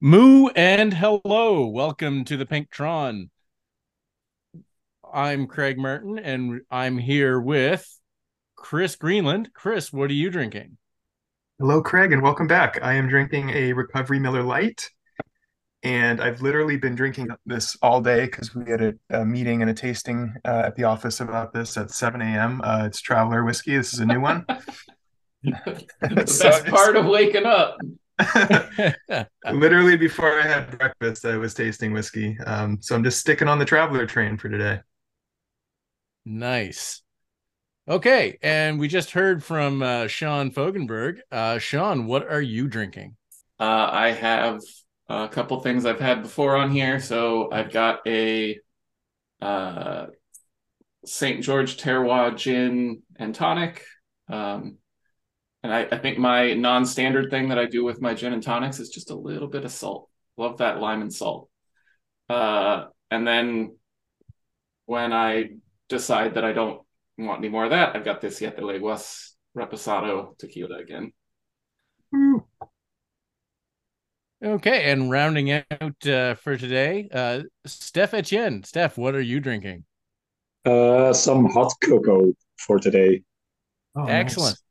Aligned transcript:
Moo 0.00 0.46
and 0.54 0.94
hello. 0.94 1.66
Welcome 1.66 2.24
to 2.26 2.36
the 2.36 2.46
Pinktron. 2.46 3.30
I'm 5.12 5.48
Craig 5.48 5.76
Merton 5.76 6.20
and 6.20 6.60
I'm 6.70 6.98
here 6.98 7.40
with 7.40 7.84
Chris 8.54 8.94
Greenland. 8.94 9.50
Chris, 9.52 9.92
what 9.92 10.08
are 10.08 10.14
you 10.14 10.30
drinking? 10.30 10.76
Hello, 11.58 11.82
Craig, 11.82 12.12
and 12.12 12.22
welcome 12.22 12.46
back. 12.46 12.78
I 12.80 12.94
am 12.94 13.08
drinking 13.08 13.50
a 13.50 13.72
Recovery 13.72 14.20
Miller 14.20 14.44
Lite. 14.44 14.88
and 15.82 16.20
I've 16.20 16.42
literally 16.42 16.76
been 16.76 16.94
drinking 16.94 17.30
this 17.44 17.76
all 17.82 18.00
day 18.00 18.26
because 18.26 18.54
we 18.54 18.70
had 18.70 18.80
a, 18.80 18.94
a, 19.10 19.24
meeting 19.24 19.62
and 19.62 19.70
a 19.72 19.74
tasting 19.74 20.32
uh, 20.44 20.62
at 20.66 20.76
the 20.76 20.84
office 20.84 21.18
about 21.18 21.52
this 21.52 21.76
at 21.76 21.90
7 21.90 22.22
a.m. 22.22 22.60
Uh, 22.62 22.84
it's 22.86 23.00
Traveller 23.00 23.42
Whiskey. 23.42 23.76
This 23.76 23.92
is 23.92 23.98
a 23.98 24.06
new 24.06 24.20
one. 24.20 24.46
the 25.42 26.24
so 26.24 26.50
best 26.50 26.66
part 26.66 26.94
of 26.94 27.04
waking 27.06 27.46
up. 27.46 27.78
literally 29.52 29.96
before 29.96 30.40
I 30.40 30.46
had 30.46 30.76
breakfast, 30.76 31.24
I 31.24 31.36
was 31.36 31.54
tasting 31.54 31.92
whiskey. 31.92 32.36
Um, 32.46 32.78
so 32.80 32.94
I'm 32.94 33.04
just 33.04 33.18
sticking 33.18 33.48
on 33.48 33.58
the 33.58 33.64
Traveller 33.64 34.06
train 34.06 34.36
for 34.36 34.48
today. 34.48 34.80
Nice. 36.24 37.02
Okay, 37.88 38.36
and 38.42 38.78
we 38.78 38.86
just 38.86 39.12
heard 39.12 39.42
from 39.42 39.82
uh, 39.82 40.08
Sean 40.08 40.50
Fogenberg. 40.50 41.20
Uh, 41.32 41.58
Sean, 41.58 42.06
what 42.06 42.28
are 42.30 42.42
you 42.42 42.68
drinking? 42.68 43.16
Uh, 43.58 43.88
I 43.90 44.10
have 44.10 44.60
a 45.08 45.28
couple 45.28 45.58
things 45.60 45.86
I've 45.86 46.00
had 46.00 46.22
before 46.22 46.56
on 46.56 46.70
here. 46.70 47.00
So 47.00 47.50
I've 47.50 47.72
got 47.72 48.00
a 48.06 48.58
uh, 49.40 50.06
St. 51.04 51.42
George 51.42 51.78
Terroir 51.78 52.36
gin 52.36 53.02
and 53.16 53.34
tonic. 53.34 53.84
Um, 54.28 54.76
and 55.62 55.72
I, 55.72 55.88
I 55.90 55.98
think 55.98 56.18
my 56.18 56.54
non-standard 56.54 57.30
thing 57.30 57.48
that 57.48 57.58
I 57.58 57.66
do 57.66 57.84
with 57.84 58.00
my 58.00 58.14
gin 58.14 58.32
and 58.32 58.42
tonics 58.42 58.78
is 58.78 58.90
just 58.90 59.10
a 59.10 59.14
little 59.14 59.48
bit 59.48 59.64
of 59.64 59.72
salt. 59.72 60.08
Love 60.36 60.58
that 60.58 60.80
lime 60.80 61.02
and 61.02 61.12
salt. 61.12 61.48
Uh, 62.28 62.86
and 63.10 63.26
then 63.26 63.76
when 64.86 65.12
I 65.12 65.50
decide 65.88 66.34
that 66.34 66.44
I 66.44 66.52
don't 66.52 66.82
want 67.16 67.38
any 67.38 67.48
more 67.48 67.64
of 67.64 67.70
that, 67.70 67.96
I've 67.96 68.04
got 68.04 68.20
this 68.20 68.38
Siete 68.38 68.62
Leguas 68.62 69.34
Reposado 69.56 70.38
tequila 70.38 70.78
again. 70.78 71.12
Okay, 74.44 74.92
and 74.92 75.10
rounding 75.10 75.50
out 75.50 76.06
uh, 76.06 76.34
for 76.34 76.56
today, 76.56 77.08
uh, 77.12 77.42
Stef 77.66 78.14
Etienne. 78.14 78.62
Stef, 78.62 78.96
what 78.96 79.16
are 79.16 79.20
you 79.20 79.40
drinking? 79.40 79.84
Uh, 80.64 81.12
some 81.12 81.46
hot 81.46 81.72
cocoa 81.82 82.32
for 82.56 82.78
today. 82.78 83.22
Oh, 83.96 84.06
Excellent. 84.06 84.52
Nice. 84.52 84.62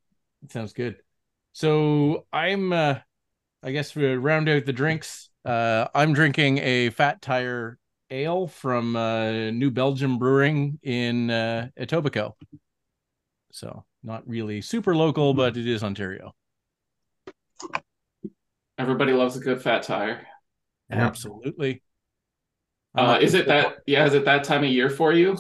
Sounds 0.50 0.74
good. 0.74 0.98
So 1.54 2.26
I'm, 2.32 2.72
uh, 2.72 3.00
I 3.64 3.72
guess 3.72 3.96
we 3.96 4.06
round 4.14 4.48
out 4.50 4.66
the 4.66 4.74
drinks. 4.74 5.30
Uh, 5.44 5.88
I'm 5.96 6.14
drinking 6.14 6.60
a 6.60 6.90
Fat 6.92 7.22
Tire 7.22 7.80
ale 8.10 8.48
from 8.48 8.96
uh, 8.96 9.52
New 9.52 9.72
Belgium 9.72 10.18
Brewing 10.18 10.80
in 10.84 11.30
uh, 11.30 11.70
Etobicoke. 11.80 12.36
So 13.52 13.86
not 14.04 14.28
really 14.28 14.62
super 14.62 14.96
local, 14.96 15.34
but 15.34 15.58
it 15.58 15.68
is 15.68 15.84
Ontario. 15.84 16.34
Everybody 18.78 19.14
loves 19.14 19.36
a 19.36 19.40
good 19.40 19.62
fat 19.62 19.84
tire. 19.84 20.28
Absolutely. 20.92 21.82
Uh, 22.96 23.18
is 23.22 23.34
it 23.34 23.48
that? 23.48 23.78
Yeah, 23.86 24.06
is 24.06 24.14
it 24.14 24.26
that 24.26 24.44
time 24.44 24.64
of 24.64 24.70
year 24.70 24.90
for 24.90 25.12
you? 25.12 25.38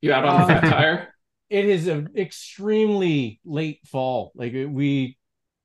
You 0.00 0.12
out 0.12 0.24
on 0.24 0.42
uh, 0.42 0.46
fat 0.46 0.60
tire? 0.62 1.08
It 1.50 1.66
is 1.66 1.86
an 1.86 2.10
extremely 2.16 3.40
late 3.44 3.80
fall. 3.86 4.32
Like 4.34 4.52
we, 4.52 5.18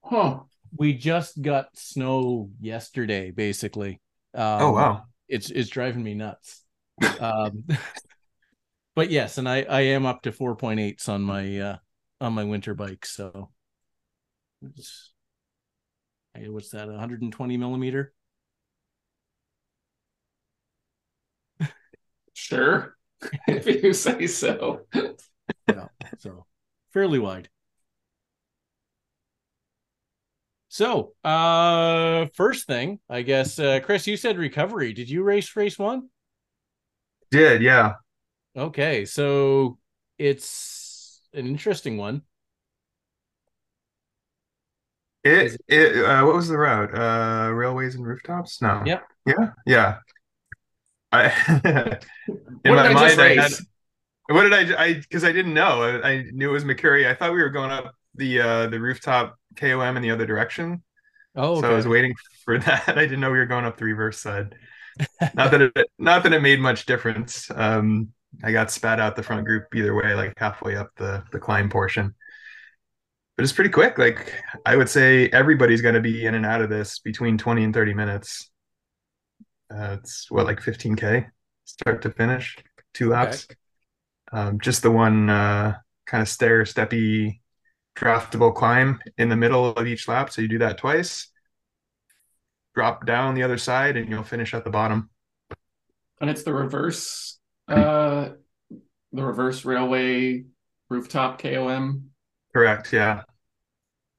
huh? 0.04 0.42
We 0.78 0.94
just 0.94 1.42
got 1.42 1.76
snow 1.78 2.52
yesterday, 2.60 3.32
basically. 3.32 4.02
Um, 4.34 4.62
oh 4.62 4.72
wow! 4.72 5.04
it's 5.28 5.50
it's 5.50 5.70
driving 5.70 6.04
me 6.04 6.14
nuts. 6.14 6.64
Um, 7.20 7.64
but 8.96 9.10
yes, 9.10 9.38
and 9.38 9.48
I 9.48 9.64
I 9.64 9.82
am 9.82 10.06
up 10.06 10.24
to 10.24 10.32
4.8s 10.32 11.08
on 11.08 11.24
my 11.24 11.60
uh 11.60 11.78
on 12.22 12.34
my 12.34 12.44
winter 12.44 12.74
bike, 12.74 13.06
so 13.06 13.50
it's, 14.62 15.12
hey, 16.34 16.50
what's 16.50 16.70
that? 16.72 16.88
120 16.88 17.58
millimeter. 17.58 18.14
Sure, 22.34 22.96
if 23.48 23.84
you 23.84 23.94
say 23.94 24.28
so. 24.28 24.82
Yeah, 25.76 25.88
so 26.18 26.46
fairly 26.92 27.20
wide. 27.20 27.50
So, 30.70 31.14
uh, 31.24 32.28
first 32.36 32.68
thing, 32.68 33.00
I 33.10 33.24
guess, 33.24 33.58
uh, 33.58 33.80
Chris, 33.84 34.06
you 34.06 34.16
said 34.16 34.38
recovery. 34.38 34.94
Did 34.94 35.10
you 35.10 35.24
race 35.24 35.56
race 35.56 35.80
one? 35.80 36.10
Did 37.32 37.62
yeah. 37.62 37.94
Okay, 38.56 39.06
so 39.06 39.80
it's 40.18 41.22
an 41.34 41.48
interesting 41.48 41.98
one. 41.98 42.22
It 45.24 45.60
it 45.68 46.06
uh, 46.06 46.26
what 46.26 46.36
was 46.36 46.48
the 46.48 46.58
route? 46.58 46.94
Uh, 46.94 47.52
railways 47.52 47.96
and 47.96 48.06
rooftops? 48.06 48.62
No. 48.62 48.84
Yeah. 48.86 49.00
Yeah. 49.26 49.52
Yeah. 49.66 49.98
I 51.12 51.26
in 52.64 52.76
my 52.76 52.94
mind, 52.94 53.20
I 53.20 53.36
had, 53.36 53.52
what 54.30 54.44
did 54.44 54.54
I? 54.54 54.84
I 54.84 54.94
because 54.94 55.24
I 55.24 55.32
didn't 55.32 55.54
know. 55.54 55.82
I, 55.82 56.08
I, 56.08 56.24
knew 56.32 56.50
it 56.50 56.54
was 56.54 56.64
Makuri. 56.64 57.08
I 57.10 57.16
thought 57.16 57.34
we 57.34 57.42
were 57.42 57.50
going 57.50 57.72
up 57.72 57.96
the 58.16 58.42
uh 58.42 58.68
the 58.68 58.80
rooftop 58.80 59.38
KOM 59.56 59.96
in 59.98 60.04
the 60.04 60.12
other 60.12 60.26
direction. 60.26 60.84
Oh, 61.36 61.54
okay. 61.54 61.62
so 61.62 61.72
I 61.72 61.76
was 61.76 61.88
waiting 61.88 62.14
for 62.46 62.60
that. 62.60 62.90
I 62.90 63.02
didn't 63.02 63.22
know 63.22 63.32
we 63.32 63.40
were 63.40 63.46
going 63.48 63.66
up 63.66 63.78
the 63.78 63.86
reverse 63.86 64.20
side. 64.20 64.56
not 65.34 65.52
that 65.52 65.62
it, 65.62 65.74
not 66.00 66.24
that 66.24 66.34
it 66.34 66.42
made 66.42 66.60
much 66.60 66.86
difference. 66.86 67.50
Um, 67.52 68.10
I 68.44 68.52
got 68.52 68.70
spat 68.70 69.00
out 69.00 69.16
the 69.16 69.24
front 69.24 69.46
group 69.46 69.74
either 69.74 69.96
way, 69.96 70.14
like 70.14 70.34
halfway 70.38 70.76
up 70.76 70.90
the 70.98 71.24
the 71.32 71.40
climb 71.40 71.70
portion. 71.70 72.14
But 73.36 73.44
it's 73.44 73.54
pretty 73.54 73.72
quick. 73.72 73.98
Like 73.98 74.34
I 74.66 74.76
would 74.76 74.90
say, 74.90 75.30
everybody's 75.30 75.82
going 75.82 75.96
to 75.96 76.02
be 76.02 76.26
in 76.26 76.36
and 76.36 76.46
out 76.46 76.62
of 76.62 76.70
this 76.70 77.00
between 77.00 77.38
twenty 77.38 77.64
and 77.64 77.74
thirty 77.74 77.96
minutes. 77.96 78.52
Uh, 79.74 79.98
it's 80.00 80.30
what 80.30 80.46
like 80.46 80.62
fifteen 80.62 80.96
k 80.96 81.26
start 81.66 82.04
to 82.04 82.12
finish, 82.12 82.58
two 82.94 83.10
laps. 83.10 83.46
Okay. 83.46 83.56
Um, 84.32 84.60
just 84.60 84.84
the 84.84 84.92
one 84.92 85.30
uh, 85.30 85.76
kind 86.06 86.22
of 86.22 86.30
stair 86.30 86.64
steppy 86.64 87.40
draftable 87.96 88.54
climb 88.56 89.00
in 89.18 89.30
the 89.30 89.36
middle 89.36 89.70
of 89.70 89.88
each 89.88 90.08
lap. 90.08 90.32
So 90.32 90.42
you 90.42 90.48
do 90.48 90.60
that 90.60 90.78
twice, 90.78 91.30
drop 92.76 93.06
down 93.06 93.36
the 93.36 93.44
other 93.44 93.58
side, 93.58 93.98
and 93.98 94.10
you'll 94.10 94.24
finish 94.24 94.54
at 94.54 94.64
the 94.64 94.70
bottom. 94.70 95.10
And 96.22 96.30
it's 96.30 96.44
the 96.44 96.54
reverse, 96.54 97.40
uh, 97.68 98.30
the 99.12 99.24
reverse 99.24 99.66
railway 99.66 100.46
rooftop 100.90 101.42
KOM. 101.42 102.10
Correct. 102.54 102.92
Yeah. 102.94 103.24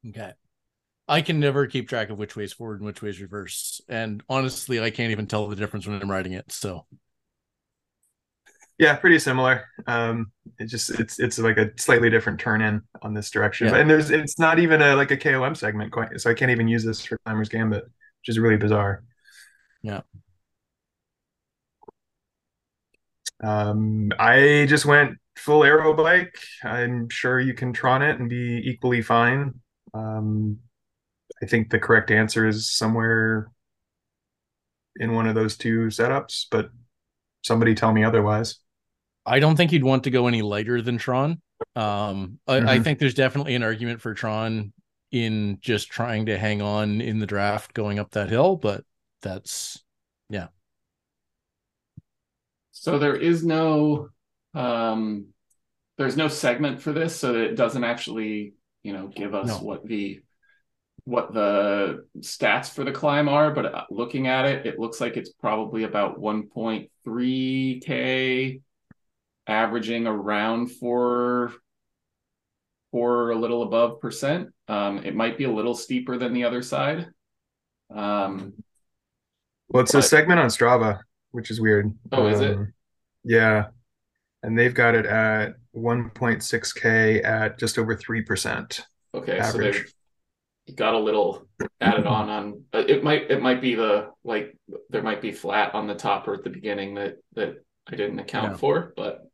Okay. 0.09 0.33
I 1.09 1.23
can 1.23 1.41
never 1.41 1.67
keep 1.67 1.89
track 1.89 2.11
of 2.11 2.19
which 2.19 2.37
way 2.37 2.45
is 2.45 2.53
forward 2.53 2.81
and 2.81 2.87
which 2.87 3.03
way 3.03 3.11
is 3.11 3.21
reverse. 3.21 3.81
And 3.89 4.23
honestly, 4.29 4.81
I 4.81 4.91
can't 4.91 5.11
even 5.11 5.27
tell 5.27 5.49
the 5.49 5.57
difference 5.57 5.87
when 5.87 6.01
I'm 6.01 6.11
riding 6.11 6.33
it. 6.33 6.53
So 6.53 6.87
yeah, 8.81 8.97
pretty 8.97 9.19
similar. 9.19 9.67
Um, 9.87 10.33
it 10.59 10.65
just 10.65 10.89
it's 10.99 11.21
it's 11.21 11.39
like 11.39 11.59
a 11.59 11.71
slightly 11.77 12.09
different 12.09 12.41
turn 12.41 12.63
in 12.63 12.81
on 13.03 13.13
this 13.13 13.31
direction, 13.31 13.69
yeah. 13.69 13.77
and 13.77 13.91
there's 13.91 14.11
it's 14.11 14.39
not 14.39 14.59
even 14.59 14.81
a 14.81 14.97
like 14.97 15.11
a 15.11 15.19
KOM 15.19 15.55
segment, 15.55 15.93
quite, 15.93 16.19
so 16.19 16.31
I 16.31 16.35
can't 16.35 16.51
even 16.51 16.67
use 16.67 16.83
this 16.83 17.05
for 17.05 17.19
Climbers 17.19 17.51
Gambit, 17.51 17.85
which 17.85 18.29
is 18.29 18.39
really 18.39 18.57
bizarre. 18.57 19.05
Yeah. 19.83 20.01
Um, 23.43 24.13
I 24.19 24.65
just 24.67 24.87
went 24.87 25.19
full 25.37 25.63
aero 25.63 25.93
bike. 25.93 26.35
I'm 26.65 27.11
sure 27.11 27.39
you 27.39 27.53
can 27.53 27.75
Tron 27.75 28.01
it 28.01 28.19
and 28.19 28.31
be 28.31 28.63
equally 28.65 29.03
fine. 29.03 29.61
Um, 29.93 30.59
I 31.43 31.47
think 31.47 31.69
the 31.69 31.79
correct 31.79 32.11
answer 32.11 32.47
is 32.49 32.71
somewhere 32.71 33.51
in 34.97 35.13
one 35.13 35.27
of 35.27 35.35
those 35.35 35.59
two 35.59 35.89
setups, 35.89 36.47
but 36.51 36.71
somebody 37.43 37.75
tell 37.75 37.93
me 37.93 38.05
otherwise. 38.05 38.59
I 39.27 39.41
don't 39.41 39.57
think 39.57 39.73
you'd 39.73 39.85
want 39.85 40.05
to 40.05 40.11
go 40.11 40.27
any 40.27 40.43
lighter 40.43 40.83
than 40.83 40.99
Tron. 40.99 41.41
Um, 41.77 42.39
I, 42.47 42.59
mm-hmm. 42.59 42.69
I 42.69 42.81
think 42.81 42.99
there's 42.99 43.15
definitely 43.15 43.55
an 43.55 43.63
argument 43.63 44.01
for 44.01 44.15
Tron 44.15 44.73
in 45.11 45.59
just 45.61 45.91
trying 45.91 46.27
to 46.27 46.39
hang 46.39 46.63
on 46.63 47.01
in 47.01 47.19
the 47.19 47.27
draft 47.27 47.75
going 47.75 47.99
up 47.99 48.13
that 48.13 48.31
hill, 48.31 48.55
but 48.57 48.85
that's 49.23 49.83
yeah. 50.29 50.49
So 52.73 52.99
there 52.99 53.17
is 53.17 53.45
no 53.45 54.09
um 54.55 55.27
there's 55.99 56.17
no 56.17 56.29
segment 56.29 56.81
for 56.81 56.93
this, 56.93 57.15
so 57.15 57.35
it 57.35 57.57
doesn't 57.57 57.85
actually, 57.85 58.55
you 58.83 58.95
know, 58.95 59.09
give 59.09 59.35
us 59.35 59.49
no. 59.49 59.59
what 59.59 59.85
the 59.85 60.23
what 61.05 61.35
the 61.35 62.07
stats 62.21 62.71
for 62.71 62.85
the 62.85 62.93
climb 62.93 63.29
are, 63.29 63.53
but 63.53 63.67
uh, 63.67 63.85
looking 63.91 64.29
at 64.29 64.47
it, 64.47 64.67
it 64.67 64.79
looks 64.79 65.01
like 65.01 65.17
it's 65.17 65.33
probably 65.33 65.83
about 65.83 66.21
1.3k 66.21 68.61
averaging 69.51 70.07
around 70.07 70.69
four, 70.69 71.53
four 72.93 73.31
a 73.31 73.37
little 73.37 73.65
above 73.65 74.01
percent. 74.01 74.51
Um, 74.69 74.99
it 74.99 75.15
might 75.15 75.37
be 75.37 75.45
a 75.45 75.51
little 75.51 75.75
steeper 75.75 76.17
than 76.17 76.33
the 76.33 76.45
other 76.45 76.63
side. 76.63 77.09
Um, 77.95 78.55
Well, 79.69 79.83
it's 79.83 79.93
but... 79.93 79.99
a 79.99 80.03
segment 80.03 80.41
on 80.41 80.47
Strava, 80.47 81.01
which 81.33 81.51
is 81.51 81.61
weird. 81.61 81.93
Oh, 82.13 82.27
um, 82.27 82.33
is 82.33 82.41
it? 82.41 82.57
Um, 82.57 82.73
yeah, 83.25 83.67
and 84.43 84.59
they've 84.59 84.75
got 84.75 84.95
it 84.95 85.05
at 85.05 85.55
1.6k 85.77 87.25
at 87.25 87.59
just 87.59 87.77
over 87.77 87.97
three 87.97 88.23
percent. 88.23 88.87
Okay, 89.13 89.39
average. 89.39 89.77
so 89.77 89.83
they've 90.67 90.77
got 90.77 90.95
a 90.95 90.99
little 90.99 91.47
added 91.81 92.07
on 92.07 92.31
on. 92.31 92.65
It 92.73 93.03
might 93.03 93.31
it 93.31 93.43
might 93.43 93.61
be 93.61 93.75
the 93.75 94.11
like 94.25 94.57
there 94.89 95.03
might 95.03 95.21
be 95.21 95.33
flat 95.33 95.75
on 95.75 95.89
the 95.89 95.95
top 95.95 96.29
or 96.29 96.35
at 96.35 96.45
the 96.45 96.51
beginning 96.51 96.95
that 96.95 97.19
that 97.35 97.65
I 97.89 97.97
didn't 97.97 98.21
account 98.21 98.53
yeah. 98.53 98.57
for, 98.57 98.93
but 98.97 99.30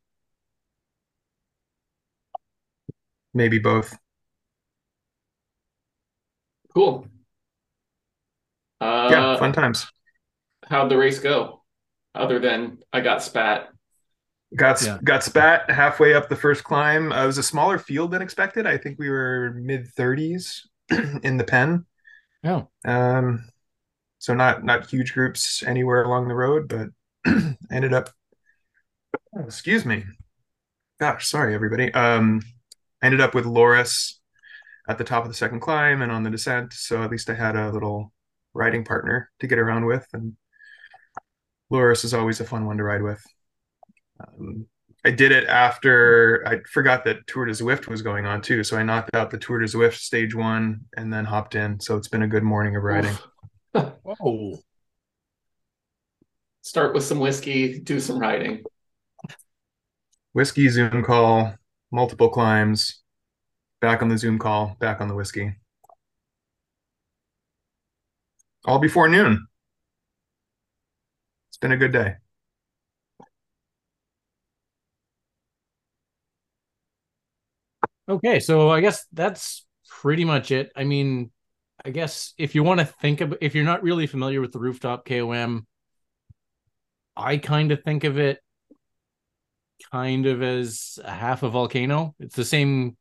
maybe 3.36 3.58
both. 3.58 3.96
Cool. 6.74 7.06
Uh, 8.80 9.08
yeah, 9.10 9.36
fun 9.38 9.52
times. 9.52 9.86
How'd 10.68 10.90
the 10.90 10.96
race 10.96 11.18
go? 11.18 11.62
Other 12.14 12.38
than 12.38 12.78
I 12.92 13.00
got 13.00 13.22
spat. 13.22 13.68
Got 14.54 14.82
yeah. 14.82 14.98
got 15.02 15.22
spat 15.22 15.70
halfway 15.70 16.14
up 16.14 16.28
the 16.28 16.36
first 16.36 16.64
climb. 16.64 17.12
Uh, 17.12 17.24
it 17.24 17.26
was 17.26 17.38
a 17.38 17.42
smaller 17.42 17.78
field 17.78 18.10
than 18.10 18.22
expected. 18.22 18.66
I 18.66 18.78
think 18.78 18.98
we 18.98 19.10
were 19.10 19.54
mid 19.54 19.88
30s 19.94 20.60
in 21.22 21.36
the 21.36 21.44
pen. 21.44 21.84
Oh. 22.44 22.68
Um, 22.84 23.48
so 24.18 24.34
not 24.34 24.64
not 24.64 24.88
huge 24.88 25.14
groups 25.14 25.62
anywhere 25.62 26.04
along 26.04 26.28
the 26.28 26.34
road, 26.34 26.68
but 26.68 26.88
ended 27.70 27.92
up. 27.92 28.10
Excuse 29.38 29.84
me. 29.84 30.04
Gosh, 30.98 31.28
sorry 31.28 31.54
everybody. 31.54 31.92
Um, 31.92 32.40
ended 33.06 33.20
up 33.20 33.35
with 33.35 33.47
Loris 33.47 34.20
at 34.88 34.99
the 34.99 35.05
top 35.05 35.25
of 35.25 35.31
the 35.31 35.37
second 35.37 35.61
climb 35.61 36.03
and 36.03 36.12
on 36.12 36.23
the 36.23 36.31
descent. 36.31 36.73
So 36.73 37.03
at 37.03 37.11
least 37.11 37.31
I 37.31 37.35
had 37.35 37.56
a 37.56 37.70
little 37.70 38.12
riding 38.53 38.85
partner 38.85 39.31
to 39.41 39.47
get 39.47 39.58
around 39.58 39.87
with, 39.87 40.06
and 40.12 40.37
Loris 41.70 42.05
is 42.05 42.14
always 42.14 42.41
a 42.41 42.44
fun 42.44 42.67
one 42.67 42.79
to 42.79 42.85
ride 42.85 43.03
with. 43.03 43.23
Um, 44.20 44.67
I 45.05 45.11
did 45.11 45.31
it 45.31 45.47
after 45.47 46.43
I 46.47 46.61
forgot 46.69 47.05
that 47.05 47.26
Tour 47.29 47.44
de 47.44 47.53
Zwift 47.53 47.87
was 47.87 48.03
going 48.03 48.26
on 48.26 48.43
too, 48.43 48.64
so 48.64 48.76
I 48.76 48.82
knocked 48.82 49.14
out 49.14 49.31
the 49.31 49.38
Tour 49.38 49.61
de 49.61 49.67
Zwift 49.67 49.99
stage 49.99 50.35
one 50.35 50.81
and 50.97 51.12
then 51.12 51.25
hopped 51.25 51.55
in. 51.55 51.79
So 51.79 51.97
it's 51.97 52.08
been 52.08 52.23
a 52.23 52.29
good 52.29 52.43
morning 52.43 52.75
of 52.75 52.82
riding. 52.82 53.17
Whoa! 53.73 54.58
Start 56.62 56.94
with 56.94 57.05
some 57.05 57.20
whiskey, 57.20 57.79
do 57.79 58.00
some 58.00 58.19
riding. 58.19 58.64
Whiskey 60.32 60.69
Zoom 60.69 61.05
call, 61.05 61.55
multiple 61.90 62.28
climbs, 62.28 63.02
back 63.80 64.02
on 64.02 64.08
the 64.08 64.18
Zoom 64.18 64.38
call, 64.38 64.76
back 64.80 65.00
on 65.00 65.08
the 65.08 65.14
whiskey. 65.14 65.54
All 68.64 68.78
before 68.78 69.08
noon. 69.08 69.46
It's 71.50 71.58
been 71.58 71.72
a 71.72 71.76
good 71.76 71.92
day. 71.92 72.16
Okay, 78.08 78.40
so 78.40 78.70
I 78.70 78.80
guess 78.80 79.04
that's 79.12 79.66
pretty 79.88 80.24
much 80.24 80.50
it. 80.50 80.70
I 80.76 80.84
mean, 80.84 81.30
I 81.84 81.90
guess 81.90 82.34
if 82.38 82.54
you 82.54 82.62
want 82.62 82.80
to 82.80 82.86
think 82.86 83.20
of 83.20 83.34
if 83.40 83.54
you're 83.54 83.64
not 83.64 83.82
really 83.82 84.06
familiar 84.06 84.40
with 84.40 84.52
the 84.52 84.58
rooftop 84.58 85.06
KOM, 85.06 85.66
I 87.16 87.38
kind 87.38 87.72
of 87.72 87.82
think 87.82 88.04
of 88.04 88.18
it 88.18 88.40
kind 89.93 90.26
of 90.26 90.43
as 90.43 90.99
a 91.05 91.11
half 91.11 91.43
a 91.43 91.49
volcano. 91.49 92.14
It's 92.19 92.37
the 92.37 92.44
same 92.44 92.96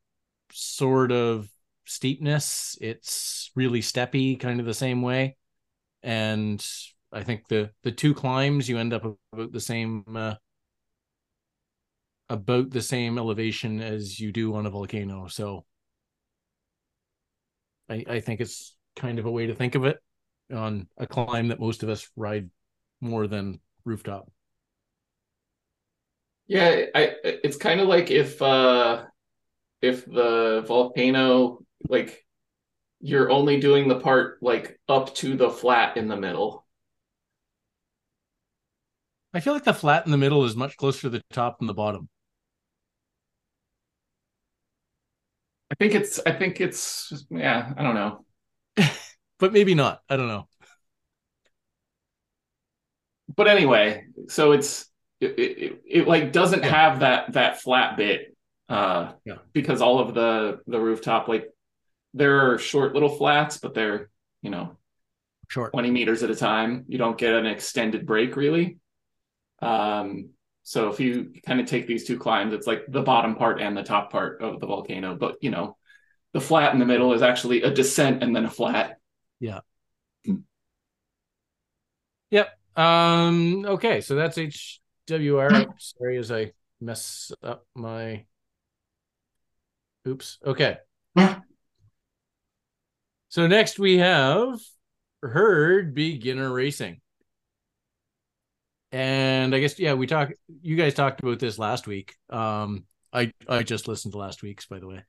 sort 0.51 1.11
of 1.11 1.49
steepness. 1.85 2.77
It's 2.81 3.51
really 3.55 3.81
steppy, 3.81 4.39
kind 4.39 4.59
of 4.59 4.65
the 4.65 4.73
same 4.73 5.01
way. 5.01 5.37
And 6.03 6.65
I 7.11 7.23
think 7.23 7.47
the 7.47 7.71
the 7.83 7.91
two 7.91 8.13
climbs 8.13 8.69
you 8.69 8.77
end 8.77 8.93
up 8.93 9.17
about 9.33 9.51
the 9.51 9.59
same 9.59 10.03
uh, 10.15 10.35
about 12.29 12.71
the 12.71 12.81
same 12.81 13.17
elevation 13.17 13.81
as 13.81 14.19
you 14.19 14.31
do 14.31 14.55
on 14.55 14.65
a 14.65 14.69
volcano. 14.69 15.27
So 15.27 15.65
I, 17.89 18.03
I 18.07 18.19
think 18.19 18.41
it's 18.41 18.75
kind 18.95 19.19
of 19.19 19.25
a 19.25 19.31
way 19.31 19.47
to 19.47 19.55
think 19.55 19.75
of 19.75 19.85
it 19.85 19.97
on 20.53 20.87
a 20.97 21.07
climb 21.07 21.49
that 21.49 21.59
most 21.59 21.83
of 21.83 21.89
us 21.89 22.09
ride 22.15 22.49
more 23.01 23.27
than 23.27 23.59
rooftop. 23.83 24.29
Yeah, 26.47 26.85
I 26.93 27.15
it's 27.23 27.57
kind 27.57 27.79
of 27.79 27.87
like 27.87 28.11
if 28.11 28.41
uh 28.41 29.05
if 29.81 30.05
the 30.05 30.63
volcano 30.67 31.59
like 31.89 32.25
you're 33.01 33.31
only 33.31 33.59
doing 33.59 33.87
the 33.87 33.99
part 33.99 34.37
like 34.41 34.79
up 34.89 35.13
to 35.15 35.35
the 35.35 35.49
flat 35.49 35.97
in 35.97 36.07
the 36.07 36.17
middle. 36.17 36.65
I 39.33 39.39
feel 39.41 39.53
like 39.53 39.65
the 39.65 39.73
flat 39.73 40.05
in 40.05 40.11
the 40.11 40.17
middle 40.17 40.45
is 40.45 40.55
much 40.55 40.77
closer 40.77 41.01
to 41.01 41.09
the 41.09 41.21
top 41.31 41.59
than 41.59 41.67
the 41.67 41.73
bottom. 41.73 42.09
I 45.71 45.75
think 45.75 45.93
it's 45.93 46.19
I 46.25 46.31
think 46.31 46.61
it's 46.61 47.25
yeah, 47.29 47.73
I 47.75 47.83
don't 47.83 47.95
know. 47.95 48.25
but 49.39 49.51
maybe 49.51 49.75
not. 49.75 50.01
I 50.09 50.15
don't 50.15 50.27
know. 50.27 50.47
But 53.35 53.47
anyway, 53.47 54.05
so 54.27 54.51
it's 54.53 54.89
it, 55.19 55.39
it, 55.39 55.81
it 55.87 56.07
like 56.07 56.31
doesn't 56.31 56.63
yeah. 56.63 56.69
have 56.69 56.99
that 56.99 57.33
that 57.33 57.61
flat 57.61 57.97
bit 57.97 58.35
uh 58.69 59.11
yeah. 59.23 59.37
because 59.53 59.81
all 59.81 59.99
of 59.99 60.13
the 60.13 60.59
the 60.67 60.79
rooftop 60.79 61.27
like 61.27 61.47
there 62.13 62.51
are 62.51 62.57
short 62.57 62.93
little 62.93 63.09
flats 63.09 63.57
but 63.57 63.73
they're 63.73 64.09
you 64.41 64.49
know 64.49 64.75
short 65.47 65.71
20 65.71 65.91
meters 65.91 66.23
at 66.23 66.29
a 66.29 66.35
time 66.35 66.85
you 66.87 66.97
don't 66.97 67.17
get 67.17 67.33
an 67.33 67.45
extended 67.45 68.05
break 68.05 68.35
really 68.35 68.77
um 69.61 70.29
so 70.67 70.89
if 70.89 70.99
you 70.99 71.31
kind 71.45 71.59
of 71.59 71.67
take 71.67 71.85
these 71.85 72.05
two 72.05 72.17
climbs, 72.17 72.51
it's 72.51 72.65
like 72.65 72.85
the 72.87 73.03
bottom 73.03 73.35
part 73.35 73.61
and 73.61 73.77
the 73.77 73.83
top 73.83 74.11
part 74.11 74.41
of 74.41 74.59
the 74.59 74.65
volcano. 74.65 75.15
But 75.15 75.35
you 75.39 75.51
know, 75.51 75.77
the 76.33 76.41
flat 76.41 76.73
in 76.73 76.79
the 76.79 76.87
middle 76.87 77.13
is 77.13 77.21
actually 77.21 77.61
a 77.61 77.69
descent 77.69 78.23
and 78.23 78.35
then 78.35 78.45
a 78.45 78.49
flat. 78.49 78.97
Yeah. 79.39 79.59
Yep. 82.31 82.49
Um, 82.75 83.63
okay, 83.65 84.01
so 84.01 84.15
that's 84.15 84.39
HWR. 85.07 85.73
Sorry 85.79 86.17
as 86.17 86.31
I 86.31 86.51
mess 86.81 87.31
up 87.43 87.65
my 87.75 88.25
oops. 90.07 90.37
Okay. 90.45 90.77
so 93.29 93.47
next 93.47 93.79
we 93.79 93.97
have 93.97 94.59
herd 95.21 95.95
beginner 95.95 96.51
racing 96.51 97.01
and 98.95 99.53
I 99.53 99.59
guess 99.59 99.77
yeah, 99.77 99.93
we 99.93 100.07
talked. 100.07 100.35
You 100.61 100.77
guys 100.77 100.93
talked 100.93 101.21
about 101.21 101.39
this 101.39 101.59
last 101.59 101.85
week. 101.85 102.15
Um, 102.29 102.85
I 103.11 103.33
I 103.45 103.63
just 103.63 103.89
listened 103.89 104.13
to 104.13 104.17
last 104.17 104.41
week's, 104.41 104.67
by 104.67 104.79
the 104.79 104.87
way. 104.87 105.03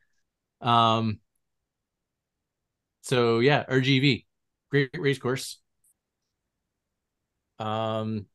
Um, 0.60 1.20
so 3.02 3.38
yeah, 3.38 3.64
RGV, 3.64 4.24
great 4.70 4.90
race 4.98 5.18
course. 5.18 5.60
Um, 7.60 8.26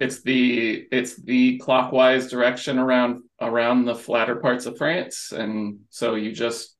it's 0.00 0.22
the 0.22 0.86
it's 0.90 1.16
the 1.16 1.58
clockwise 1.58 2.30
direction 2.30 2.78
around 2.78 3.22
around 3.40 3.84
the 3.84 3.94
flatter 3.94 4.36
parts 4.36 4.66
of 4.66 4.78
France, 4.78 5.32
and 5.32 5.80
so 5.90 6.14
you 6.14 6.32
just 6.32 6.76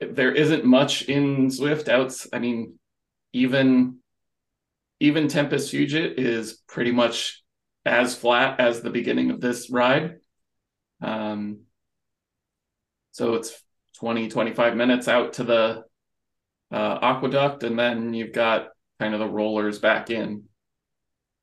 there 0.00 0.32
isn't 0.32 0.64
much 0.64 1.02
in 1.02 1.48
Zwift 1.48 1.88
outs. 1.88 2.28
I 2.32 2.38
mean, 2.38 2.78
even 3.32 3.98
even 5.00 5.28
Tempus 5.28 5.70
Fugit 5.70 6.14
is 6.18 6.62
pretty 6.66 6.92
much 6.92 7.42
as 7.84 8.14
flat 8.14 8.60
as 8.60 8.80
the 8.80 8.90
beginning 8.90 9.30
of 9.30 9.40
this 9.40 9.70
ride. 9.70 10.16
Um, 11.00 11.60
so 13.12 13.34
it's 13.34 13.62
20, 13.98 14.28
25 14.28 14.76
minutes 14.76 15.08
out 15.08 15.34
to 15.34 15.44
the 15.44 15.84
uh, 16.70 16.98
aqueduct, 17.02 17.62
and 17.62 17.78
then 17.78 18.12
you've 18.14 18.32
got 18.32 18.68
kind 18.98 19.14
of 19.14 19.20
the 19.20 19.28
rollers 19.28 19.78
back 19.78 20.10
in. 20.10 20.44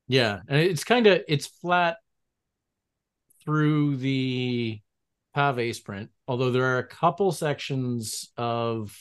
Yeah, 0.07 0.39
and 0.47 0.59
it's 0.59 0.83
kind 0.83 1.07
of 1.07 1.21
it's 1.27 1.47
flat 1.47 1.97
through 3.43 3.97
the 3.97 4.79
pave 5.33 5.75
sprint, 5.75 6.09
although 6.27 6.51
there 6.51 6.75
are 6.75 6.79
a 6.79 6.87
couple 6.87 7.31
sections 7.31 8.31
of 8.37 8.97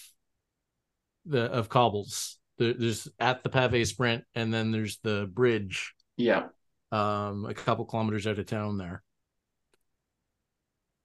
the 1.26 1.42
of 1.42 1.68
cobbles. 1.68 2.38
There's 2.58 3.08
at 3.18 3.42
the 3.42 3.48
pave 3.48 3.86
sprint 3.88 4.24
and 4.34 4.52
then 4.52 4.70
there's 4.70 4.98
the 5.02 5.28
bridge 5.32 5.94
yeah. 6.16 6.44
um 6.92 7.44
a 7.44 7.54
couple 7.54 7.84
kilometers 7.86 8.26
out 8.26 8.38
of 8.38 8.46
town 8.46 8.78
there. 8.78 9.02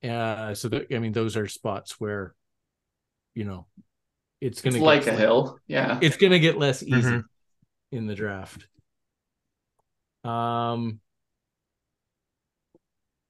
Uh 0.04 0.54
so 0.54 0.70
the, 0.70 0.96
i 0.96 1.00
mean 1.00 1.14
those 1.14 1.36
are 1.36 1.48
spots 1.48 2.00
where 2.00 2.36
you 3.34 3.44
know 3.44 3.66
it's 4.40 4.62
gonna 4.62 4.76
it's 4.76 4.84
like 4.84 5.08
a 5.08 5.16
hill 5.16 5.58
yeah. 5.66 5.98
It's 6.02 6.18
gonna 6.18 6.38
get 6.38 6.60
less 6.60 6.84
easy 6.84 6.94
mm-hmm. 6.94 7.20
in 7.92 8.06
the 8.06 8.14
draft 8.14 8.68
um 10.28 11.00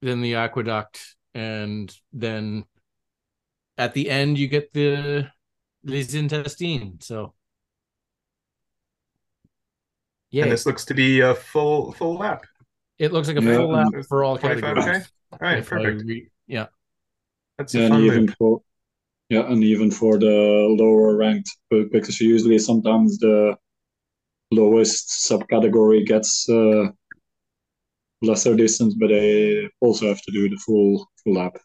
then 0.01 0.21
the 0.21 0.35
aqueduct 0.35 1.15
and 1.33 1.95
then 2.13 2.65
at 3.77 3.93
the 3.93 4.09
end 4.09 4.37
you 4.37 4.47
get 4.47 4.73
the 4.73 5.29
les 5.83 6.13
intestines 6.13 7.05
so 7.05 7.33
Yeah. 10.29 10.43
And 10.43 10.51
this 10.51 10.65
looks 10.65 10.85
to 10.85 10.93
be 10.93 11.21
a 11.21 11.33
full 11.33 11.93
full 11.93 12.15
lap. 12.15 12.45
It 12.99 13.13
looks 13.13 13.27
like 13.27 13.37
a 13.37 13.41
full 13.41 13.71
lap 13.71 13.87
for 14.07 14.23
all 14.23 14.37
categories. 14.37 14.85
Okay, 14.85 15.01
all 15.31 15.39
right, 15.39 15.65
perfect. 15.65 16.03
Re- 16.05 16.29
yeah. 16.47 16.67
That's 17.57 17.73
yeah, 17.73 17.85
and 17.85 18.03
even 18.03 18.27
for 18.27 18.61
yeah, 19.29 19.49
and 19.51 19.63
even 19.63 19.91
for 19.91 20.17
the 20.17 20.75
lower 20.77 21.15
ranked, 21.15 21.49
because 21.69 22.19
usually 22.19 22.59
sometimes 22.59 23.17
the 23.19 23.55
lowest 24.51 25.09
subcategory 25.29 26.05
gets 26.05 26.49
uh, 26.49 26.87
lesser 28.21 28.55
distance, 28.55 28.95
but 28.95 29.09
they 29.09 29.69
also 29.81 30.07
have 30.07 30.21
to 30.21 30.31
do 30.31 30.49
the 30.49 30.57
full 30.65 31.09
full 31.23 31.33
lap. 31.35 31.57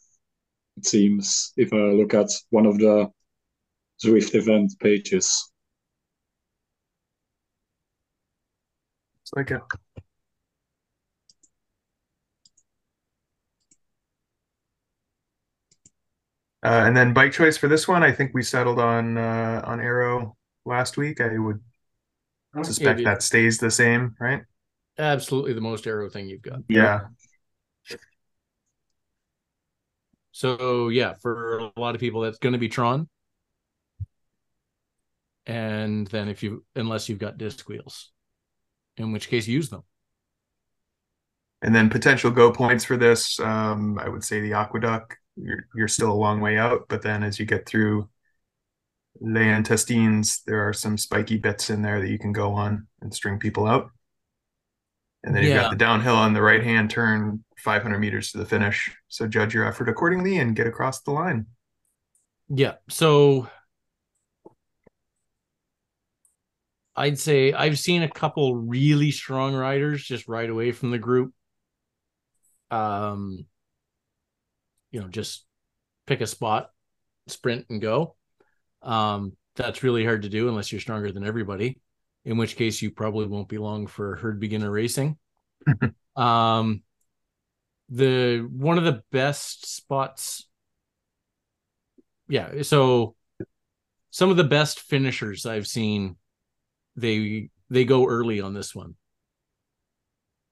It 0.76 0.86
seems 0.86 1.52
if 1.56 1.72
I 1.72 1.76
look 1.76 2.14
at 2.14 2.28
one 2.50 2.66
of 2.66 2.78
the 2.78 3.10
Zwift 4.04 4.34
event 4.34 4.72
pages. 4.80 5.50
A 9.36 9.44
Uh, 16.64 16.84
and 16.86 16.96
then 16.96 17.12
bike 17.12 17.32
choice 17.32 17.56
for 17.56 17.66
this 17.66 17.88
one, 17.88 18.02
I 18.04 18.12
think 18.12 18.32
we 18.34 18.42
settled 18.42 18.78
on 18.78 19.18
uh, 19.18 19.62
on 19.64 19.80
Aero 19.80 20.36
last 20.64 20.96
week. 20.96 21.20
I 21.20 21.38
would 21.38 21.60
suspect 22.60 23.00
yeah, 23.00 23.10
that 23.10 23.22
stays 23.22 23.58
the 23.58 23.70
same, 23.70 24.14
right? 24.20 24.42
Absolutely, 24.98 25.54
the 25.54 25.60
most 25.60 25.86
aero 25.86 26.10
thing 26.10 26.28
you've 26.28 26.42
got. 26.42 26.60
Yeah. 26.68 27.00
So 30.32 30.88
yeah, 30.88 31.14
for 31.14 31.58
a 31.58 31.80
lot 31.80 31.94
of 31.94 32.00
people, 32.00 32.20
that's 32.22 32.38
going 32.38 32.52
to 32.52 32.58
be 32.58 32.68
Tron. 32.68 33.08
And 35.46 36.06
then 36.08 36.28
if 36.28 36.42
you, 36.42 36.64
unless 36.76 37.08
you've 37.08 37.18
got 37.18 37.38
disc 37.38 37.68
wheels, 37.68 38.12
in 38.96 39.12
which 39.12 39.28
case 39.28 39.46
use 39.46 39.70
them. 39.70 39.82
And 41.62 41.74
then 41.74 41.90
potential 41.90 42.30
go 42.30 42.50
points 42.52 42.84
for 42.84 42.96
this, 42.96 43.38
um, 43.40 43.98
I 43.98 44.08
would 44.08 44.24
say 44.24 44.40
the 44.40 44.52
Aqueduct 44.54 45.16
you're 45.36 45.66
you're 45.74 45.88
still 45.88 46.12
a 46.12 46.14
long 46.14 46.40
way 46.40 46.58
out. 46.58 46.88
But 46.88 47.02
then 47.02 47.22
as 47.22 47.38
you 47.38 47.46
get 47.46 47.66
through 47.66 48.08
Les 49.20 49.48
Intestines, 49.48 50.42
there 50.46 50.66
are 50.66 50.72
some 50.72 50.96
spiky 50.96 51.36
bits 51.36 51.70
in 51.70 51.82
there 51.82 52.00
that 52.00 52.10
you 52.10 52.18
can 52.18 52.32
go 52.32 52.52
on 52.52 52.86
and 53.00 53.14
string 53.14 53.38
people 53.38 53.66
out. 53.66 53.90
And 55.24 55.34
then 55.34 55.44
you've 55.44 55.54
yeah. 55.54 55.62
got 55.62 55.70
the 55.70 55.76
downhill 55.76 56.16
on 56.16 56.32
the 56.32 56.42
right 56.42 56.62
hand 56.62 56.90
turn, 56.90 57.44
500 57.58 57.98
meters 57.98 58.32
to 58.32 58.38
the 58.38 58.46
finish. 58.46 58.90
So 59.08 59.28
judge 59.28 59.54
your 59.54 59.66
effort 59.66 59.88
accordingly 59.88 60.38
and 60.38 60.56
get 60.56 60.66
across 60.66 61.02
the 61.02 61.12
line. 61.12 61.46
Yeah. 62.48 62.74
So 62.88 63.48
I'd 66.96 67.20
say 67.20 67.52
I've 67.52 67.78
seen 67.78 68.02
a 68.02 68.08
couple 68.08 68.56
really 68.56 69.12
strong 69.12 69.54
riders 69.54 70.04
just 70.04 70.26
right 70.26 70.50
away 70.50 70.72
from 70.72 70.90
the 70.90 70.98
group. 70.98 71.32
Um, 72.70 73.46
you 74.92 75.00
know 75.00 75.08
just 75.08 75.44
pick 76.06 76.20
a 76.20 76.26
spot 76.26 76.70
sprint 77.26 77.66
and 77.68 77.80
go 77.80 78.14
um 78.82 79.32
that's 79.56 79.82
really 79.82 80.04
hard 80.04 80.22
to 80.22 80.28
do 80.28 80.48
unless 80.48 80.72
you're 80.72 80.80
stronger 80.80 81.12
than 81.12 81.24
everybody 81.24 81.78
in 82.24 82.36
which 82.36 82.56
case 82.56 82.80
you 82.80 82.90
probably 82.90 83.26
won't 83.26 83.48
be 83.48 83.58
long 83.58 83.86
for 83.86 84.16
herd 84.16 84.40
beginner 84.40 84.70
racing. 84.70 85.16
Um 86.14 86.82
the 87.88 88.46
one 88.50 88.76
of 88.76 88.84
the 88.84 89.02
best 89.12 89.74
spots 89.74 90.46
yeah 92.28 92.62
so 92.62 93.14
some 94.10 94.30
of 94.30 94.36
the 94.36 94.44
best 94.44 94.80
finishers 94.80 95.46
i've 95.46 95.66
seen 95.66 96.16
they 96.96 97.50
they 97.72 97.84
go 97.84 98.06
early 98.06 98.40
on 98.40 98.54
this 98.54 98.74
one. 98.74 98.94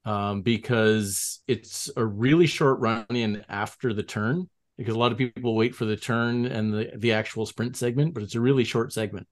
Um, 0.06 0.40
because 0.40 1.40
it's 1.46 1.90
a 1.94 2.04
really 2.04 2.46
short 2.46 2.80
run 2.80 3.04
in 3.10 3.44
after 3.50 3.92
the 3.92 4.02
turn 4.02 4.48
because 4.80 4.94
a 4.94 4.98
lot 4.98 5.12
of 5.12 5.18
people 5.18 5.54
wait 5.54 5.74
for 5.74 5.84
the 5.84 5.94
turn 5.94 6.46
and 6.46 6.72
the, 6.72 6.90
the 6.96 7.12
actual 7.12 7.44
sprint 7.44 7.76
segment, 7.76 8.14
but 8.14 8.22
it's 8.22 8.34
a 8.34 8.40
really 8.40 8.64
short 8.64 8.94
segment. 8.94 9.26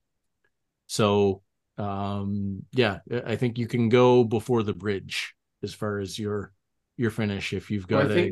So 0.85 1.41
um, 1.75 2.67
yeah, 2.71 2.99
I 3.25 3.35
think 3.35 3.57
you 3.57 3.65
can 3.65 3.89
go 3.89 4.23
before 4.23 4.61
the 4.61 4.73
bridge 4.73 5.33
as 5.63 5.73
far 5.73 5.97
as 5.97 6.19
your 6.19 6.53
your 6.97 7.09
finish 7.09 7.51
if 7.51 7.71
you've 7.71 7.87
got 7.87 8.09
well, 8.09 8.17
a 8.19 8.31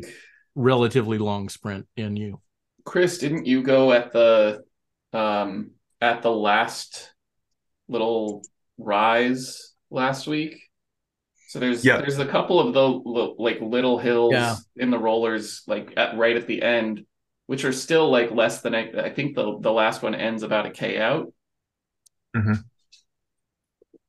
relatively 0.54 1.18
long 1.18 1.48
sprint 1.48 1.88
in 1.96 2.14
you. 2.14 2.40
Chris, 2.84 3.18
didn't 3.18 3.46
you 3.46 3.64
go 3.64 3.92
at 3.92 4.12
the 4.12 4.62
um 5.12 5.72
at 6.00 6.22
the 6.22 6.30
last 6.30 7.12
little 7.88 8.42
rise 8.78 9.74
last 9.90 10.28
week? 10.28 10.67
So 11.48 11.58
there's 11.58 11.82
yeah. 11.82 11.96
there's 11.96 12.18
a 12.18 12.26
couple 12.26 12.60
of 12.60 12.74
the 12.74 12.86
like 13.42 13.58
little 13.62 13.98
hills 13.98 14.34
yeah. 14.34 14.56
in 14.76 14.90
the 14.90 14.98
rollers 14.98 15.62
like 15.66 15.94
at, 15.96 16.14
right 16.18 16.36
at 16.36 16.46
the 16.46 16.60
end, 16.60 17.06
which 17.46 17.64
are 17.64 17.72
still 17.72 18.10
like 18.10 18.30
less 18.30 18.60
than 18.60 18.74
I, 18.74 18.90
I 19.04 19.08
think 19.08 19.34
the 19.34 19.58
the 19.58 19.72
last 19.72 20.02
one 20.02 20.14
ends 20.14 20.42
about 20.42 20.66
a 20.66 20.70
k 20.70 20.98
out. 21.00 21.32
Mm-hmm. 22.36 22.52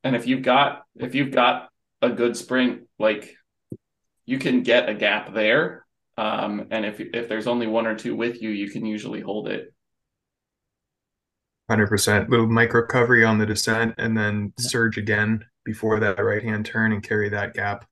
And 0.04 0.16
if 0.18 0.28
you've 0.28 0.42
got 0.42 0.84
if 0.98 1.16
you've 1.16 1.32
got 1.32 1.70
a 2.02 2.10
good 2.10 2.36
sprint, 2.36 2.90
like 3.00 3.34
you 4.26 4.38
can 4.38 4.62
get 4.62 4.90
a 4.90 4.94
gap 4.94 5.34
there. 5.34 5.86
Um, 6.18 6.68
and 6.72 6.86
if 6.86 7.00
if 7.00 7.30
there's 7.30 7.48
only 7.48 7.68
one 7.68 7.88
or 7.88 7.96
two 7.96 8.18
with 8.18 8.42
you, 8.42 8.50
you 8.50 8.70
can 8.70 8.86
usually 8.86 9.22
hold 9.22 9.48
it. 9.48 9.74
Hundred 11.70 11.88
percent. 11.88 12.30
Little 12.30 12.48
micro 12.48 12.82
recovery 12.82 13.24
on 13.24 13.38
the 13.38 13.46
descent, 13.46 13.96
and 13.98 14.18
then 14.18 14.52
yeah. 14.60 14.68
surge 14.68 14.98
again 14.98 15.46
before 15.66 16.00
that 16.00 16.24
right 16.24 16.44
hand 16.44 16.66
turn 16.66 16.92
and 16.92 17.04
carry 17.04 17.30
that 17.30 17.54
gap. 17.54 17.86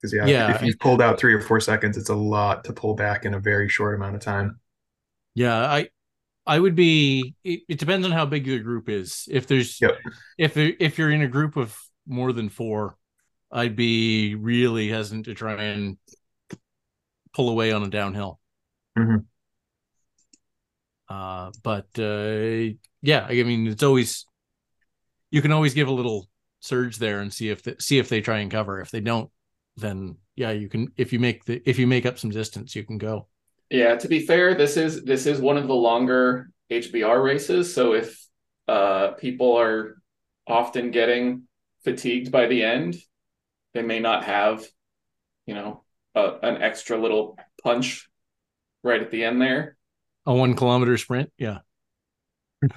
Because 0.00 0.14
yeah, 0.14 0.26
yeah, 0.26 0.54
if 0.54 0.62
you've 0.62 0.78
pulled 0.78 1.00
out 1.00 1.18
three 1.18 1.32
or 1.32 1.40
four 1.40 1.60
seconds, 1.60 1.96
it's 1.96 2.10
a 2.10 2.14
lot 2.14 2.64
to 2.64 2.72
pull 2.72 2.94
back 2.94 3.24
in 3.24 3.34
a 3.34 3.40
very 3.40 3.68
short 3.68 3.94
amount 3.94 4.14
of 4.14 4.20
time. 4.20 4.60
Yeah, 5.34 5.56
I 5.56 5.88
I 6.46 6.58
would 6.58 6.74
be. 6.74 7.34
It, 7.42 7.60
it 7.68 7.78
depends 7.78 8.06
on 8.06 8.12
how 8.12 8.26
big 8.26 8.44
the 8.44 8.58
group 8.58 8.88
is. 8.88 9.26
If 9.30 9.46
there's, 9.46 9.80
yep. 9.80 9.92
if 10.36 10.56
if 10.56 10.98
you're 10.98 11.10
in 11.10 11.22
a 11.22 11.28
group 11.28 11.56
of 11.56 11.76
more 12.06 12.32
than 12.32 12.50
four, 12.50 12.96
I'd 13.50 13.76
be 13.76 14.34
really 14.34 14.88
hesitant 14.88 15.24
to 15.26 15.34
try 15.34 15.54
and 15.62 15.96
pull 17.32 17.48
away 17.48 17.72
on 17.72 17.82
a 17.82 17.88
downhill. 17.88 18.40
Mm-hmm. 18.98 19.16
Uh, 21.08 21.50
but 21.62 21.86
uh, 21.98 22.74
yeah, 23.02 23.26
I 23.28 23.42
mean, 23.42 23.66
it's 23.68 23.82
always 23.82 24.26
you 25.30 25.40
can 25.40 25.52
always 25.52 25.74
give 25.74 25.88
a 25.88 25.92
little 25.92 26.28
surge 26.64 26.96
there 26.96 27.20
and 27.20 27.32
see 27.32 27.50
if 27.50 27.62
the, 27.62 27.76
see 27.78 27.98
if 27.98 28.08
they 28.08 28.20
try 28.20 28.38
and 28.38 28.50
cover. 28.50 28.80
If 28.80 28.90
they 28.90 29.00
don't, 29.00 29.30
then 29.76 30.16
yeah, 30.34 30.50
you 30.50 30.68
can. 30.68 30.92
If 30.96 31.12
you 31.12 31.18
make 31.18 31.44
the 31.44 31.62
if 31.68 31.78
you 31.78 31.86
make 31.86 32.06
up 32.06 32.18
some 32.18 32.30
distance, 32.30 32.74
you 32.74 32.84
can 32.84 32.98
go. 32.98 33.28
Yeah, 33.70 33.96
to 33.96 34.08
be 34.08 34.20
fair, 34.20 34.54
this 34.54 34.76
is 34.76 35.04
this 35.04 35.26
is 35.26 35.40
one 35.40 35.56
of 35.56 35.68
the 35.68 35.74
longer 35.74 36.50
HBR 36.70 37.22
races. 37.22 37.72
So 37.72 37.94
if 37.94 38.24
uh, 38.66 39.12
people 39.12 39.56
are 39.58 39.96
often 40.46 40.90
getting 40.90 41.42
fatigued 41.84 42.30
by 42.30 42.46
the 42.46 42.62
end, 42.62 42.96
they 43.74 43.82
may 43.82 44.00
not 44.00 44.24
have, 44.24 44.64
you 45.46 45.54
know, 45.54 45.84
a, 46.14 46.34
an 46.42 46.62
extra 46.62 46.98
little 46.98 47.38
punch 47.62 48.08
right 48.82 49.02
at 49.02 49.10
the 49.10 49.24
end 49.24 49.40
there. 49.40 49.76
A 50.26 50.34
one 50.34 50.54
kilometer 50.54 50.96
sprint, 50.96 51.30
yeah. 51.36 51.58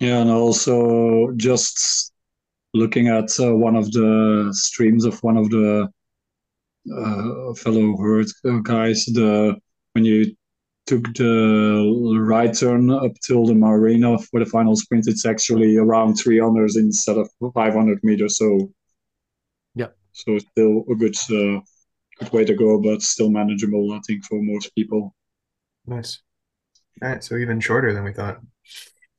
yeah, 0.00 0.20
and 0.20 0.30
also 0.30 1.30
just 1.36 2.13
looking 2.74 3.08
at 3.08 3.30
uh, 3.40 3.54
one 3.54 3.76
of 3.76 3.90
the 3.92 4.48
streams 4.52 5.04
of 5.04 5.18
one 5.22 5.36
of 5.36 5.48
the 5.48 5.88
uh, 6.92 7.54
fellow 7.54 7.96
herd 7.96 8.26
guys, 8.64 9.06
the 9.06 9.56
when 9.92 10.04
you 10.04 10.34
took 10.86 11.14
the 11.14 12.18
right 12.20 12.52
turn 12.52 12.90
up 12.90 13.12
till 13.26 13.46
the 13.46 13.54
marina 13.54 14.18
for 14.18 14.40
the 14.40 14.46
final 14.46 14.76
sprint, 14.76 15.06
it's 15.06 15.24
actually 15.24 15.76
around 15.76 16.16
300 16.16 16.76
instead 16.76 17.16
of 17.16 17.30
500 17.54 18.00
meters. 18.02 18.36
So, 18.36 18.70
yeah, 19.74 19.88
so 20.12 20.38
still 20.38 20.84
a 20.90 20.94
good 20.94 21.16
uh, 21.30 21.60
good 22.18 22.32
way 22.32 22.44
to 22.44 22.54
go, 22.54 22.80
but 22.80 23.02
still 23.02 23.30
manageable, 23.30 23.92
I 23.92 24.00
think, 24.06 24.24
for 24.24 24.42
most 24.42 24.74
people. 24.74 25.14
Nice. 25.86 26.20
All 27.02 27.08
right, 27.08 27.24
so 27.24 27.36
even 27.36 27.60
shorter 27.60 27.92
than 27.92 28.04
we 28.04 28.12
thought. 28.12 28.40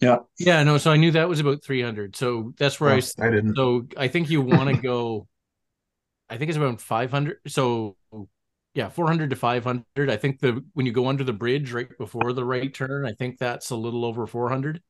Yeah. 0.01 0.17
Yeah, 0.37 0.63
no, 0.63 0.77
so 0.77 0.91
I 0.91 0.97
knew 0.97 1.11
that 1.11 1.29
was 1.29 1.39
about 1.39 1.63
300. 1.63 2.15
So 2.15 2.53
that's 2.57 2.79
where 2.79 2.91
oh, 2.91 2.99
I 3.19 3.27
I 3.27 3.29
didn't. 3.29 3.55
So 3.55 3.87
I 3.97 4.07
think 4.07 4.29
you 4.29 4.41
want 4.41 4.75
to 4.75 4.81
go 4.81 5.27
I 6.29 6.37
think 6.37 6.49
it's 6.49 6.57
around 6.57 6.81
500. 6.81 7.37
So 7.47 7.95
yeah, 8.73 8.89
400 8.89 9.29
to 9.29 9.35
500. 9.35 10.09
I 10.09 10.17
think 10.17 10.39
the 10.39 10.63
when 10.73 10.85
you 10.85 10.91
go 10.91 11.07
under 11.07 11.23
the 11.23 11.33
bridge 11.33 11.71
right 11.71 11.87
before 11.97 12.33
the 12.33 12.43
right 12.43 12.73
turn, 12.73 13.05
I 13.05 13.13
think 13.13 13.37
that's 13.37 13.69
a 13.69 13.75
little 13.75 14.05
over 14.05 14.27
400. 14.27 14.81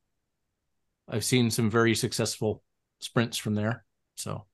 I've 1.08 1.26
seen 1.26 1.52
some 1.52 1.70
very 1.70 1.94
successful 1.94 2.64
sprints 3.00 3.38
from 3.38 3.54
there. 3.54 3.86
So 4.16 4.46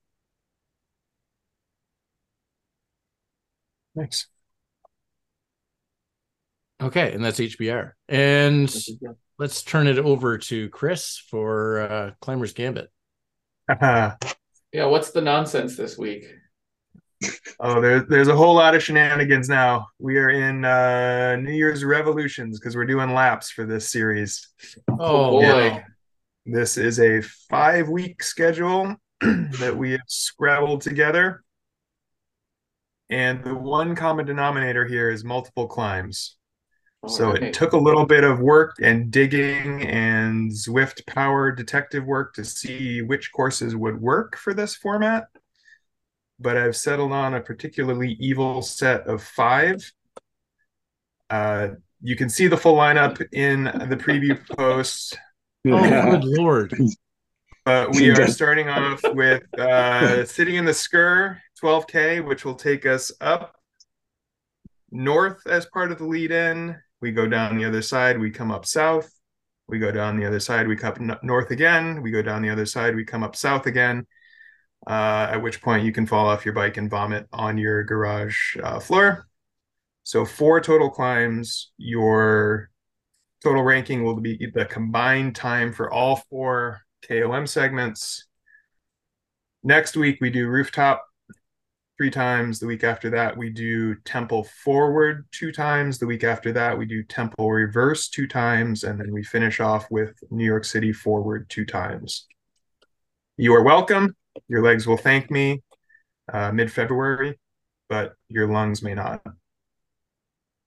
Thanks. 3.94 4.26
Okay, 6.80 7.12
and 7.12 7.24
that's 7.24 7.38
HBR. 7.38 7.96
And 8.08 8.68
let's 9.38 9.62
turn 9.62 9.86
it 9.86 9.98
over 9.98 10.38
to 10.38 10.68
Chris 10.70 11.22
for 11.30 11.80
uh, 11.80 12.10
Climber's 12.20 12.52
Gambit. 12.52 12.90
Yeah, 14.72 14.86
what's 14.86 15.10
the 15.10 15.20
nonsense 15.20 15.76
this 15.76 15.98
week? 15.98 16.24
oh, 17.60 17.80
there's 17.80 18.08
there's 18.08 18.28
a 18.28 18.34
whole 18.34 18.54
lot 18.54 18.74
of 18.74 18.82
shenanigans 18.82 19.48
now. 19.48 19.86
We 19.98 20.16
are 20.16 20.30
in 20.30 20.64
uh, 20.64 21.36
New 21.36 21.52
Year's 21.52 21.84
revolutions 21.84 22.58
because 22.58 22.74
we're 22.74 22.86
doing 22.86 23.12
laps 23.12 23.50
for 23.50 23.66
this 23.66 23.90
series. 23.90 24.48
Oh 24.98 25.32
boy. 25.32 25.64
Yeah. 25.64 25.84
This 26.46 26.78
is 26.78 26.98
a 26.98 27.20
five 27.50 27.88
week 27.88 28.22
schedule 28.22 28.96
that 29.20 29.76
we 29.76 29.92
have 29.92 30.00
scrabbled 30.06 30.80
together. 30.80 31.44
And 33.10 33.44
the 33.44 33.54
one 33.54 33.94
common 33.94 34.24
denominator 34.24 34.86
here 34.86 35.10
is 35.10 35.22
multiple 35.22 35.66
climbs. 35.68 36.36
So 37.08 37.30
right. 37.30 37.42
it 37.42 37.54
took 37.54 37.72
a 37.72 37.78
little 37.78 38.06
bit 38.06 38.22
of 38.22 38.38
work 38.38 38.76
and 38.80 39.10
digging 39.10 39.82
and 39.82 40.52
ZwiftPower 40.52 41.56
detective 41.56 42.04
work 42.04 42.32
to 42.34 42.44
see 42.44 43.02
which 43.02 43.32
courses 43.32 43.74
would 43.74 44.00
work 44.00 44.36
for 44.36 44.54
this 44.54 44.76
format. 44.76 45.26
But 46.38 46.56
I've 46.56 46.76
settled 46.76 47.10
on 47.10 47.34
a 47.34 47.40
particularly 47.40 48.16
evil 48.20 48.62
set 48.62 49.08
of 49.08 49.22
five. 49.22 49.92
Uh, 51.28 51.70
you 52.02 52.14
can 52.14 52.28
see 52.28 52.46
the 52.46 52.56
full 52.56 52.76
lineup 52.76 53.20
in 53.32 53.64
the 53.64 53.96
preview 53.96 54.38
post. 54.56 55.18
Oh, 55.66 56.10
good 56.10 56.24
lord. 56.24 56.72
Uh, 57.66 57.86
we 57.92 58.10
are 58.10 58.28
starting 58.28 58.68
off 58.68 59.00
with 59.12 59.42
uh, 59.58 60.24
sitting 60.24 60.54
in 60.54 60.64
the 60.64 60.72
Sgurr 60.72 61.38
12K, 61.60 62.24
which 62.24 62.44
will 62.44 62.54
take 62.54 62.86
us 62.86 63.10
up 63.20 63.56
north 64.92 65.46
as 65.46 65.66
part 65.66 65.90
of 65.90 65.98
the 65.98 66.04
lead 66.04 66.30
in. 66.30 66.76
We 67.02 67.10
go 67.10 67.26
down 67.26 67.58
the 67.58 67.64
other 67.64 67.82
side, 67.82 68.18
we 68.18 68.30
come 68.30 68.52
up 68.52 68.64
south. 68.64 69.10
We 69.66 69.78
go 69.78 69.90
down 69.90 70.18
the 70.18 70.26
other 70.26 70.40
side, 70.40 70.68
we 70.68 70.76
come 70.76 71.10
up 71.10 71.24
north 71.24 71.50
again. 71.50 72.00
We 72.00 72.12
go 72.12 72.22
down 72.22 72.42
the 72.42 72.50
other 72.50 72.64
side, 72.64 72.94
we 72.94 73.04
come 73.04 73.24
up 73.24 73.34
south 73.34 73.66
again. 73.66 74.06
Uh, 74.86 75.28
at 75.30 75.42
which 75.42 75.60
point 75.60 75.84
you 75.84 75.92
can 75.92 76.06
fall 76.06 76.28
off 76.28 76.44
your 76.44 76.54
bike 76.54 76.76
and 76.76 76.88
vomit 76.88 77.26
on 77.32 77.58
your 77.58 77.82
garage 77.84 78.56
uh, 78.62 78.78
floor. 78.80 79.26
So, 80.04 80.24
four 80.24 80.60
total 80.60 80.90
climbs. 80.90 81.72
Your 81.76 82.70
total 83.42 83.62
ranking 83.62 84.04
will 84.04 84.20
be 84.20 84.50
the 84.54 84.64
combined 84.64 85.34
time 85.34 85.72
for 85.72 85.92
all 85.92 86.16
four 86.30 86.82
KOM 87.08 87.46
segments. 87.46 88.26
Next 89.64 89.96
week, 89.96 90.18
we 90.20 90.30
do 90.30 90.48
rooftop 90.48 91.04
three 91.98 92.10
times. 92.10 92.58
The 92.58 92.66
week 92.66 92.84
after 92.84 93.10
that, 93.10 93.36
we 93.36 93.50
do 93.50 93.94
temple 94.04 94.44
forward 94.64 95.26
two 95.30 95.52
times. 95.52 95.98
The 95.98 96.06
week 96.06 96.24
after 96.24 96.52
that, 96.52 96.76
we 96.76 96.86
do 96.86 97.02
temple 97.02 97.50
reverse 97.50 98.08
two 98.08 98.26
times. 98.26 98.84
And 98.84 98.98
then 98.98 99.12
we 99.12 99.22
finish 99.22 99.60
off 99.60 99.90
with 99.90 100.14
New 100.30 100.44
York 100.44 100.64
City 100.64 100.92
forward 100.92 101.48
two 101.48 101.64
times. 101.64 102.26
You 103.36 103.54
are 103.54 103.62
welcome. 103.62 104.16
Your 104.48 104.62
legs 104.62 104.86
will 104.86 104.96
thank 104.96 105.30
me 105.30 105.62
uh, 106.32 106.52
mid 106.52 106.72
February, 106.72 107.38
but 107.88 108.14
your 108.28 108.46
lungs 108.48 108.82
may 108.82 108.94
not. 108.94 109.22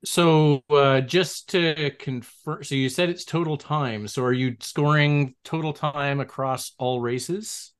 So 0.03 0.63
uh, 0.69 1.01
just 1.01 1.49
to 1.49 1.91
confirm, 1.97 2.63
so 2.63 2.75
you 2.75 2.89
said 2.89 3.09
it's 3.09 3.25
total 3.25 3.57
time. 3.57 4.07
So 4.07 4.23
are 4.23 4.33
you 4.33 4.55
scoring 4.59 5.35
total 5.43 5.73
time 5.73 6.19
across 6.19 6.73
all 6.77 7.01
races? 7.01 7.73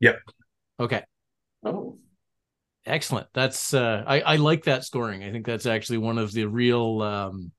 Yep. 0.00 0.20
Okay. 0.78 1.04
Oh. 1.64 1.98
Excellent. 2.86 3.26
That's 3.34 3.74
uh 3.74 4.02
I, 4.06 4.20
I 4.20 4.36
like 4.36 4.64
that 4.64 4.84
scoring. 4.84 5.22
I 5.22 5.30
think 5.30 5.44
that's 5.44 5.66
actually 5.66 5.98
one 5.98 6.18
of 6.18 6.32
the 6.32 6.46
real 6.46 7.02
um 7.02 7.52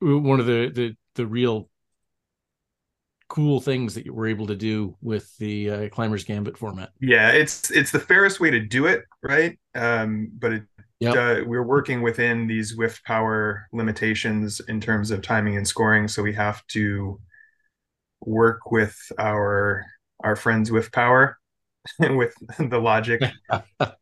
one 0.00 0.40
of 0.40 0.46
the 0.46 0.70
the 0.74 0.96
the 1.14 1.26
real 1.26 1.68
cool 3.28 3.60
things 3.60 3.94
that 3.94 4.06
you 4.06 4.12
were 4.12 4.26
able 4.26 4.46
to 4.46 4.56
do 4.56 4.96
with 5.02 5.36
the 5.36 5.70
uh, 5.70 5.88
climbers 5.90 6.24
gambit 6.24 6.56
format 6.56 6.90
yeah 7.00 7.28
it's 7.30 7.70
it's 7.70 7.90
the 7.90 8.00
fairest 8.00 8.40
way 8.40 8.50
to 8.50 8.60
do 8.60 8.86
it 8.86 9.04
right 9.22 9.58
um 9.74 10.30
but 10.38 10.52
it 10.52 10.62
yep. 11.00 11.14
uh, 11.14 11.44
we're 11.44 11.62
working 11.62 12.00
within 12.00 12.46
these 12.46 12.74
ZwiftPower 12.74 13.64
limitations 13.72 14.60
in 14.60 14.80
terms 14.80 15.10
of 15.10 15.20
timing 15.20 15.56
and 15.56 15.68
scoring 15.68 16.08
so 16.08 16.22
we 16.22 16.32
have 16.32 16.66
to 16.68 17.20
work 18.20 18.70
with 18.70 18.96
our 19.18 19.84
our 20.24 20.34
friends 20.34 20.70
with 20.70 20.90
power 20.90 21.38
with 22.00 22.34
the 22.58 22.78
logic 22.78 23.22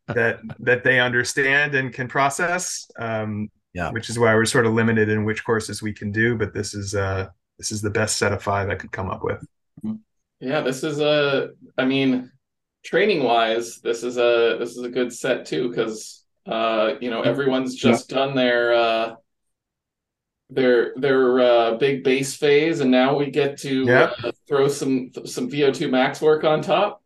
that 0.08 0.40
that 0.58 0.82
they 0.82 0.98
understand 0.98 1.74
and 1.74 1.92
can 1.92 2.08
process 2.08 2.90
um 2.98 3.48
yeah 3.74 3.90
which 3.90 4.10
is 4.10 4.18
why 4.18 4.34
we're 4.34 4.44
sort 4.44 4.66
of 4.66 4.72
limited 4.72 5.08
in 5.08 5.24
which 5.24 5.44
courses 5.44 5.82
we 5.82 5.92
can 5.92 6.10
do 6.10 6.36
but 6.36 6.52
this 6.52 6.74
is 6.74 6.94
uh 6.94 7.28
this 7.58 7.72
is 7.72 7.80
the 7.80 7.90
best 7.90 8.18
set 8.18 8.32
of 8.32 8.42
five 8.42 8.68
I 8.68 8.74
could 8.74 8.92
come 8.92 9.10
up 9.10 9.22
with. 9.22 9.44
Yeah, 10.40 10.60
this 10.60 10.84
is 10.84 11.00
a. 11.00 11.50
I 11.78 11.84
mean, 11.84 12.30
training 12.84 13.22
wise, 13.22 13.80
this 13.80 14.02
is 14.02 14.18
a 14.18 14.56
this 14.58 14.76
is 14.76 14.82
a 14.82 14.90
good 14.90 15.12
set 15.12 15.46
too 15.46 15.68
because 15.68 16.24
uh, 16.46 16.94
you 17.00 17.10
know 17.10 17.22
everyone's 17.22 17.74
just 17.74 18.10
yeah. 18.10 18.18
done 18.18 18.34
their 18.34 18.74
uh, 18.74 19.14
their 20.50 20.92
their 20.96 21.40
uh, 21.40 21.74
big 21.76 22.04
base 22.04 22.36
phase, 22.36 22.80
and 22.80 22.90
now 22.90 23.16
we 23.16 23.30
get 23.30 23.58
to 23.58 23.84
yeah. 23.84 24.12
uh, 24.22 24.32
throw 24.46 24.68
some 24.68 25.10
some 25.24 25.50
VO2 25.50 25.90
max 25.90 26.20
work 26.20 26.44
on 26.44 26.60
top. 26.60 27.02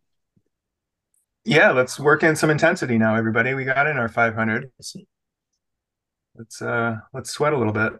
Yeah, 1.43 1.71
let's 1.71 1.99
work 1.99 2.23
in 2.23 2.35
some 2.35 2.49
intensity 2.49 2.97
now, 2.97 3.15
everybody. 3.15 3.53
We 3.53 3.65
got 3.65 3.87
in 3.87 3.97
our 3.97 4.09
500. 4.09 4.71
Let's 6.35 6.61
uh 6.61 6.97
let's 7.13 7.31
sweat 7.31 7.53
a 7.53 7.57
little 7.57 7.73
bit. 7.73 7.93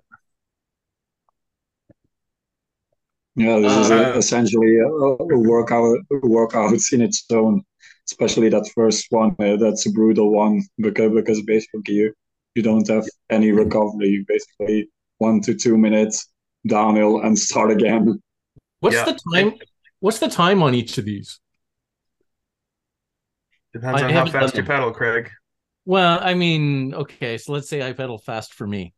Yeah, 3.36 3.60
this 3.60 3.78
is 3.78 3.92
uh, 3.92 4.14
essentially 4.16 4.78
a, 4.78 4.88
a, 4.88 5.40
workout 5.40 5.98
a 6.12 6.28
workout 6.28 6.74
in 6.92 7.02
its 7.02 7.26
own. 7.32 7.64
Especially 8.10 8.50
that 8.50 8.70
first 8.76 9.08
one, 9.10 9.36
uh, 9.40 9.56
that's 9.56 9.86
a 9.86 9.92
brutal 9.92 10.32
one 10.34 10.62
because 10.78 11.12
because 11.14 11.42
basically 11.44 11.94
you 11.94 12.14
you 12.56 12.62
don't 12.62 12.88
have 12.90 13.06
any 13.30 13.52
recovery. 13.52 14.26
Basically, 14.28 14.90
one 15.18 15.42
to 15.42 15.56
two 15.56 15.78
minutes 15.78 16.28
downhill 16.68 17.22
and 17.22 17.38
start 17.38 17.72
again. 17.72 18.22
What's 18.82 18.96
yeah. 18.96 19.06
the 19.06 19.20
time? 19.34 19.54
What's 20.00 20.20
the 20.20 20.30
time 20.30 20.62
on 20.62 20.74
each 20.74 20.98
of 20.98 21.06
these? 21.06 21.40
Depends 23.74 24.02
I 24.02 24.06
on 24.06 24.14
how 24.14 24.26
fast 24.26 24.56
you 24.56 24.64
pedal, 24.64 24.92
Craig. 24.92 25.30
Well, 25.86 26.20
I 26.22 26.34
mean, 26.34 26.94
okay, 26.94 27.38
so 27.38 27.54
let's 27.54 27.70
say 27.70 27.82
I 27.82 27.94
pedal 27.94 28.18
fast 28.18 28.54
for 28.54 28.68
me. 28.68 28.94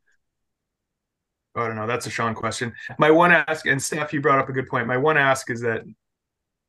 I 1.56 1.68
don't 1.68 1.76
know. 1.76 1.88
That's 1.88 2.08
a 2.08 2.10
Sean 2.10 2.34
question. 2.34 2.74
My 2.98 3.12
one 3.12 3.32
ask, 3.32 3.68
and 3.68 3.80
Stef, 3.80 4.12
you 4.12 4.22
brought 4.22 4.40
up 4.40 4.50
a 4.50 4.54
good 4.54 4.68
point. 4.68 4.88
My 4.88 4.98
one 4.98 5.18
ask 5.18 5.52
is 5.52 5.62
that 5.62 5.84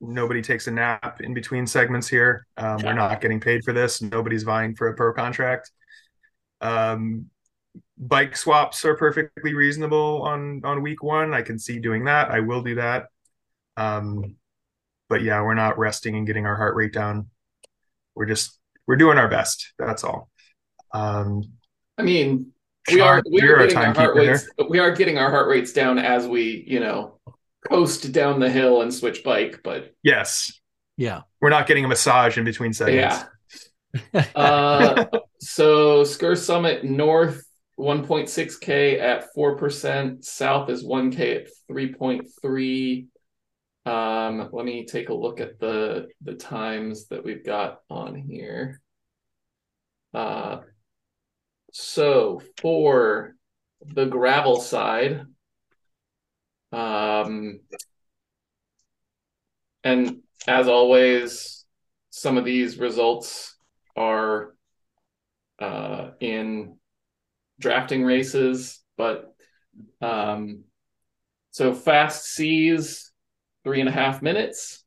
nobody 0.00 0.42
takes 0.42 0.66
a 0.66 0.70
nap 0.70 1.20
in 1.20 1.32
between 1.32 1.66
segments 1.66 2.06
here. 2.06 2.46
Um, 2.56 2.78
yeah. 2.78 2.86
We're 2.86 2.94
not 2.94 3.20
getting 3.20 3.40
paid 3.40 3.64
for 3.64 3.72
this. 3.72 4.02
Nobody's 4.02 4.42
vying 4.42 4.74
for 4.74 4.88
a 4.88 4.94
pro 4.94 5.14
contract. 5.14 5.70
Um, 6.60 7.30
bike 7.96 8.36
swaps 8.36 8.84
are 8.84 8.96
perfectly 8.96 9.54
reasonable 9.54 10.22
on 10.22 10.60
on 10.64 10.82
week 10.82 11.02
one. 11.02 11.32
I 11.32 11.42
can 11.42 11.58
see 11.58 11.78
doing 11.78 12.04
that. 12.04 12.30
I 12.30 12.40
will 12.40 12.62
do 12.62 12.74
that. 12.76 13.06
Um, 13.76 14.36
but 15.08 15.22
yeah, 15.22 15.42
we're 15.42 15.54
not 15.54 15.78
resting 15.78 16.16
and 16.16 16.26
getting 16.26 16.46
our 16.46 16.56
heart 16.56 16.76
rate 16.76 16.92
down. 16.92 17.30
We're 18.14 18.26
just 18.26 18.58
we're 18.86 18.96
doing 18.96 19.18
our 19.18 19.28
best. 19.28 19.72
That's 19.78 20.04
all. 20.04 20.30
Um, 20.92 21.42
I 21.98 22.02
mean, 22.02 22.52
we 22.90 23.00
are 23.00 23.22
we 23.30 23.42
are 23.42 23.66
getting 23.66 23.78
our 23.78 23.94
heart 23.94 24.16
rates 24.16 24.48
we 24.68 24.78
are 24.78 24.92
getting 24.92 25.18
our 25.18 25.30
heart 25.30 25.48
rates 25.48 25.72
down 25.72 25.98
as 25.98 26.26
we 26.26 26.64
you 26.66 26.80
know 26.80 27.18
coast 27.68 28.12
down 28.12 28.40
the 28.40 28.50
hill 28.50 28.82
and 28.82 28.92
switch 28.92 29.24
bike 29.24 29.60
but 29.64 29.92
yes. 30.02 30.60
Yeah. 30.96 31.22
We're 31.40 31.50
not 31.50 31.66
getting 31.66 31.84
a 31.84 31.88
massage 31.88 32.38
in 32.38 32.44
between 32.44 32.72
segments. 32.72 33.16
Yeah 33.16 33.26
uh, 34.34 35.04
so 35.40 36.02
Sgurr 36.02 36.36
Summit 36.36 36.84
North 36.84 37.44
1.6k 37.78 39.00
at 39.00 39.26
4% 39.36 40.24
south 40.24 40.70
is 40.70 40.84
1k 40.84 41.36
at 41.36 41.48
3.3 41.70 43.06
um 43.86 44.48
let 44.52 44.64
me 44.64 44.86
take 44.86 45.10
a 45.10 45.14
look 45.14 45.40
at 45.40 45.58
the 45.58 46.08
the 46.22 46.34
times 46.34 47.06
that 47.08 47.24
we've 47.24 47.44
got 47.44 47.80
on 47.90 48.14
here. 48.14 48.80
Uh 50.12 50.60
so 51.72 52.40
for 52.60 53.34
the 53.84 54.06
gravel 54.06 54.60
side, 54.60 55.26
um, 56.70 57.60
and 59.82 60.20
as 60.46 60.68
always, 60.68 61.64
some 62.10 62.38
of 62.38 62.44
these 62.44 62.78
results 62.78 63.56
are 63.96 64.54
uh, 65.58 66.10
in 66.20 66.78
drafting 67.60 68.04
races, 68.04 68.80
but 68.96 69.34
um, 70.00 70.62
so 71.50 71.74
fast 71.74 72.24
seas 72.24 73.10
three 73.64 73.80
and 73.80 73.88
a 73.88 73.92
half 73.92 74.22
minutes. 74.22 74.84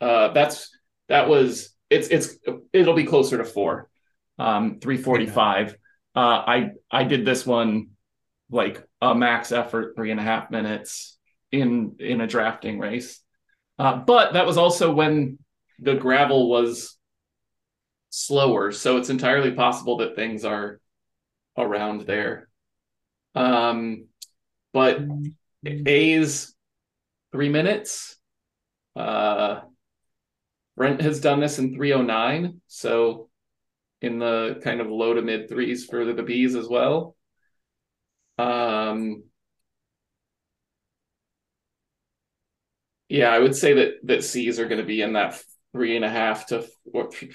Uh, 0.00 0.28
that's 0.32 0.70
that 1.08 1.28
was 1.28 1.74
it's 1.88 2.08
it's 2.08 2.36
it'll 2.72 2.94
be 2.94 3.04
closer 3.04 3.38
to 3.38 3.44
four, 3.44 3.88
um, 4.38 4.78
three 4.80 4.96
forty 4.98 5.26
five. 5.26 5.76
Uh, 6.14 6.42
I 6.46 6.70
I 6.90 7.04
did 7.04 7.24
this 7.24 7.46
one 7.46 7.88
like 8.50 8.86
a 9.00 9.14
max 9.14 9.52
effort, 9.52 9.94
three 9.96 10.10
and 10.10 10.20
a 10.20 10.22
half 10.22 10.50
minutes 10.50 11.18
in 11.52 11.96
in 11.98 12.20
a 12.20 12.26
drafting 12.26 12.78
race. 12.78 13.22
Uh, 13.78 13.96
but 13.96 14.32
that 14.32 14.46
was 14.46 14.56
also 14.56 14.92
when 14.92 15.38
the 15.78 15.94
gravel 15.94 16.48
was 16.48 16.96
slower, 18.10 18.72
so 18.72 18.96
it's 18.96 19.10
entirely 19.10 19.52
possible 19.52 19.98
that 19.98 20.16
things 20.16 20.44
are 20.44 20.80
around 21.56 22.02
there. 22.02 22.48
Um, 23.34 24.06
but 24.72 25.00
A's 25.64 26.54
three 27.32 27.48
minutes. 27.48 28.16
Uh, 28.94 29.60
Brent 30.76 31.00
has 31.00 31.20
done 31.20 31.40
this 31.40 31.58
in 31.58 31.74
309, 31.74 32.60
so 32.66 33.28
in 34.02 34.18
the 34.18 34.60
kind 34.62 34.80
of 34.80 34.88
low 34.88 35.14
to 35.14 35.22
mid 35.22 35.48
threes 35.48 35.86
for 35.86 36.04
the 36.04 36.22
B's 36.22 36.54
as 36.54 36.68
well. 36.68 37.16
Um, 38.38 39.24
yeah, 43.08 43.30
I 43.30 43.38
would 43.38 43.54
say 43.54 43.74
that 43.74 43.92
that 44.04 44.24
C's 44.24 44.58
are 44.58 44.68
going 44.68 44.80
to 44.80 44.86
be 44.86 45.02
in 45.02 45.14
that 45.14 45.40
three 45.72 45.96
and 45.96 46.04
a 46.04 46.10
half 46.10 46.46
to 46.48 46.66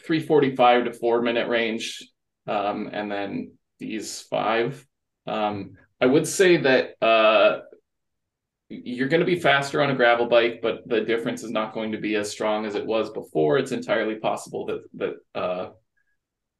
three 0.05 0.19
forty 0.19 0.55
five 0.55 0.85
to 0.85 0.93
four 0.93 1.21
minute 1.21 1.47
range, 1.47 2.07
um, 2.47 2.89
and 2.91 3.11
then 3.11 3.53
these 3.79 4.21
five. 4.21 4.85
Um, 5.27 5.77
I 5.99 6.05
would 6.05 6.27
say 6.27 6.57
that 6.57 6.95
uh, 7.01 7.59
you're 8.71 9.09
going 9.09 9.19
to 9.19 9.25
be 9.25 9.39
faster 9.39 9.81
on 9.81 9.91
a 9.91 9.95
gravel 9.95 10.27
bike, 10.27 10.59
but 10.61 10.87
the 10.87 11.01
difference 11.01 11.43
is 11.43 11.51
not 11.51 11.73
going 11.73 11.91
to 11.91 11.97
be 11.97 12.15
as 12.15 12.31
strong 12.31 12.65
as 12.65 12.75
it 12.75 12.85
was 12.85 13.09
before. 13.09 13.57
It's 13.57 13.73
entirely 13.73 14.15
possible 14.15 14.65
that 14.67 14.81
that 14.93 15.13
uh, 15.39 15.69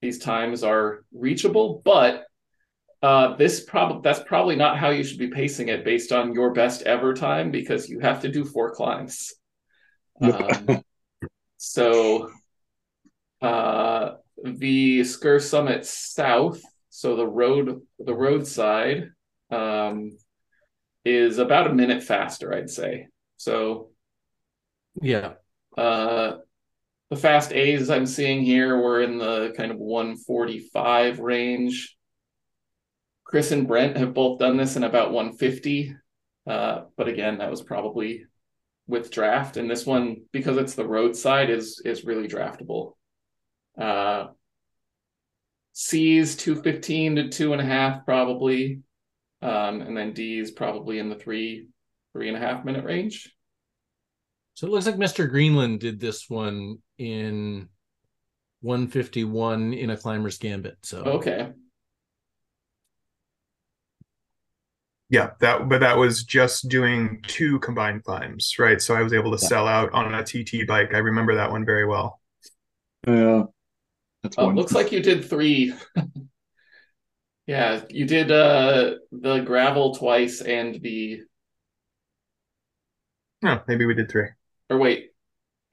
these 0.02 0.20
times 0.20 0.64
are 0.64 1.06
reachable, 1.14 1.82
but 1.86 2.26
uh, 3.02 3.36
this 3.38 3.64
probably 3.64 4.02
that's 4.04 4.22
probably 4.28 4.56
not 4.56 4.78
how 4.78 4.90
you 4.90 5.04
should 5.04 5.20
be 5.20 5.30
pacing 5.30 5.70
it 5.70 5.86
based 5.86 6.12
on 6.12 6.34
your 6.34 6.54
best 6.54 6.82
ever 6.84 7.14
time 7.14 7.50
because 7.50 7.90
you 7.90 8.00
have 8.00 8.22
to 8.22 8.30
do 8.30 8.44
four 8.44 8.76
climbs. 8.76 9.34
Um, 10.22 10.84
so 11.58 12.30
uh, 13.42 14.16
the 14.44 15.02
Sgurr 15.02 15.42
Summit 15.42 15.86
South, 15.86 16.62
so 16.90 17.16
the 17.16 17.28
road 17.28 17.82
the 18.00 18.14
roadside 18.14 19.12
um, 19.50 20.18
is 21.04 21.38
about 21.38 21.68
a 21.68 21.74
minute 21.74 22.04
faster, 22.04 22.54
I'd 22.54 22.70
say. 22.70 23.08
So 23.38 23.92
yeah. 25.02 25.34
Uh, 25.78 26.38
the 27.10 27.16
fast 27.16 27.52
A's 27.52 27.90
I'm 27.90 28.06
seeing 28.06 28.42
here 28.44 28.78
were 28.78 29.02
in 29.02 29.18
the 29.18 29.54
kind 29.56 29.72
of 29.72 29.78
145 29.78 31.20
range. 31.20 31.98
Chris 33.24 33.52
and 33.52 33.68
Brent 33.68 33.98
have 33.98 34.14
both 34.14 34.40
done 34.40 34.58
this 34.58 34.76
in 34.76 34.84
about 34.84 35.12
150. 35.12 35.96
Uh, 36.48 36.82
but 36.98 37.08
again, 37.08 37.38
that 37.38 37.52
was 37.52 37.62
probably 37.62 38.26
with 38.88 39.12
draft. 39.12 39.58
And 39.58 39.70
this 39.70 39.86
one, 39.86 40.24
because 40.32 40.58
it's 40.58 40.76
the 40.76 40.88
roadside, 40.88 41.50
is 41.50 41.82
is 41.86 42.04
really 42.04 42.28
draftable. 42.28 42.94
Uh, 43.78 44.28
C's 45.74 46.36
215 46.36 47.16
to 47.16 47.30
two 47.30 47.54
and 47.54 47.62
a 47.62 47.66
half, 47.66 48.06
probably. 48.06 48.82
Um, 49.42 49.82
and 49.82 49.98
then 49.98 50.14
D 50.14 50.40
is 50.40 50.52
probably 50.52 51.00
in 51.00 51.10
the 51.10 51.16
three, 51.16 51.68
three 52.14 52.28
and 52.28 52.38
a 52.38 52.40
half 52.40 52.64
minute 52.64 52.86
range. 52.86 53.34
So 54.54 54.68
it 54.68 54.72
looks 54.72 54.86
like 54.86 54.96
Mr. 54.96 55.30
Greenland 55.30 55.80
did 55.80 56.00
this 56.00 56.30
one 56.30 56.80
in 56.98 57.70
151 58.62 59.74
in 59.74 59.90
a 59.90 59.98
climber's 59.98 60.38
gambit. 60.38 60.78
So 60.84 61.00
okay. 61.00 61.50
Yeah, 65.10 65.32
that 65.40 65.68
but 65.68 65.80
that 65.80 65.98
was 65.98 66.24
just 66.24 66.70
doing 66.70 67.22
two 67.28 67.60
combined 67.60 68.04
climbs, 68.04 68.56
right? 68.60 68.82
So 68.82 68.96
I 68.96 69.02
was 69.02 69.14
able 69.14 69.36
to 69.36 69.42
yeah. 69.42 69.50
sell 69.50 69.68
out 69.68 69.92
on 69.92 70.14
a 70.14 70.24
TT 70.24 70.68
bike. 70.68 70.94
I 70.94 71.00
remember 71.00 71.36
that 71.36 71.52
one 71.52 71.66
very 71.66 71.86
well. 71.86 72.22
Yeah. 73.06 73.44
That's 74.24 74.38
oh, 74.38 74.48
looks 74.50 74.72
like 74.72 74.92
you 74.92 75.02
did 75.02 75.26
three. 75.26 75.74
yeah, 77.52 77.82
you 77.90 78.06
did 78.06 78.32
uh 78.32 78.96
the 79.12 79.40
gravel 79.42 79.94
twice 79.94 80.40
and 80.40 80.82
the 80.82 81.20
Oh, 83.44 83.62
maybe 83.68 83.86
we 83.86 83.94
did 83.94 84.10
three. 84.10 84.30
Or 84.70 84.78
wait, 84.78 85.10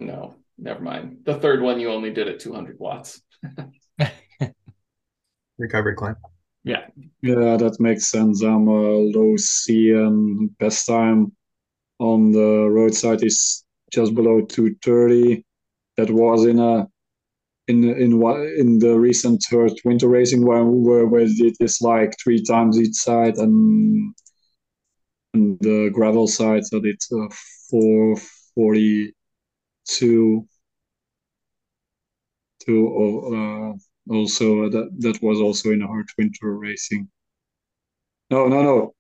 no, 0.00 0.34
never 0.56 0.80
mind. 0.80 1.18
The 1.24 1.38
third 1.38 1.62
one 1.62 1.78
you 1.78 1.90
only 1.90 2.10
did 2.10 2.26
at 2.26 2.40
200 2.40 2.78
watts. 2.80 3.20
Recovery 5.58 5.94
climb. 5.94 6.16
Yeah. 6.64 6.86
Yeah, 7.22 7.56
that 7.56 7.76
makes 7.78 8.10
sense. 8.10 8.42
I'm 8.42 8.66
a 8.68 8.80
low 9.16 9.36
C 9.36 9.92
and 9.92 10.56
best 10.58 10.86
time 10.86 11.32
on 12.00 12.32
the 12.32 12.68
roadside 12.70 13.22
is 13.22 13.64
just 13.92 14.14
below 14.14 14.40
230. 14.40 15.44
That 15.96 16.10
was 16.10 16.44
in 16.46 16.58
a 16.58 16.88
in 17.68 17.85
in 17.85 18.18
what 18.18 18.40
in 18.40 18.78
the 18.78 18.98
recent 18.98 19.44
winter 19.85 20.09
racing 20.09 20.44
where 20.44 20.64
where, 20.64 21.07
where 21.07 21.26
did 21.26 21.54
this 21.61 21.81
like 21.81 22.14
three 22.22 22.42
times 22.42 22.81
each 22.81 22.94
side 22.94 23.37
and 23.37 24.14
and 25.35 25.59
the 25.61 25.90
gravel 25.92 26.26
side 26.26 26.64
so 26.64 26.81
it's 26.83 27.12
uh, 27.12 27.28
442 27.70 30.48
to 32.68 32.74
uh, 33.35 34.14
also 34.14 34.68
that 34.70 34.88
that 34.98 35.22
was 35.22 35.40
also 35.40 35.70
in 35.70 35.83
a 35.83 35.87
hard 35.87 36.09
winter 36.16 36.57
racing. 36.57 37.09
No, 38.31 38.48
no, 38.48 38.62
no. 38.62 38.94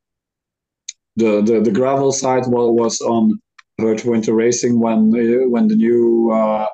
The 1.16 1.42
the, 1.42 1.60
the 1.60 1.70
gravel 1.70 2.12
side 2.12 2.46
was, 2.46 2.70
was 2.80 3.00
on 3.00 3.40
hard 3.80 4.04
winter 4.04 4.34
racing 4.34 4.78
when 4.78 5.12
uh, 5.14 5.48
when 5.48 5.68
the 5.68 5.76
new 5.76 6.30
uh, 6.32 6.66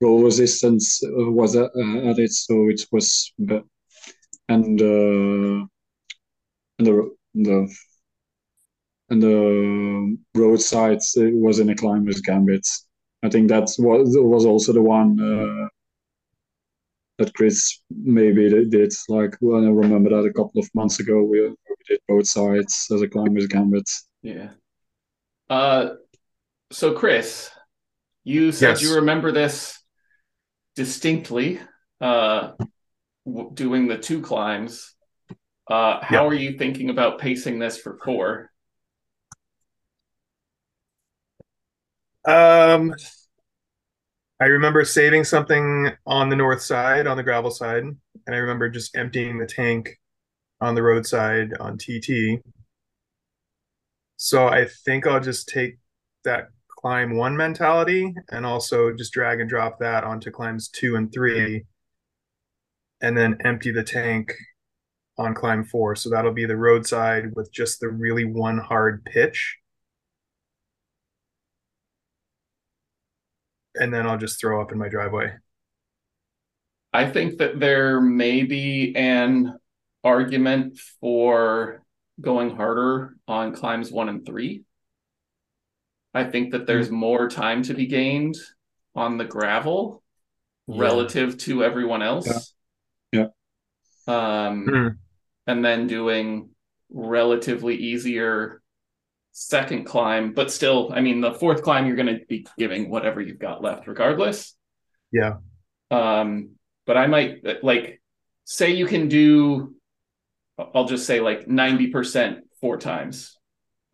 resistance 0.00 1.02
uh, 1.04 1.30
was 1.30 1.56
uh, 1.56 1.68
added, 2.04 2.32
so 2.32 2.68
it 2.68 2.82
was 2.92 3.32
and 4.48 4.80
uh, 4.80 5.66
and 6.78 6.86
the 6.86 7.16
the 7.34 7.76
and 9.08 9.22
the 9.22 10.18
roadside 10.34 10.98
was 11.16 11.58
in 11.58 11.70
a 11.70 11.76
climber's 11.76 12.20
gambit. 12.20 12.66
I 13.22 13.30
think 13.30 13.48
that 13.48 13.70
was 13.78 14.16
was 14.18 14.44
also 14.44 14.72
the 14.72 14.82
one 14.82 15.18
uh, 15.20 15.68
that 17.18 17.34
Chris 17.34 17.80
maybe 17.90 18.48
did. 18.68 18.92
Like 19.08 19.36
well, 19.40 19.64
I 19.64 19.70
remember 19.70 20.10
that 20.10 20.28
a 20.28 20.32
couple 20.32 20.60
of 20.60 20.68
months 20.74 21.00
ago 21.00 21.22
we, 21.22 21.40
we 21.48 21.56
did 21.88 22.00
both 22.08 22.26
sides 22.26 22.88
as 22.92 23.02
a 23.02 23.08
climber's 23.08 23.46
gambit. 23.46 23.88
Yeah. 24.22 24.50
Uh, 25.48 25.94
so 26.70 26.92
Chris, 26.92 27.50
you 28.24 28.52
said 28.52 28.80
yes. 28.80 28.82
you 28.82 28.96
remember 28.96 29.30
this 29.30 29.78
distinctly. 30.76 31.58
Uh, 32.00 32.52
w- 33.26 33.50
doing 33.54 33.88
the 33.88 33.98
two 33.98 34.20
climbs. 34.20 34.94
Uh, 35.68 35.98
how 36.00 36.24
yeah. 36.24 36.28
are 36.28 36.34
you 36.34 36.56
thinking 36.56 36.90
about 36.90 37.18
pacing 37.18 37.58
this 37.58 37.78
for 37.78 37.98
four? 38.04 38.52
Um, 42.24 42.94
I 44.40 44.46
remember 44.46 44.84
saving 44.84 45.24
something 45.24 45.90
on 46.06 46.28
the 46.28 46.36
north 46.36 46.60
side, 46.60 47.06
on 47.06 47.16
the 47.16 47.22
gravel 47.22 47.50
side, 47.50 47.82
and 47.82 47.98
I 48.28 48.36
remember 48.36 48.68
just 48.68 48.96
emptying 48.96 49.38
the 49.38 49.46
tank 49.46 49.98
on 50.60 50.74
the 50.74 50.82
roadside 50.82 51.54
on 51.58 51.78
TT. 51.78 52.40
So 54.16 54.48
I 54.48 54.66
think 54.84 55.06
I'll 55.06 55.20
just 55.20 55.48
take 55.48 55.78
that 56.24 56.48
climb 56.76 57.16
one 57.16 57.36
mentality 57.36 58.14
and 58.30 58.46
also 58.46 58.92
just 58.92 59.12
drag 59.12 59.40
and 59.40 59.48
drop 59.48 59.78
that 59.80 60.04
onto 60.04 60.30
climbs 60.30 60.68
two 60.68 60.96
and 60.96 61.12
three, 61.12 61.64
and 63.00 63.16
then 63.16 63.38
empty 63.44 63.72
the 63.72 63.82
tank 63.84 64.32
on 65.18 65.34
climb 65.34 65.64
four. 65.64 65.96
So 65.96 66.10
that'll 66.10 66.32
be 66.32 66.46
the 66.46 66.56
roadside 66.56 67.34
with 67.34 67.52
just 67.52 67.80
the 67.80 67.88
really 67.88 68.24
one 68.24 68.58
hard 68.58 69.04
pitch 69.04 69.58
and 73.78 73.92
then 73.92 74.06
I'll 74.06 74.18
just 74.18 74.40
throw 74.40 74.60
up 74.60 74.72
in 74.72 74.78
my 74.78 74.88
driveway. 74.88 75.32
I 76.92 77.10
think 77.10 77.38
that 77.38 77.60
there 77.60 78.00
may 78.00 78.42
be 78.42 78.94
an 78.96 79.58
argument 80.02 80.78
for 81.00 81.82
going 82.20 82.56
harder 82.56 83.16
on 83.28 83.54
climbs 83.54 83.92
one 83.92 84.08
and 84.08 84.24
three. 84.24 84.64
I 86.16 86.24
think 86.24 86.52
that 86.52 86.66
there's 86.66 86.86
mm-hmm. 86.86 86.96
more 86.96 87.28
time 87.28 87.62
to 87.64 87.74
be 87.74 87.86
gained 87.86 88.36
on 88.94 89.18
the 89.18 89.24
gravel 89.26 90.02
yeah. 90.66 90.80
relative 90.80 91.36
to 91.40 91.62
everyone 91.62 92.02
else. 92.02 92.54
Yeah. 93.12 93.26
yeah. 94.08 94.46
Um, 94.46 94.66
mm-hmm. 94.66 94.88
and 95.46 95.64
then 95.64 95.86
doing 95.86 96.50
relatively 96.90 97.76
easier 97.76 98.62
second 99.32 99.84
climb, 99.84 100.32
but 100.32 100.50
still, 100.50 100.90
I 100.90 101.02
mean, 101.02 101.20
the 101.20 101.34
fourth 101.34 101.60
climb, 101.60 101.86
you're 101.86 101.96
going 101.96 102.18
to 102.18 102.24
be 102.26 102.46
giving 102.56 102.88
whatever 102.88 103.20
you've 103.20 103.38
got 103.38 103.62
left, 103.62 103.86
regardless. 103.86 104.56
Yeah. 105.12 105.34
Um, 105.90 106.52
but 106.86 106.96
I 106.96 107.08
might 107.08 107.62
like 107.62 108.00
say 108.44 108.70
you 108.70 108.86
can 108.86 109.08
do, 109.08 109.74
I'll 110.58 110.86
just 110.86 111.06
say 111.06 111.20
like 111.20 111.46
90% 111.46 112.40
four 112.62 112.78
times, 112.78 113.36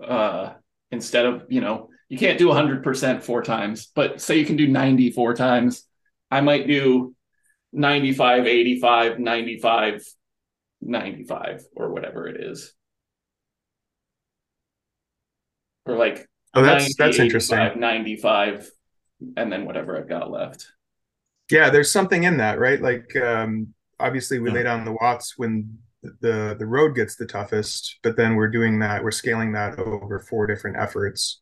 uh, 0.01 0.53
instead 0.93 1.27
of, 1.27 1.47
you 1.49 1.61
know, 1.61 1.89
you 2.13 2.19
can't 2.19 2.39
do 2.39 2.49
100% 2.49 3.23
four 3.23 3.43
times, 3.43 3.87
but 3.87 4.21
say 4.21 4.39
you 4.39 4.45
can 4.45 4.57
do 4.57 4.69
94 4.69 5.33
times. 5.33 5.89
I 6.31 6.43
might 6.43 6.67
do 6.67 7.17
95, 7.73 8.47
85, 8.47 9.19
95, 9.19 10.05
95, 10.83 11.65
or 11.75 11.91
whatever 11.91 12.29
it 12.29 12.39
is. 12.39 12.75
Or 15.87 15.97
like 15.97 16.29
Oh, 16.53 16.61
that's 16.61 16.83
90, 16.83 16.95
that's 16.99 17.19
interesting. 17.19 17.81
95, 17.81 18.71
and 19.39 19.51
then 19.51 19.65
whatever 19.65 19.97
I've 19.97 20.07
got 20.07 20.31
left. 20.31 20.67
Yeah, 21.51 21.71
there's 21.71 21.91
something 21.91 22.25
in 22.25 22.37
that, 22.37 22.59
right? 22.59 22.83
Like 22.83 23.17
um 23.17 23.73
obviously 23.99 24.39
we 24.39 24.51
yeah. 24.51 24.57
lay 24.57 24.63
down 24.65 24.85
the 24.85 24.93
watts 25.01 25.39
when 25.39 25.79
the 26.03 26.57
the 26.59 26.67
road 26.67 26.95
gets 26.95 27.17
the 27.17 27.25
toughest, 27.25 28.01
but 28.03 28.19
then 28.19 28.35
we're 28.35 28.51
doing 28.51 28.81
that, 28.81 29.03
we're 29.03 29.13
scaling 29.13 29.53
that 29.53 29.79
over 29.79 30.19
four 30.19 30.47
different 30.47 30.77
efforts. 30.77 31.41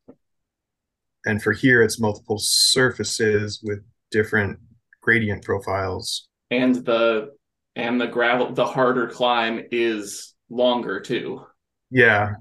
And 1.27 1.43
for 1.43 1.53
here 1.53 1.83
it's 1.83 2.01
multiple 2.01 2.39
surfaces 2.39 3.61
with 3.63 3.81
different 4.11 4.59
gradient 5.03 5.45
profiles. 5.45 6.29
And 6.51 6.77
the 6.77 7.31
and 7.77 8.01
the 8.01 8.07
gravel 8.07 8.53
the 8.53 8.67
harder 8.67 9.09
climb 9.09 9.63
is 9.71 10.35
longer 10.49 11.01
too. 11.01 11.43
Yeah. 11.91 12.35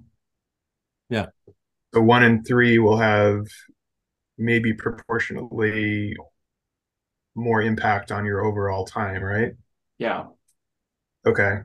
Yeah. 1.10 1.28
So 1.94 2.02
one 2.02 2.24
and 2.24 2.46
three 2.46 2.80
will 2.80 2.98
have 2.98 3.46
maybe 4.38 4.74
proportionately 4.74 6.16
more 7.36 7.62
impact 7.62 8.12
on 8.12 8.26
your 8.26 8.46
overall 8.46 8.86
time, 8.86 9.22
right? 9.24 9.54
Yeah. 9.98 10.26
Okay. 11.26 11.60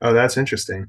Oh, 0.00 0.12
that's 0.12 0.36
interesting. 0.36 0.86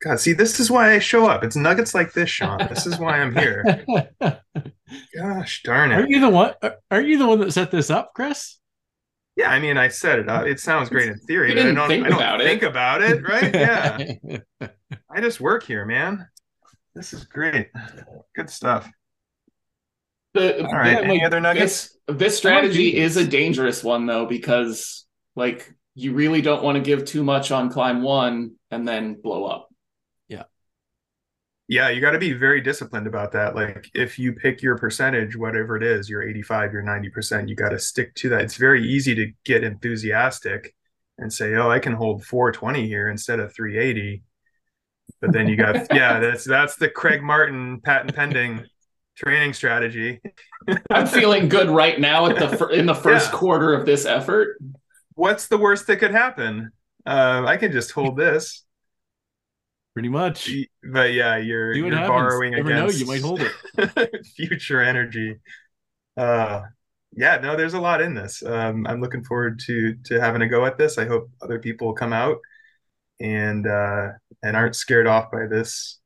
God, 0.00 0.20
see, 0.20 0.32
this 0.32 0.60
is 0.60 0.70
why 0.70 0.92
I 0.92 1.00
show 1.00 1.26
up. 1.26 1.42
It's 1.42 1.56
nuggets 1.56 1.92
like 1.94 2.12
this, 2.12 2.30
Sean. 2.30 2.58
This 2.68 2.86
is 2.86 2.98
why 2.98 3.20
I'm 3.20 3.34
here. 3.34 3.84
Gosh 5.14 5.62
darn 5.64 5.90
it! 5.90 5.96
Are 5.96 6.08
you 6.08 6.20
the 6.20 6.28
one? 6.28 6.54
Are 6.90 7.00
you 7.00 7.18
the 7.18 7.26
one 7.26 7.40
that 7.40 7.52
set 7.52 7.70
this 7.70 7.90
up, 7.90 8.12
Chris? 8.14 8.58
Yeah, 9.36 9.50
I 9.50 9.58
mean, 9.60 9.76
I 9.76 9.88
set 9.88 10.18
it 10.18 10.28
up. 10.28 10.46
It 10.46 10.60
sounds 10.60 10.88
great 10.88 11.08
in 11.08 11.18
theory, 11.20 11.54
but 11.54 11.66
I 11.66 11.72
don't. 11.72 11.88
Think 11.88 12.06
I 12.06 12.08
don't 12.10 12.18
about 12.18 12.40
think 12.40 12.62
it. 12.62 12.66
about 12.66 13.02
it, 13.02 13.22
right? 13.22 13.54
Yeah. 14.60 14.68
I 15.10 15.20
just 15.20 15.40
work 15.40 15.64
here, 15.64 15.84
man. 15.84 16.26
This 16.94 17.12
is 17.12 17.24
great. 17.24 17.68
Good 18.34 18.50
stuff. 18.50 18.90
The, 20.34 20.64
All 20.64 20.72
right. 20.72 20.92
Yeah, 20.92 21.00
Any 21.00 21.14
like, 21.14 21.26
other 21.26 21.40
nuggets? 21.40 21.96
This, 22.06 22.18
this 22.18 22.36
strategy 22.36 22.96
is 22.96 23.16
a 23.16 23.26
dangerous 23.26 23.84
one 23.84 24.06
though, 24.06 24.26
because 24.26 25.06
like 25.36 25.72
you 25.94 26.12
really 26.12 26.42
don't 26.42 26.62
want 26.62 26.76
to 26.76 26.82
give 26.82 27.04
too 27.04 27.22
much 27.24 27.50
on 27.50 27.70
climb 27.70 28.02
one 28.02 28.52
and 28.70 28.86
then 28.86 29.14
blow 29.14 29.44
up. 29.44 29.67
Yeah. 31.68 31.90
You 31.90 32.00
got 32.00 32.12
to 32.12 32.18
be 32.18 32.32
very 32.32 32.60
disciplined 32.60 33.06
about 33.06 33.32
that. 33.32 33.54
Like 33.54 33.90
if 33.94 34.18
you 34.18 34.32
pick 34.32 34.62
your 34.62 34.76
percentage, 34.78 35.36
whatever 35.36 35.76
it 35.76 35.82
is, 35.82 36.08
you're 36.08 36.26
85, 36.26 36.72
you're 36.72 36.82
90%, 36.82 37.48
you 37.48 37.54
got 37.54 37.70
to 37.70 37.78
stick 37.78 38.14
to 38.16 38.30
that. 38.30 38.40
It's 38.40 38.56
very 38.56 38.86
easy 38.86 39.14
to 39.14 39.30
get 39.44 39.62
enthusiastic 39.62 40.74
and 41.18 41.32
say, 41.32 41.54
"Oh, 41.54 41.70
I 41.70 41.78
can 41.78 41.92
hold 41.92 42.24
420 42.24 42.86
here 42.86 43.08
instead 43.08 43.40
of 43.40 43.52
380." 43.54 44.22
But 45.20 45.32
then 45.32 45.48
you 45.48 45.56
got 45.56 45.74
yeah, 45.94 46.20
that's 46.20 46.44
that's 46.44 46.76
the 46.76 46.88
Craig 46.88 47.22
Martin 47.22 47.80
patent 47.80 48.14
pending 48.14 48.64
training 49.16 49.52
strategy. 49.52 50.20
I'm 50.90 51.06
feeling 51.06 51.48
good 51.48 51.68
right 51.68 51.98
now 51.98 52.26
at 52.26 52.36
the 52.36 52.68
in 52.68 52.86
the 52.86 52.94
first 52.94 53.32
yeah. 53.32 53.38
quarter 53.38 53.74
of 53.74 53.84
this 53.84 54.06
effort. 54.06 54.58
What's 55.14 55.48
the 55.48 55.58
worst 55.58 55.86
that 55.88 55.96
could 55.96 56.12
happen? 56.12 56.70
Uh, 57.04 57.42
I 57.46 57.56
can 57.56 57.72
just 57.72 57.90
hold 57.90 58.16
this. 58.16 58.64
Pretty 59.98 60.10
much. 60.10 60.48
But 60.92 61.12
yeah, 61.12 61.38
you're, 61.38 61.74
you're 61.74 61.90
borrowing 61.90 62.52
Never 62.52 62.70
against 62.70 63.00
know, 63.00 63.00
you 63.00 63.06
might 63.06 63.20
hold 63.20 63.42
it. 63.42 64.26
future 64.36 64.80
energy. 64.80 65.40
Uh, 66.16 66.62
yeah, 67.16 67.38
no, 67.38 67.56
there's 67.56 67.74
a 67.74 67.80
lot 67.80 68.00
in 68.00 68.14
this. 68.14 68.40
Um, 68.44 68.86
I'm 68.86 69.00
looking 69.00 69.24
forward 69.24 69.58
to 69.66 69.96
to 70.04 70.20
having 70.20 70.42
a 70.42 70.48
go 70.48 70.64
at 70.66 70.78
this. 70.78 70.98
I 70.98 71.06
hope 71.06 71.30
other 71.42 71.58
people 71.58 71.94
come 71.94 72.12
out 72.12 72.38
and 73.18 73.66
uh, 73.66 74.10
and 74.44 74.56
aren't 74.56 74.76
scared 74.76 75.08
off 75.08 75.32
by 75.32 75.48
this 75.50 75.98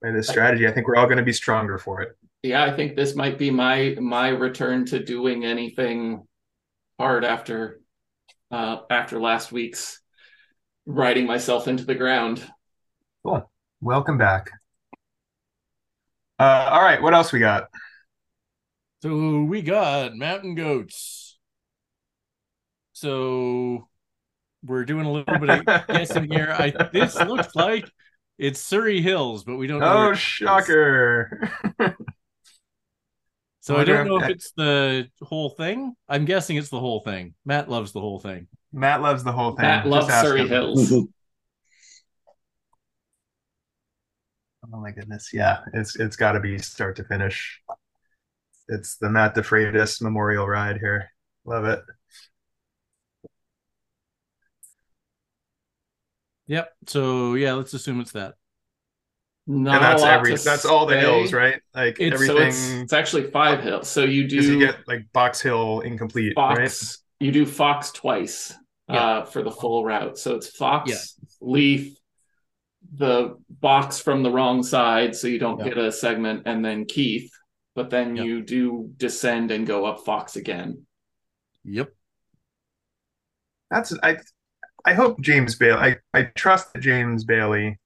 by 0.00 0.10
this 0.10 0.28
strategy. 0.28 0.66
I 0.66 0.72
think 0.72 0.88
we're 0.88 0.96
all 0.96 1.04
going 1.04 1.18
to 1.18 1.22
be 1.22 1.34
stronger 1.34 1.76
for 1.76 2.00
it. 2.00 2.16
Yeah, 2.42 2.64
I 2.64 2.74
think 2.74 2.96
this 2.96 3.14
might 3.14 3.36
be 3.36 3.50
my 3.50 3.94
my 4.00 4.28
return 4.28 4.86
to 4.86 5.04
doing 5.04 5.44
anything 5.44 6.26
hard 6.98 7.26
after 7.26 7.82
uh, 8.50 8.78
after 8.88 9.20
last 9.20 9.52
week's 9.52 10.00
riding 10.86 11.26
myself 11.26 11.68
into 11.68 11.84
the 11.84 11.94
ground. 11.94 12.42
Cool. 13.24 13.48
Welcome 13.80 14.18
back. 14.18 14.50
Uh, 16.40 16.68
all 16.72 16.82
right, 16.82 17.00
what 17.00 17.14
else 17.14 17.32
we 17.32 17.38
got? 17.38 17.68
So 19.00 19.42
we 19.42 19.62
got 19.62 20.16
mountain 20.16 20.56
goats. 20.56 21.38
So 22.94 23.88
we're 24.64 24.84
doing 24.84 25.06
a 25.06 25.12
little 25.12 25.38
bit 25.38 25.50
of 25.50 25.86
guessing 25.86 26.32
here. 26.32 26.52
I 26.58 26.72
this 26.92 27.14
looks 27.14 27.54
like 27.54 27.88
it's 28.38 28.58
Surrey 28.58 29.00
Hills, 29.00 29.44
but 29.44 29.54
we 29.54 29.68
don't 29.68 29.80
know. 29.80 30.10
Oh, 30.10 30.14
shocker. 30.14 31.48
so 33.60 33.76
I 33.76 33.84
don't 33.84 34.08
know 34.08 34.20
if 34.20 34.30
it's 34.30 34.50
the 34.56 35.08
whole 35.20 35.50
thing. 35.50 35.94
I'm 36.08 36.24
guessing 36.24 36.56
it's 36.56 36.70
the 36.70 36.80
whole 36.80 37.00
thing. 37.04 37.34
Matt 37.44 37.70
loves 37.70 37.92
the 37.92 38.00
whole 38.00 38.18
thing. 38.18 38.48
Matt 38.72 39.00
loves 39.00 39.22
the 39.22 39.32
whole 39.32 39.52
thing. 39.52 39.62
Matt 39.62 39.86
loves 39.86 40.12
Surrey 40.12 40.40
him. 40.40 40.48
Hills. 40.48 40.92
oh 44.72 44.80
my 44.80 44.90
goodness. 44.90 45.30
Yeah, 45.32 45.60
it's 45.74 45.96
it's 45.96 46.16
gotta 46.16 46.40
be 46.40 46.58
start 46.58 46.96
to 46.96 47.04
finish. 47.04 47.60
It's 48.68 48.96
the 48.96 49.10
Matt 49.10 49.34
DeFreitas 49.34 50.00
Memorial 50.02 50.46
Ride 50.46 50.78
here. 50.78 51.10
Love 51.44 51.64
it. 51.64 51.80
Yep. 56.46 56.72
So 56.86 57.34
yeah, 57.34 57.54
let's 57.54 57.74
assume 57.74 58.00
it's 58.00 58.12
that. 58.12 58.34
Not 59.46 59.76
and 59.76 59.84
that's 59.84 60.02
every 60.04 60.36
that's 60.36 60.64
all 60.64 60.86
the 60.86 60.98
hills, 60.98 61.32
right? 61.32 61.60
Like 61.74 61.98
it's, 61.98 62.14
everything. 62.14 62.36
So 62.36 62.42
it's, 62.42 62.70
it's, 62.70 62.92
actually 62.92 63.30
five 63.30 63.60
hills. 63.60 63.88
So 63.88 64.04
you 64.04 64.28
do 64.28 64.36
you 64.36 64.58
get 64.60 64.76
like 64.86 65.00
Box 65.12 65.40
Hill 65.40 65.80
incomplete, 65.80 66.34
Fox, 66.34 66.58
right? 66.58 67.26
You 67.26 67.32
do 67.32 67.44
Fox 67.44 67.90
twice 67.90 68.54
yeah. 68.88 69.04
uh, 69.04 69.24
for 69.24 69.42
the 69.42 69.50
full 69.50 69.84
route. 69.84 70.16
So 70.16 70.36
it's 70.36 70.48
Fox, 70.48 70.90
yeah. 70.90 71.26
Leith, 71.40 71.98
the 72.94 73.36
box 73.48 74.00
from 74.00 74.22
the 74.22 74.30
wrong 74.30 74.62
side, 74.62 75.16
so 75.16 75.26
you 75.26 75.38
don't 75.38 75.58
yeah. 75.58 75.68
get 75.68 75.78
a 75.78 75.92
segment, 75.92 76.42
and 76.46 76.64
then 76.64 76.84
Keith. 76.84 77.30
But 77.74 77.88
then 77.88 78.16
you 78.16 78.42
do 78.42 78.90
descend 78.98 79.50
and 79.50 79.66
go 79.66 79.86
up 79.86 80.04
Fox 80.04 80.36
again. 80.36 80.84
Yep. 81.64 81.90
That's 83.70 83.96
I 84.02 84.18
I 84.84 84.92
hope 84.92 85.20
James 85.20 85.54
Bailey. 85.54 85.78
I, 85.78 85.96
I 86.18 86.24
trust 86.34 86.72
that 86.72 86.80
James 86.80 87.24
Bailey, 87.24 87.78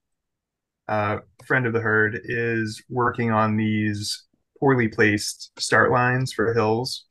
uh, 0.88 1.18
friend 1.44 1.66
of 1.66 1.72
the 1.72 1.80
herd, 1.80 2.20
is 2.24 2.82
working 2.88 3.30
on 3.30 3.56
these 3.56 4.24
poorly 4.58 4.88
placed 4.88 5.52
start 5.58 5.92
lines 5.92 6.32
for 6.32 6.54
hills 6.54 7.04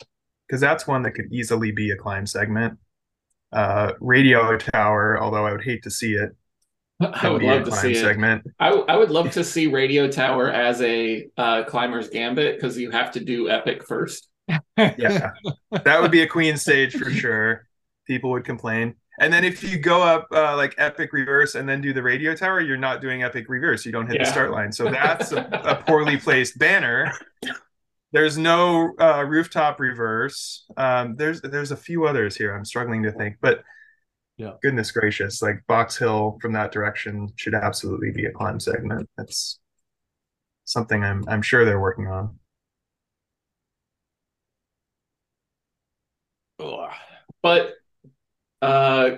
because 0.47 0.59
that's 0.59 0.87
one 0.87 1.03
that 1.03 1.11
could 1.11 1.31
easily 1.31 1.71
be 1.71 1.91
a 1.91 1.95
climb 1.95 2.25
segment. 2.25 2.77
Uh, 3.51 3.93
radio 4.01 4.57
tower, 4.57 5.17
although 5.21 5.45
I 5.45 5.51
would 5.51 5.63
hate 5.63 5.83
to 5.83 5.91
see 5.91 6.13
it. 6.15 6.35
I 7.01 7.29
would 7.29 7.43
love 7.43 7.65
to 7.65 7.71
see 7.71 7.95
segment. 7.95 8.45
it. 8.45 8.53
I, 8.59 8.69
I 8.69 8.95
would 8.95 9.11
love 9.11 9.31
to 9.31 9.43
see 9.43 9.67
radio 9.67 10.09
tower 10.09 10.49
as 10.49 10.81
a 10.81 11.27
uh, 11.37 11.63
climber's 11.63 12.09
gambit 12.09 12.55
because 12.55 12.77
you 12.77 12.91
have 12.91 13.11
to 13.11 13.19
do 13.19 13.49
epic 13.49 13.85
first. 13.85 14.29
yeah, 14.77 15.31
that 15.83 16.01
would 16.01 16.11
be 16.11 16.21
a 16.21 16.27
queen 16.27 16.55
stage 16.57 16.95
for 16.95 17.09
sure. 17.11 17.67
People 18.07 18.31
would 18.31 18.45
complain. 18.45 18.95
And 19.19 19.31
then 19.31 19.43
if 19.43 19.63
you 19.63 19.77
go 19.77 20.01
up 20.01 20.27
uh, 20.31 20.55
like 20.55 20.75
epic 20.77 21.11
reverse 21.13 21.55
and 21.55 21.67
then 21.67 21.81
do 21.81 21.93
the 21.93 22.03
radio 22.03 22.35
tower, 22.35 22.59
you're 22.59 22.77
not 22.77 23.01
doing 23.01 23.23
epic 23.23 23.45
reverse. 23.47 23.85
You 23.85 23.91
don't 23.91 24.07
hit 24.07 24.17
yeah. 24.17 24.25
the 24.25 24.31
start 24.31 24.51
line. 24.51 24.71
So 24.71 24.89
that's 24.91 25.31
a, 25.31 25.47
a, 25.51 25.75
poorly 25.87 26.17
placed 26.17 26.59
banner. 26.59 27.13
There's 28.11 28.37
no 28.37 28.93
uh, 28.99 29.23
rooftop 29.25 29.79
reverse. 29.79 30.65
Um, 30.77 31.15
there's 31.15 31.41
there's 31.41 31.71
a 31.71 31.77
few 31.77 32.05
others 32.05 32.35
here. 32.35 32.55
I'm 32.55 32.65
struggling 32.65 33.03
to 33.03 33.11
think, 33.11 33.37
but 33.41 33.63
yeah, 34.37 34.53
goodness 34.61 34.91
gracious, 34.91 35.41
like 35.41 35.65
Box 35.67 35.97
Hill 35.97 36.37
from 36.41 36.53
that 36.53 36.71
direction 36.71 37.29
should 37.35 37.55
absolutely 37.55 38.11
be 38.11 38.25
a 38.25 38.31
climb 38.31 38.59
segment. 38.59 39.09
That's 39.17 39.59
something 40.65 41.03
I'm 41.03 41.23
I'm 41.27 41.41
sure 41.41 41.65
they're 41.65 41.79
working 41.79 42.07
on. 42.07 42.37
But 47.45 47.73
uh, 48.63 49.17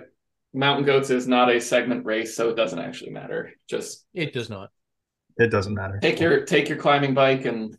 Mountain 0.54 0.86
Goats 0.86 1.12
is 1.12 1.30
not 1.30 1.50
a 1.50 1.62
segment 1.62 2.06
race, 2.06 2.36
so 2.36 2.50
it 2.50 2.56
doesn't 2.56 2.78
actually 2.78 3.12
matter. 3.12 3.54
Just 3.70 4.06
it 4.14 4.34
does 4.34 4.50
not. 4.50 4.70
It 5.38 5.48
doesn't 5.48 5.74
matter. 5.74 5.98
Take 6.02 6.20
your 6.20 6.44
take 6.44 6.68
your 6.68 6.78
climbing 6.78 7.14
bike 7.14 7.46
and 7.46 7.78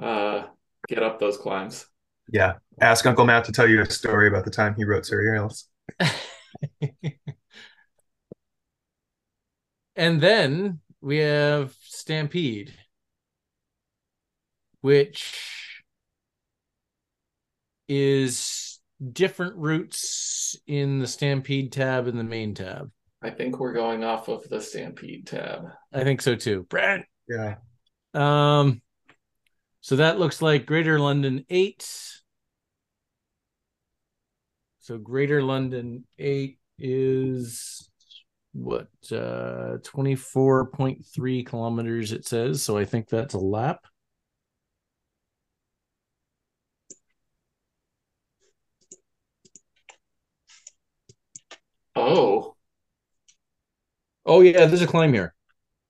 uh, 0.00 0.44
get 0.88 1.02
up 1.02 1.20
those 1.20 1.36
climbs. 1.36 1.84
Yeah, 2.28 2.54
ask 2.80 3.04
Uncle 3.06 3.24
Matt 3.24 3.44
to 3.44 3.52
tell 3.52 3.68
you 3.68 3.80
a 3.80 3.90
story 3.90 4.28
about 4.28 4.44
the 4.44 4.50
time 4.50 4.74
he 4.76 4.84
wrote 4.84 5.06
Surrey 5.06 5.36
Hills. 5.36 5.68
and 9.96 10.20
then 10.20 10.80
we 11.00 11.18
have 11.18 11.74
Stampede. 11.80 12.72
which 14.80 15.82
is 17.88 18.80
different 19.12 19.56
routes 19.56 20.56
in 20.66 20.98
the 20.98 21.06
Stampede 21.06 21.72
tab 21.72 22.06
and 22.06 22.18
the 22.18 22.24
main 22.24 22.54
tab. 22.54 22.90
I 23.22 23.30
think 23.30 23.58
we're 23.58 23.72
going 23.72 24.04
off 24.04 24.28
of 24.28 24.48
the 24.48 24.60
Stampede 24.60 25.26
tab. 25.26 25.66
I 25.92 26.04
think 26.04 26.20
so 26.20 26.34
too. 26.34 26.66
Brad. 26.68 27.04
Yeah. 27.28 27.56
Um 28.12 28.82
so 29.84 29.96
that 29.96 30.18
looks 30.18 30.40
like 30.40 30.64
Greater 30.64 30.98
London 30.98 31.44
8. 31.50 32.22
So 34.80 34.96
Greater 34.96 35.42
London 35.42 36.06
8 36.18 36.58
is 36.78 37.90
what 38.54 38.88
uh 39.12 39.76
24.3 39.82 41.46
kilometers 41.46 42.12
it 42.12 42.26
says. 42.26 42.62
So 42.62 42.78
I 42.78 42.86
think 42.86 43.10
that's 43.10 43.34
a 43.34 43.38
lap. 43.38 43.84
Oh. 51.94 52.56
Oh 54.24 54.40
yeah, 54.40 54.64
there's 54.64 54.80
a 54.80 54.86
climb 54.86 55.12
here. 55.12 55.34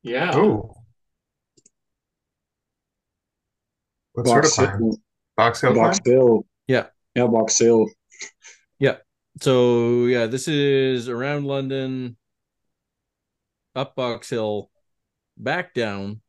Yeah. 0.02 0.32
Oh. 0.34 0.83
What 4.14 4.26
sort 4.26 4.44
of 4.44 4.50
climb? 4.52 4.92
Box 5.36 5.60
Hill 5.60 5.74
Box 5.74 6.00
Hill. 6.04 6.46
Yeah. 6.68 6.86
Yeah, 7.14 7.26
Box 7.26 7.58
Hill. 7.58 7.88
Yeah. 8.78 8.96
So 9.40 10.06
yeah, 10.06 10.26
this 10.26 10.46
is 10.46 11.08
around 11.08 11.44
London, 11.44 12.16
up 13.74 13.96
Box 13.96 14.30
Hill, 14.30 14.70
back 15.36 15.74
down. 15.74 16.20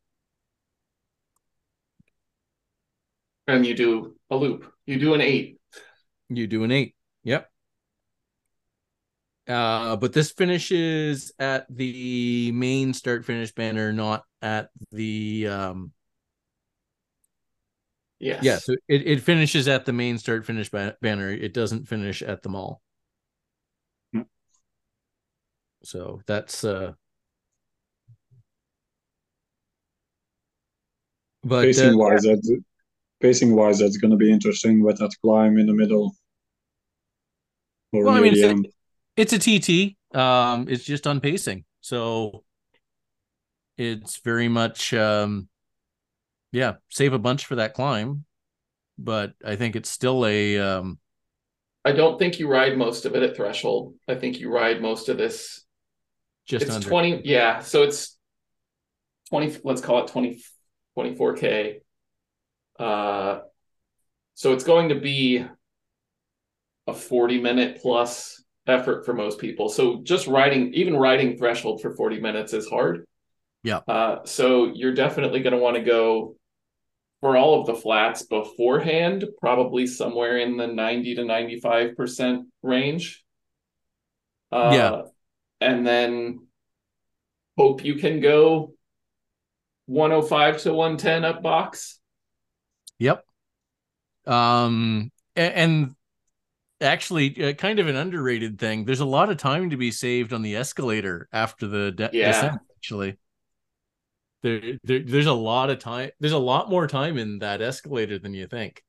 And 3.46 3.64
you 3.64 3.76
do 3.76 4.16
a 4.30 4.36
loop. 4.36 4.72
You 4.86 4.98
do 4.98 5.14
an 5.14 5.20
eight. 5.20 5.60
You 6.28 6.48
do 6.48 6.64
an 6.64 6.72
eight. 6.72 6.96
Yep. 7.22 7.48
Uh, 9.46 9.94
but 9.94 10.12
this 10.12 10.32
finishes 10.32 11.30
at 11.38 11.66
the 11.70 12.50
main 12.50 12.92
start 12.92 13.24
finish 13.24 13.52
banner, 13.52 13.92
not 13.92 14.24
at 14.42 14.70
the 14.90 15.46
um 15.46 15.92
Yes. 18.18 18.44
Yeah, 18.44 18.56
so 18.56 18.72
it, 18.88 19.06
it 19.06 19.22
finishes 19.22 19.68
at 19.68 19.84
the 19.84 19.92
main 19.92 20.18
start 20.18 20.46
finish 20.46 20.70
banner. 20.70 21.30
It 21.30 21.52
doesn't 21.52 21.86
finish 21.86 22.22
at 22.22 22.42
the 22.42 22.48
mall. 22.48 22.80
Hmm. 24.12 24.22
So 25.82 26.20
that's 26.26 26.64
uh 26.64 26.92
but 31.44 31.64
pacing 31.64 31.94
uh, 31.94 31.96
wise 31.96 32.22
that's 32.22 32.50
pacing 33.20 33.54
wise 33.54 33.78
that's 33.78 33.98
gonna 33.98 34.16
be 34.16 34.32
interesting 34.32 34.82
with 34.82 34.98
that 34.98 35.12
climb 35.22 35.58
in 35.58 35.66
the 35.66 35.74
middle. 35.74 36.14
Or 37.92 38.04
well, 38.04 38.14
I 38.14 38.20
mean, 38.20 38.34
it's 38.34 39.32
a, 39.32 39.32
it's 39.34 39.46
a 39.46 39.58
TT. 39.58 39.96
Um, 40.14 40.66
it's 40.68 40.84
just 40.84 41.06
on 41.06 41.20
pacing, 41.20 41.64
so 41.80 42.44
it's 43.76 44.18
very 44.18 44.48
much 44.48 44.94
um 44.94 45.48
yeah, 46.56 46.76
save 46.88 47.12
a 47.12 47.18
bunch 47.18 47.44
for 47.44 47.56
that 47.56 47.74
climb, 47.74 48.24
but 48.96 49.34
I 49.44 49.56
think 49.56 49.76
it's 49.76 49.90
still 49.90 50.24
a. 50.24 50.58
Um, 50.58 50.98
I 51.84 51.92
don't 51.92 52.18
think 52.18 52.38
you 52.38 52.48
ride 52.48 52.78
most 52.78 53.04
of 53.04 53.14
it 53.14 53.22
at 53.22 53.36
threshold. 53.36 53.94
I 54.08 54.14
think 54.14 54.40
you 54.40 54.50
ride 54.50 54.80
most 54.80 55.10
of 55.10 55.18
this. 55.18 55.64
Just 56.46 56.64
it's 56.64 56.74
under. 56.74 56.88
twenty, 56.88 57.20
yeah. 57.26 57.60
So 57.60 57.82
it's 57.82 58.16
twenty. 59.28 59.54
Let's 59.64 59.82
call 59.82 60.02
it 60.02 60.08
20, 60.08 60.42
24 60.94 61.34
k. 61.34 61.80
Uh, 62.78 63.40
so 64.32 64.54
it's 64.54 64.64
going 64.64 64.88
to 64.88 64.94
be 64.94 65.44
a 66.86 66.94
forty 66.94 67.38
minute 67.38 67.82
plus 67.82 68.42
effort 68.66 69.04
for 69.04 69.12
most 69.12 69.38
people. 69.38 69.68
So 69.68 70.00
just 70.02 70.26
riding, 70.26 70.72
even 70.72 70.96
riding 70.96 71.36
threshold 71.36 71.82
for 71.82 71.94
forty 71.94 72.18
minutes 72.18 72.54
is 72.54 72.66
hard. 72.66 73.04
Yeah. 73.62 73.80
Uh, 73.86 74.24
so 74.24 74.72
you're 74.72 74.94
definitely 74.94 75.40
going 75.40 75.52
to 75.52 75.58
want 75.58 75.76
to 75.76 75.82
go 75.82 76.35
for 77.26 77.36
all 77.36 77.60
of 77.60 77.66
the 77.66 77.74
flats 77.74 78.22
beforehand, 78.22 79.24
probably 79.40 79.84
somewhere 79.84 80.38
in 80.38 80.56
the 80.56 80.68
90 80.68 81.16
to 81.16 81.22
95% 81.22 82.44
range. 82.62 83.24
Uh, 84.52 84.70
yeah. 84.72 85.02
And 85.60 85.84
then 85.84 86.46
hope 87.58 87.84
you 87.84 87.96
can 87.96 88.20
go 88.20 88.74
105 89.86 90.58
to 90.58 90.72
110 90.72 91.24
up 91.24 91.42
box. 91.42 91.98
Yep. 93.00 93.24
Um, 94.28 95.10
and, 95.34 95.54
and 95.54 95.94
actually, 96.80 97.44
uh, 97.44 97.54
kind 97.54 97.80
of 97.80 97.88
an 97.88 97.96
underrated 97.96 98.56
thing. 98.56 98.84
There's 98.84 99.00
a 99.00 99.04
lot 99.04 99.30
of 99.30 99.36
time 99.36 99.70
to 99.70 99.76
be 99.76 99.90
saved 99.90 100.32
on 100.32 100.42
the 100.42 100.54
escalator 100.54 101.28
after 101.32 101.66
the 101.66 101.90
de- 101.90 102.10
yeah. 102.12 102.30
descent, 102.30 102.60
actually 102.76 103.16
there, 104.46 104.78
there 104.84 105.00
there's 105.00 105.26
a 105.26 105.32
lot 105.32 105.70
of 105.70 105.78
time 105.80 106.10
there's 106.20 106.32
a 106.32 106.38
lot 106.38 106.70
more 106.70 106.86
time 106.86 107.18
in 107.18 107.40
that 107.40 107.60
escalator 107.60 108.18
than 108.18 108.32
you 108.34 108.46
think. 108.46 108.82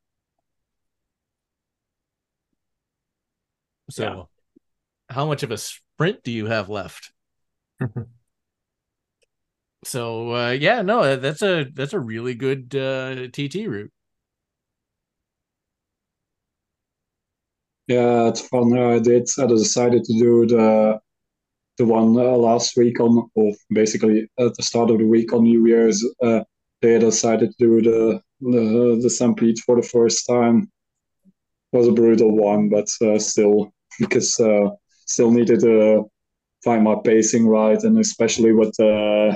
So 3.90 4.04
yeah. 4.04 5.16
how 5.16 5.26
much 5.26 5.44
of 5.44 5.52
a 5.52 5.58
sprint 5.58 6.24
do 6.24 6.32
you 6.32 6.46
have 6.48 6.70
left? 6.70 7.12
So 9.86 10.32
uh, 10.36 10.52
yeah 10.52 10.82
no 10.82 11.16
that's 11.16 11.42
a 11.42 11.66
that's 11.74 11.94
a 11.94 12.00
really 12.00 12.34
good 12.36 12.76
uh, 12.76 13.28
tt 13.32 13.56
route. 13.68 13.92
Yeah 17.88 18.28
it's 18.28 18.42
fun. 18.42 18.78
I 18.78 19.00
did 19.00 19.30
i 19.40 19.46
decided 19.46 20.04
to 20.04 20.14
do 20.14 20.46
the 20.48 21.00
the 21.78 21.86
one 21.86 22.18
uh, 22.18 22.36
last 22.38 22.78
week 22.78 23.00
on, 23.00 23.30
or 23.36 23.54
basically 23.72 24.30
at 24.40 24.56
the 24.56 24.64
start 24.64 24.90
of 24.90 24.98
the 25.00 25.06
week 25.06 25.34
on 25.34 25.44
New 25.44 25.68
Year's, 25.68 26.04
uh, 26.24 26.42
they 26.82 26.94
had 26.94 27.02
decided 27.02 27.52
to 27.52 27.58
do 27.60 27.82
the 27.82 28.22
the 28.42 29.00
the 29.02 29.10
Stampede 29.10 29.60
for 29.66 29.76
the 29.76 29.88
first 29.88 30.26
time. 30.28 30.70
It 31.74 31.78
was 31.78 31.88
a 31.88 31.92
brutal 31.92 32.36
one, 32.36 32.70
but 32.70 32.88
uh, 33.02 33.20
still, 33.20 33.72
because 34.00 34.36
still 35.06 35.32
needed 35.32 35.60
to 35.62 36.10
find 36.64 36.84
my 36.84 36.96
pacing 37.04 37.48
right, 37.48 37.82
and 37.84 38.00
especially 38.00 38.54
with 38.54 38.80
uh, 38.80 39.36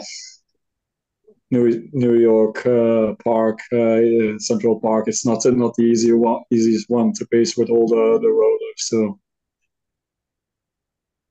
New 1.52 1.88
New 1.94 2.16
York 2.18 2.66
uh, 2.66 3.14
Park, 3.24 3.60
uh, 3.74 4.02
Central 4.40 4.80
Park, 4.80 5.08
it's 5.08 5.24
not 5.26 5.46
not 5.46 5.76
the 5.76 5.84
easy 5.84 6.14
one, 6.14 6.42
easiest 6.52 6.90
one 6.90 7.14
to 7.14 7.26
pace 7.28 7.56
with 7.58 7.70
all 7.70 7.88
the 7.88 8.20
the 8.24 8.30
rollers. 8.30 8.80
So 8.90 9.20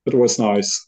it 0.07 0.15
was 0.15 0.39
nice. 0.39 0.87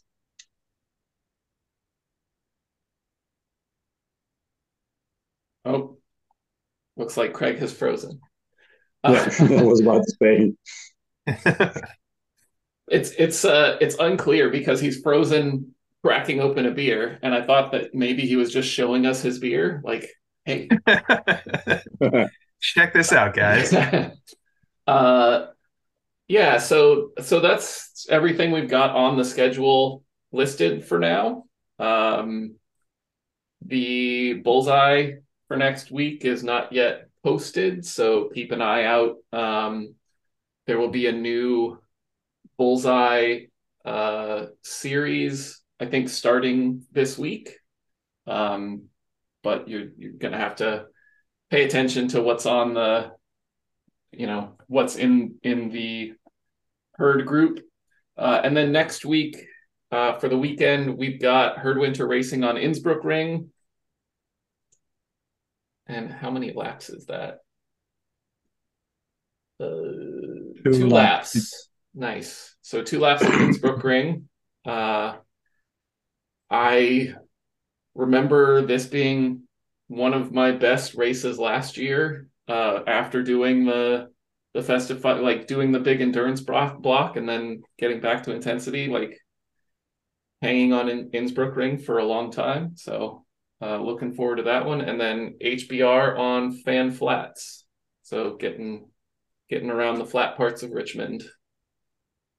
Oh, 5.65 5.97
looks 6.97 7.17
like 7.17 7.33
Craig 7.33 7.59
has 7.59 7.73
frozen. 7.73 8.19
Yeah, 9.05 9.29
I 9.41 9.63
was 9.63 9.81
about 9.81 10.01
to 10.03 10.15
say. 10.21 10.53
it's 12.87 13.11
it's 13.17 13.43
uh 13.43 13.77
it's 13.81 13.95
unclear 13.99 14.49
because 14.49 14.79
he's 14.79 15.01
frozen 15.01 15.75
cracking 16.03 16.39
open 16.39 16.65
a 16.65 16.71
beer, 16.71 17.19
and 17.21 17.33
I 17.33 17.41
thought 17.41 17.73
that 17.73 17.93
maybe 17.93 18.25
he 18.25 18.37
was 18.37 18.51
just 18.53 18.69
showing 18.69 19.05
us 19.05 19.21
his 19.21 19.39
beer. 19.39 19.81
Like, 19.83 20.09
hey, 20.45 20.69
check 22.61 22.93
this 22.93 23.11
out, 23.11 23.33
guys. 23.33 23.73
uh, 24.87 25.47
yeah. 26.27 26.57
So 26.57 27.11
so 27.21 27.39
that's 27.39 28.05
everything 28.09 28.51
we've 28.51 28.69
got 28.69 28.95
on 28.95 29.17
the 29.17 29.25
schedule 29.25 30.03
listed 30.31 30.85
for 30.85 30.99
now. 30.99 31.43
Um, 31.79 32.55
the 33.65 34.35
bullseye 34.35 35.13
for 35.47 35.57
next 35.57 35.91
week 35.91 36.25
is 36.25 36.43
not 36.43 36.71
yet 36.71 37.09
posted, 37.23 37.85
so 37.85 38.29
keep 38.33 38.51
an 38.51 38.61
eye 38.61 38.83
out. 38.83 39.17
Um, 39.31 39.95
there 40.67 40.77
will 40.77 40.89
be 40.89 41.07
a 41.07 41.11
new 41.11 41.79
Bullseye 42.57 43.45
uh, 43.85 44.45
series, 44.61 45.61
I 45.79 45.85
think, 45.85 46.09
starting 46.09 46.85
this 46.91 47.17
week. 47.17 47.57
Um, 48.27 48.83
but 49.43 49.67
you're 49.67 49.89
you're 49.97 50.13
gonna 50.13 50.37
have 50.37 50.55
to 50.57 50.85
pay 51.49 51.65
attention 51.65 52.07
to 52.09 52.21
what's 52.21 52.45
on 52.45 52.73
the, 52.73 53.11
you 54.11 54.27
know, 54.27 54.57
what's 54.67 54.95
in 54.95 55.35
in 55.43 55.69
the 55.69 56.13
herd 56.93 57.25
group. 57.25 57.59
Uh, 58.17 58.41
and 58.43 58.55
then 58.55 58.71
next 58.71 59.05
week, 59.05 59.45
uh, 59.91 60.17
for 60.19 60.29
the 60.29 60.37
weekend, 60.37 60.97
we've 60.97 61.21
got 61.21 61.57
Herd 61.57 61.77
Winter 61.77 62.07
Racing 62.07 62.43
on 62.43 62.57
Innsbruck 62.57 63.03
Ring. 63.03 63.49
And 65.87 66.11
how 66.11 66.31
many 66.31 66.53
laps 66.53 66.89
is 66.89 67.05
that? 67.07 67.39
Uh, 69.59 69.65
two, 70.63 70.71
two 70.71 70.87
laps. 70.87 71.35
laps. 71.35 71.69
Nice. 71.93 72.55
So 72.61 72.81
two 72.81 72.99
laps 72.99 73.23
at 73.23 73.33
Innsbruck 73.41 73.83
Ring. 73.83 74.29
Uh, 74.65 75.15
I 76.49 77.13
remember 77.95 78.61
this 78.65 78.85
being 78.85 79.43
one 79.87 80.13
of 80.13 80.31
my 80.31 80.51
best 80.51 80.95
races 80.95 81.37
last 81.37 81.77
year 81.77 82.27
uh, 82.47 82.81
after 82.87 83.23
doing 83.23 83.65
the 83.65 84.09
the 84.53 84.61
festive 84.61 85.03
like 85.03 85.47
doing 85.47 85.71
the 85.71 85.79
big 85.79 85.99
endurance 85.99 86.41
block 86.41 87.17
and 87.17 87.27
then 87.27 87.63
getting 87.79 87.99
back 87.99 88.23
to 88.23 88.31
intensity 88.33 88.87
like 88.87 89.17
hanging 90.43 90.73
on 90.73 90.89
in 90.89 91.09
Innsbruck 91.11 91.55
ring 91.55 91.79
for 91.79 91.97
a 91.97 92.05
long 92.05 92.31
time 92.31 92.73
so 92.75 93.25
uh, 93.63 93.77
looking 93.77 94.13
forward 94.13 94.37
to 94.37 94.43
that 94.43 94.65
one 94.65 94.81
and 94.81 94.99
then 94.99 95.35
HBR 95.41 96.17
on 96.19 96.51
fan 96.51 96.91
flats 96.91 97.65
so 98.01 98.35
getting 98.35 98.89
getting 99.49 99.69
around 99.69 99.99
the 99.99 100.05
flat 100.05 100.35
parts 100.35 100.63
of 100.63 100.71
Richmond 100.71 101.23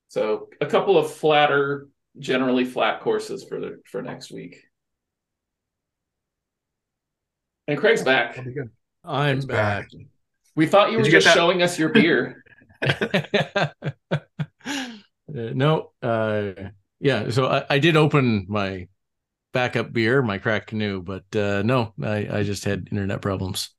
so 0.09 0.49
a 0.61 0.67
couple 0.67 0.99
of 0.99 1.11
flatter 1.11 1.89
generally 2.19 2.65
flat 2.65 3.01
courses 3.01 3.45
for 3.49 3.59
the 3.59 3.81
for 3.91 4.03
next 4.03 4.31
week 4.31 4.57
and 7.67 7.79
Craig's 7.79 8.03
back. 8.03 8.39
I'm 9.05 9.41
back. 9.41 9.47
back. 9.47 10.01
We 10.57 10.67
thought 10.67 10.91
you 10.91 10.99
Did 10.99 11.03
were 11.03 11.07
you 11.09 11.21
just 11.21 11.35
showing 11.35 11.63
us 11.63 11.79
your 11.79 11.89
beer. 11.89 12.43
uh, 12.83 13.69
no, 15.29 15.93
uh, 16.03 16.53
yeah. 17.01 17.31
So 17.31 17.47
I, 17.47 17.65
I, 17.71 17.79
did 17.79 17.97
open 17.97 18.47
my 18.49 18.89
backup 19.55 19.93
beer, 19.93 20.21
my 20.21 20.37
crack 20.37 20.67
canoe, 20.67 21.01
but 21.01 21.25
uh, 21.35 21.63
no, 21.63 21.95
I, 22.03 22.29
I 22.31 22.43
just 22.43 22.65
had 22.65 22.89
internet 22.91 23.23
problems. 23.23 23.71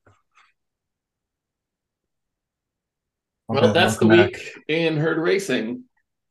Well, 3.47 3.73
that's 3.73 3.97
the 3.97 4.07
week 4.07 4.53
in 4.67 4.97
herd 4.97 5.19
racing. 5.19 5.84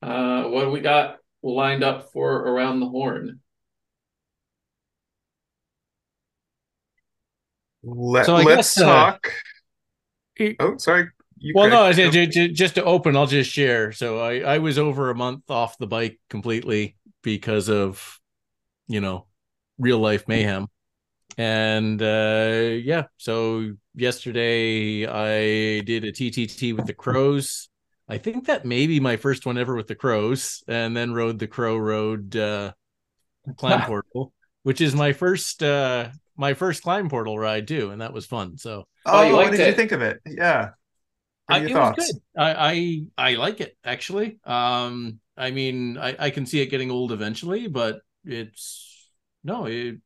Uh, 0.03 0.45
what 0.45 0.65
do 0.65 0.71
we 0.71 0.81
got 0.81 1.19
lined 1.45 1.85
up 1.85 2.11
for 2.13 2.33
around 2.33 2.81
the 2.81 2.89
horn? 2.89 3.41
Let, 7.85 8.27
so 8.27 8.37
us 8.37 8.45
guess, 8.45 8.81
uh, 8.81 8.85
talk. 8.85 9.33
Uh, 10.41 10.49
oh, 10.59 10.77
sorry. 10.79 11.09
You 11.37 11.53
well, 11.55 11.69
no, 11.69 11.93
just 11.93 12.77
to 12.77 12.85
open, 12.85 13.17
I'll 13.17 13.27
just 13.27 13.51
share. 13.51 13.93
So 13.93 14.19
I, 14.19 14.39
I 14.41 14.59
was 14.59 14.79
over 14.79 15.11
a 15.11 15.15
month 15.15 15.51
off 15.51 15.77
the 15.77 15.87
bike 15.87 16.19
completely 16.31 16.97
because 17.23 17.69
of, 17.69 18.19
you 18.89 19.03
know, 19.03 19.27
real 19.79 19.99
life 19.99 20.27
mayhem. 20.29 20.69
And 21.37 22.01
uh, 22.01 22.79
yeah, 22.83 23.05
so 23.17 23.73
yesterday 23.95 25.07
I 25.07 25.81
did 25.81 26.05
a 26.05 26.13
TTT 26.13 26.77
with 26.77 26.87
the 26.87 26.95
Crows. 26.95 27.69
I 28.09 28.19
think 28.19 28.47
that 28.47 28.65
may 28.65 28.87
be 28.87 29.01
my 29.01 29.17
first 29.17 29.47
one 29.47 29.59
ever 29.59 29.75
with 29.75 29.89
the 29.89 29.95
Crows, 29.95 30.63
and 30.69 30.97
then 30.97 31.13
rode 31.13 31.39
the 31.39 31.49
Crow 31.49 31.77
Road 31.77 32.37
uh, 32.37 32.73
climb 33.57 33.83
portal, 33.83 34.33
which 34.63 34.81
is 34.81 34.95
my 34.95 35.13
first 35.13 35.63
uh, 35.63 36.09
my 36.37 36.55
first 36.55 36.83
climb 36.83 37.09
portal 37.09 37.39
ride 37.39 37.67
too, 37.67 37.91
and 37.91 38.01
that 38.01 38.13
was 38.13 38.27
fun. 38.27 38.57
So, 38.57 38.87
oh, 39.07 39.29
oh 39.29 39.37
what 39.37 39.51
did 39.51 39.61
it. 39.61 39.69
you 39.69 39.75
think 39.75 39.93
of 39.93 40.03
it? 40.03 40.21
Yeah, 40.27 40.71
I, 41.49 41.61
it 41.61 41.73
thoughts? 41.73 41.99
was 41.99 42.13
good. 42.13 42.23
I, 42.41 43.07
I 43.17 43.31
I 43.31 43.35
like 43.35 43.61
it 43.61 43.77
actually. 43.85 44.39
Um, 44.45 45.19
I 45.37 45.51
mean, 45.51 45.99
I 45.99 46.15
I 46.19 46.31
can 46.31 46.47
see 46.47 46.61
it 46.61 46.67
getting 46.67 46.91
old 46.91 47.11
eventually, 47.11 47.67
but 47.67 48.03
it's 48.25 48.94
no, 49.45 49.67
it 49.67 49.99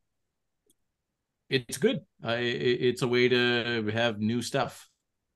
it's 1.48 1.78
good. 1.78 2.00
I 2.22 2.36
it's 2.36 3.02
a 3.02 3.08
way 3.08 3.28
to 3.28 3.90
have 3.92 4.20
new 4.20 4.42
stuff, 4.42 4.88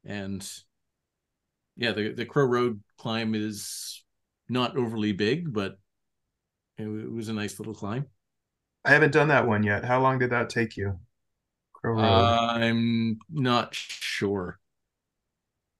and 0.04 0.46
yeah, 1.76 1.92
the 1.92 2.12
the 2.12 2.26
Crow 2.26 2.44
Road 2.44 2.82
climb 2.98 3.34
is 3.34 4.04
not 4.48 4.76
overly 4.76 5.12
big, 5.12 5.52
but 5.52 5.78
it, 6.76 6.84
it 6.84 7.12
was 7.12 7.28
a 7.28 7.32
nice 7.32 7.58
little 7.58 7.74
climb. 7.74 8.06
I 8.84 8.90
haven't 8.90 9.12
done 9.12 9.28
that 9.28 9.46
one 9.46 9.62
yet. 9.62 9.84
How 9.84 10.00
long 10.00 10.18
did 10.18 10.30
that 10.30 10.50
take 10.50 10.76
you? 10.76 10.98
Crow 11.72 11.94
Road. 11.94 12.02
I'm 12.02 13.18
not 13.30 13.74
sure. 13.74 14.58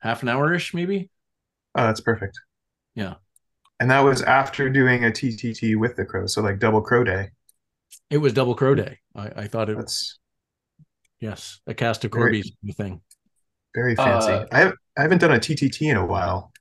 Half 0.01 0.23
an 0.23 0.29
hour 0.29 0.53
ish, 0.55 0.73
maybe. 0.73 1.11
Oh, 1.75 1.85
that's 1.85 2.01
perfect. 2.01 2.39
Yeah. 2.95 3.15
And 3.81 3.91
that 3.91 4.01
was 4.01 4.23
after 4.23 4.69
doing 4.69 5.05
a 5.05 5.11
TTT 5.11 5.77
with 5.77 5.97
the 5.97 6.05
crow, 6.05 6.27
so 6.27 6.41
like 6.41 6.59
double 6.59 6.81
crow 6.81 7.05
day. 7.05 7.31
It 8.13 8.19
was 8.19 8.35
double 8.35 8.55
crow 8.55 8.75
day. 8.75 8.99
I, 9.17 9.31
I 9.37 9.47
thought 9.49 9.71
it 9.71 9.77
was. 9.77 10.19
Yes, 11.19 11.61
a 11.67 11.73
cast 11.73 12.05
of 12.05 12.11
Corby's 12.11 12.53
thing. 12.77 13.01
Very 13.75 13.97
fancy. 13.97 14.33
Uh, 14.33 14.47
I 14.53 14.59
have 14.59 14.75
I 14.99 15.03
haven't 15.03 15.19
done 15.19 15.33
a 15.33 15.39
TTT 15.39 15.91
in 15.91 15.97
a 15.97 16.05
while. 16.05 16.53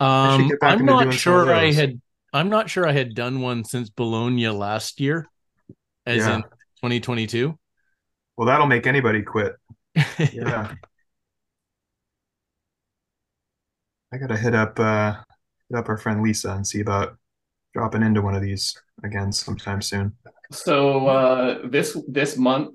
Um, 0.00 0.50
I'm 0.62 0.86
not 0.86 1.12
sure 1.12 1.52
I 1.52 1.72
had 1.72 2.00
I'm 2.32 2.48
not 2.48 2.70
sure 2.70 2.88
I 2.88 2.92
had 2.92 3.14
done 3.14 3.42
one 3.42 3.62
since 3.64 3.90
Bologna 3.90 4.48
last 4.48 5.00
year, 5.00 5.26
as 6.06 6.18
yeah. 6.18 6.36
in 6.36 6.42
2022. 6.42 7.58
Well, 8.38 8.46
that'll 8.46 8.66
make 8.66 8.86
anybody 8.86 9.20
quit. 9.20 9.54
yeah. 10.32 10.72
I 14.10 14.16
gotta 14.16 14.36
hit 14.38 14.54
up 14.54 14.80
uh 14.80 15.14
hit 15.68 15.78
up 15.78 15.90
our 15.90 15.98
friend 15.98 16.22
Lisa 16.22 16.52
and 16.52 16.66
see 16.66 16.80
about 16.80 17.17
dropping 17.78 18.02
into 18.02 18.20
one 18.20 18.34
of 18.34 18.42
these 18.42 18.76
again 19.04 19.30
sometime 19.30 19.80
soon. 19.80 20.12
So 20.50 21.06
uh 21.06 21.68
this 21.68 21.96
this 22.08 22.36
month 22.36 22.74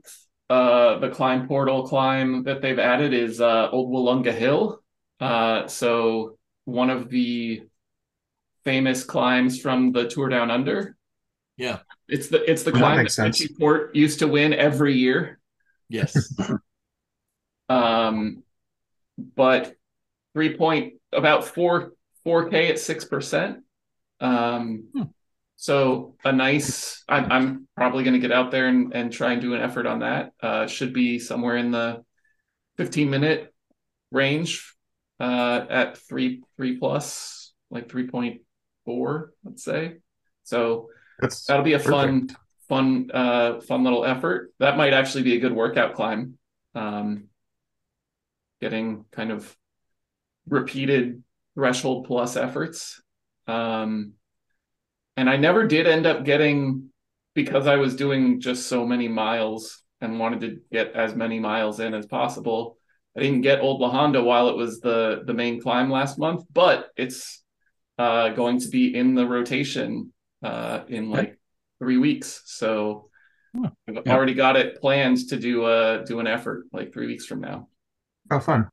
uh 0.50 1.00
the 1.00 1.10
climb 1.10 1.46
portal 1.46 1.86
climb 1.86 2.44
that 2.44 2.62
they've 2.62 2.80
added 2.80 3.14
is 3.14 3.42
uh 3.42 3.70
Old 3.70 3.92
Willunga 3.92 4.34
Hill. 4.34 4.82
Uh 5.20 5.68
so 5.68 6.38
one 6.64 6.90
of 6.90 7.10
the 7.10 7.64
famous 8.64 9.04
climbs 9.04 9.60
from 9.60 9.92
the 9.92 10.08
Tour 10.08 10.30
Down 10.30 10.50
Under. 10.50 10.96
Yeah, 11.58 11.80
it's 12.08 12.30
the 12.30 12.50
it's 12.50 12.64
the 12.64 12.72
well, 12.72 12.80
climb 12.80 13.04
that, 13.04 13.16
that 13.18 13.50
Porte 13.60 13.94
used 13.94 14.20
to 14.20 14.28
win 14.30 14.54
every 14.54 14.96
year. 14.96 15.40
Yes. 15.90 16.34
um, 17.70 18.44
but 19.36 19.76
three 20.34 20.56
point 20.56 20.94
about 21.12 21.44
four 21.44 21.92
four 22.24 22.50
k 22.50 22.70
at 22.70 22.80
six 22.80 23.04
percent. 23.04 23.64
Um, 24.24 24.88
hmm. 24.94 25.04
so 25.58 26.16
a 26.24 26.32
nice. 26.32 27.04
I'm, 27.08 27.32
I'm 27.32 27.68
probably 27.76 28.04
going 28.04 28.14
to 28.14 28.20
get 28.20 28.32
out 28.32 28.50
there 28.52 28.68
and, 28.68 28.94
and 28.96 29.12
try 29.12 29.34
and 29.34 29.42
do 29.42 29.54
an 29.54 29.62
effort 29.62 29.86
on 29.86 30.00
that. 30.00 30.32
Uh, 30.42 30.66
should 30.66 30.94
be 30.94 31.20
somewhere 31.20 31.58
in 31.58 31.72
the 31.72 32.04
fifteen 32.78 33.10
minute 33.10 33.54
range 34.12 34.74
uh, 35.20 35.66
at 35.70 35.98
three 35.98 36.42
three 36.58 36.78
plus, 36.78 37.54
like 37.70 37.90
three 37.90 38.08
point 38.08 38.42
four, 38.86 39.34
let's 39.44 39.64
say. 39.64 39.98
So 40.44 40.90
That's 41.20 41.46
that'll 41.46 41.64
be 41.64 41.74
a 41.74 41.80
perfect. 41.80 41.92
fun, 41.92 42.38
fun, 42.70 43.12
uh, 43.14 43.60
fun 43.62 43.84
little 43.84 44.06
effort. 44.06 44.54
That 44.60 44.78
might 44.78 44.94
actually 44.94 45.24
be 45.24 45.36
a 45.36 45.40
good 45.40 45.54
workout 45.54 45.96
climb. 45.96 46.38
Um, 46.76 47.26
getting 48.62 49.06
kind 49.12 49.32
of 49.32 49.56
repeated 50.48 51.22
threshold 51.56 52.08
plus 52.08 52.36
efforts. 52.38 53.03
Um, 53.48 54.14
and 55.18 55.30
I 55.30 55.38
never 55.38 55.68
did 55.68 55.88
end 55.88 56.06
up 56.06 56.26
getting 56.26 56.90
because 57.34 57.68
I 57.68 57.76
was 57.76 57.96
doing 57.96 58.40
just 58.40 58.68
so 58.68 58.86
many 58.86 59.08
miles 59.08 59.84
and 60.02 60.20
wanted 60.20 60.42
to 60.42 60.60
get 60.72 60.94
as 60.94 61.16
many 61.16 61.40
miles 61.40 61.80
in 61.80 61.94
as 61.94 62.06
possible. 62.06 62.78
I 63.18 63.22
didn't 63.22 63.42
get 63.42 63.62
Old 63.62 63.80
La 63.80 63.90
Honda 63.90 64.24
while 64.24 64.50
it 64.50 64.58
was 64.58 64.80
the 64.80 65.24
the 65.26 65.34
main 65.34 65.62
climb 65.62 65.92
last 65.92 66.18
month, 66.18 66.46
but 66.52 66.90
it's 66.98 67.44
uh, 67.98 68.30
going 68.30 68.60
to 68.60 68.70
be 68.70 68.96
in 68.96 69.14
the 69.14 69.26
rotation 69.26 70.12
uh, 70.42 70.82
in 70.88 71.10
like 71.10 71.40
three 71.80 71.98
weeks. 71.98 72.42
So 72.46 73.10
I've 73.56 73.72
yeah. 73.88 74.14
already 74.14 74.34
got 74.34 74.56
it 74.56 74.82
planned 74.82 75.30
to 75.30 75.38
do 75.38 75.66
a 75.66 76.04
do 76.06 76.20
an 76.20 76.28
effort 76.28 76.66
like 76.74 76.92
three 76.92 77.08
weeks 77.08 77.26
from 77.26 77.42
now. 77.42 77.68
Oh, 78.32 78.40
fun! 78.40 78.68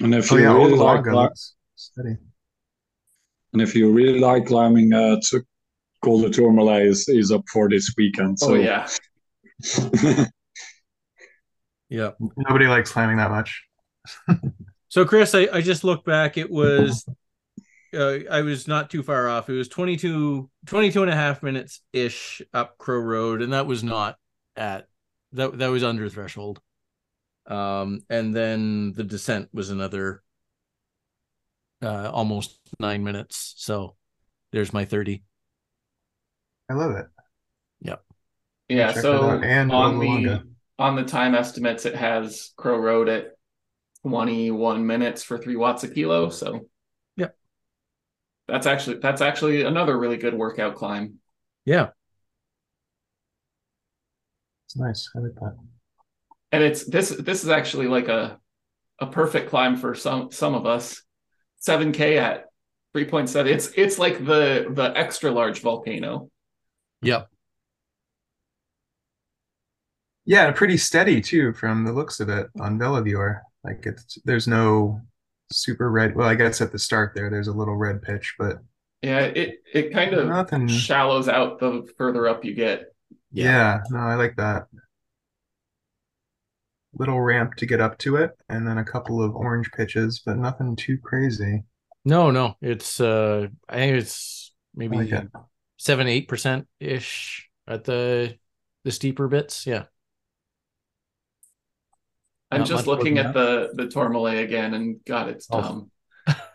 And 0.00 0.14
if 0.14 0.32
oh, 0.32 0.36
you 0.36 0.44
yeah, 0.44 0.54
really 0.54 0.76
like, 0.76 1.06
like 1.06 1.32
steady. 1.74 2.16
And 3.52 3.60
if 3.60 3.74
you 3.74 3.90
really 3.90 4.20
like 4.20 4.46
climbing, 4.46 4.92
uh, 4.92 5.16
to 5.30 5.42
Col 6.02 6.22
de 6.22 6.30
Tourmalet 6.30 6.86
is, 6.86 7.08
is 7.08 7.30
up 7.30 7.44
for 7.52 7.68
this 7.68 7.92
weekend. 7.96 8.38
Oh, 8.42 8.46
so. 8.46 8.54
Oh 8.54 8.54
yeah. 8.54 8.88
yeah. 11.88 12.10
Nobody 12.36 12.66
likes 12.66 12.92
climbing 12.92 13.18
that 13.18 13.30
much. 13.30 13.62
so 14.88 15.04
Chris, 15.04 15.34
I, 15.34 15.48
I 15.52 15.60
just 15.60 15.84
looked 15.84 16.06
back. 16.06 16.38
It 16.38 16.50
was 16.50 17.04
uh, 17.94 18.18
I 18.30 18.42
was 18.42 18.68
not 18.68 18.90
too 18.90 19.02
far 19.02 19.28
off. 19.28 19.48
It 19.48 19.54
was 19.54 19.68
22, 19.68 20.48
22 20.66 21.02
and 21.02 21.10
a 21.10 21.16
half 21.16 21.42
minutes 21.42 21.80
ish 21.92 22.40
up 22.54 22.78
Crow 22.78 22.98
Road, 22.98 23.42
and 23.42 23.52
that 23.52 23.66
was 23.66 23.82
not 23.82 24.16
at 24.56 24.86
that 25.32 25.58
that 25.58 25.68
was 25.68 25.84
under 25.84 26.08
threshold. 26.08 26.60
Um, 27.46 28.00
and 28.08 28.34
then 28.34 28.92
the 28.92 29.04
descent 29.04 29.48
was 29.52 29.70
another 29.70 30.22
uh, 31.82 32.10
almost 32.10 32.58
nine 32.78 33.04
minutes. 33.04 33.54
So 33.56 33.96
there's 34.52 34.72
my 34.72 34.84
30. 34.84 35.22
I 36.68 36.74
love 36.74 36.96
it. 36.96 37.06
Yep. 37.82 38.02
Yeah. 38.68 38.92
So 38.92 39.40
and 39.40 39.72
on 39.72 39.98
the 39.98 40.42
on 40.78 40.96
the 40.96 41.04
time 41.04 41.34
estimates, 41.34 41.84
it 41.84 41.94
has 41.94 42.52
Crow 42.56 42.78
Road 42.78 43.08
at 43.08 43.32
21 44.02 44.86
minutes 44.86 45.22
for 45.22 45.36
three 45.36 45.56
watts 45.56 45.82
a 45.84 45.88
kilo. 45.88 46.30
So 46.30 46.68
yep. 47.16 47.36
that's 48.46 48.66
actually 48.66 48.98
that's 48.98 49.20
actually 49.20 49.62
another 49.62 49.98
really 49.98 50.16
good 50.16 50.34
workout 50.34 50.76
climb. 50.76 51.14
Yeah. 51.64 51.88
It's 54.66 54.76
nice. 54.76 55.10
I 55.16 55.18
like 55.18 55.34
that. 55.34 55.56
And 56.52 56.62
it's 56.62 56.84
this 56.84 57.10
this 57.10 57.42
is 57.42 57.50
actually 57.50 57.88
like 57.88 58.08
a 58.08 58.38
a 59.00 59.06
perfect 59.06 59.50
climb 59.50 59.76
for 59.76 59.94
some 59.94 60.30
some 60.30 60.54
of 60.54 60.66
us. 60.66 61.02
7k 61.66 62.16
at 62.16 62.46
3.7. 62.96 63.46
It's 63.46 63.70
it's 63.76 63.98
like 63.98 64.24
the 64.24 64.66
the 64.70 64.92
extra 64.96 65.30
large 65.30 65.60
volcano. 65.60 66.30
Yep. 67.02 67.28
Yeah, 70.26 70.50
pretty 70.52 70.76
steady 70.76 71.20
too 71.20 71.52
from 71.52 71.84
the 71.84 71.92
looks 71.92 72.20
of 72.20 72.28
it 72.28 72.48
on 72.60 72.78
VeloViewer. 72.78 73.40
Like 73.64 73.84
it's 73.86 74.18
there's 74.24 74.48
no 74.48 75.00
super 75.52 75.90
red. 75.90 76.14
Well, 76.14 76.28
I 76.28 76.34
guess 76.34 76.60
at 76.60 76.72
the 76.72 76.78
start 76.78 77.12
there, 77.14 77.30
there's 77.30 77.48
a 77.48 77.52
little 77.52 77.76
red 77.76 78.02
pitch, 78.02 78.34
but 78.38 78.58
yeah, 79.02 79.20
it 79.20 79.62
it 79.72 79.92
kind 79.92 80.14
of 80.14 80.28
nothing... 80.28 80.68
shallows 80.68 81.28
out 81.28 81.58
the 81.58 81.88
further 81.96 82.28
up 82.28 82.44
you 82.44 82.54
get. 82.54 82.92
Yeah. 83.32 83.44
yeah, 83.44 83.80
no, 83.90 83.98
I 84.00 84.14
like 84.16 84.36
that. 84.36 84.66
Little 86.92 87.20
ramp 87.20 87.54
to 87.56 87.66
get 87.66 87.80
up 87.80 87.98
to 87.98 88.16
it, 88.16 88.32
and 88.48 88.66
then 88.66 88.78
a 88.78 88.84
couple 88.84 89.22
of 89.22 89.36
orange 89.36 89.70
pitches, 89.72 90.22
but 90.24 90.36
nothing 90.38 90.74
too 90.74 90.98
crazy. 90.98 91.62
No, 92.04 92.30
no, 92.30 92.56
it's 92.60 93.00
uh, 93.00 93.46
I 93.68 93.76
think 93.76 93.96
it's 93.96 94.52
maybe 94.74 94.96
like 94.96 95.28
seven, 95.76 96.08
eight 96.08 96.28
percent 96.28 96.66
ish 96.80 97.48
at 97.68 97.84
the 97.84 98.36
the 98.84 98.90
steeper 98.90 99.28
bits. 99.28 99.66
Yeah. 99.66 99.84
I'm 102.50 102.60
Not 102.60 102.68
just 102.68 102.86
looking 102.86 103.18
at 103.18 103.32
the 103.32 103.70
the 103.74 103.86
Tourmalet 103.86 104.38
again, 104.38 104.74
and 104.74 104.96
God, 105.06 105.28
it's 105.28 105.46
oh. 105.50 105.60
dumb. 105.60 105.90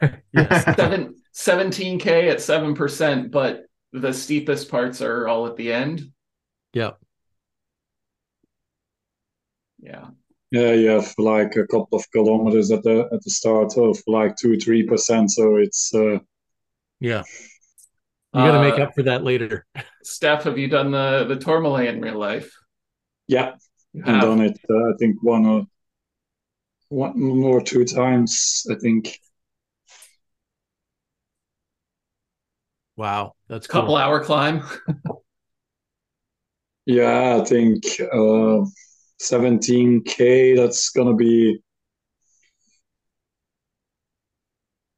yes. 0.34 0.64
Seven, 0.76 1.16
17k 1.34 2.32
at 2.32 2.42
seven 2.42 2.76
percent, 2.76 3.32
but 3.32 3.64
the 3.92 4.14
steepest 4.14 4.70
parts 4.70 5.02
are 5.02 5.28
all 5.28 5.48
at 5.48 5.56
the 5.56 5.72
end. 5.72 6.12
Yeah. 6.74 6.92
Yeah. 9.80 10.08
Yeah, 10.56 10.72
you 10.72 10.88
have 10.88 11.14
like 11.18 11.58
a 11.58 11.68
couple 11.68 11.98
of 11.98 12.10
kilometers 12.12 12.72
at 12.72 12.82
the 12.82 13.10
at 13.12 13.22
the 13.22 13.30
start 13.30 13.78
of 13.78 14.02
like 14.08 14.38
two 14.38 14.58
three 14.58 14.84
percent. 14.84 15.30
So 15.32 15.58
it's 15.58 15.94
uh 15.94 16.20
yeah. 17.02 17.24
You 18.34 18.42
got 18.42 18.52
to 18.54 18.62
make 18.62 18.80
uh, 18.80 18.84
up 18.84 18.94
for 18.96 19.04
that 19.04 19.26
later. 19.26 19.66
Stef, 20.06 20.44
have 20.44 20.58
you 20.58 20.70
done 20.70 20.92
the 20.92 21.26
the 21.28 21.36
Tourmalet 21.36 21.88
in 21.88 22.00
real 22.00 22.18
life? 22.18 22.54
Yeah, 23.28 23.56
I've 24.06 24.22
done 24.22 24.40
it. 24.40 24.58
Uh, 24.70 24.92
I 24.92 24.94
think 24.98 25.22
one 25.22 25.46
or 25.46 25.66
one 26.88 27.44
or 27.44 27.60
two 27.60 27.84
times. 27.84 28.66
I 28.72 28.76
think. 28.76 29.20
Wow, 32.96 33.34
that's 33.50 33.66
a 33.66 33.70
couple 33.70 33.88
cool. 33.88 33.98
hour 33.98 34.24
climb. 34.24 34.64
yeah, 36.86 37.40
I 37.42 37.44
think 37.44 37.84
uh, 38.00 38.64
17k. 39.22 40.56
That's 40.56 40.90
gonna 40.90 41.16
be 41.16 41.60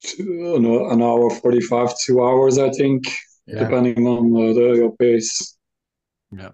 two, 0.03 0.88
an 0.89 1.01
hour 1.01 1.30
45, 1.30 1.93
two 2.05 2.24
hours. 2.24 2.57
I 2.57 2.70
think, 2.70 3.05
yeah. 3.45 3.59
depending 3.59 4.05
on 4.07 4.36
uh, 4.36 4.53
the, 4.53 4.74
your 4.76 4.95
pace. 4.97 5.57
Yeah. 6.32 6.49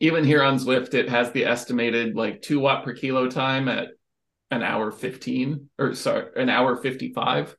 Even 0.00 0.24
here 0.24 0.42
on 0.42 0.58
Zwift, 0.58 0.92
it 0.94 1.08
has 1.08 1.32
the 1.32 1.46
estimated 1.46 2.14
like 2.14 2.42
two 2.42 2.60
watt 2.60 2.84
per 2.84 2.92
kilo 2.92 3.30
time 3.30 3.68
at 3.68 3.88
an 4.50 4.62
hour 4.62 4.90
15 4.90 5.68
or 5.78 5.94
sorry 5.94 6.26
an 6.36 6.48
hour 6.48 6.76
55 6.76 7.56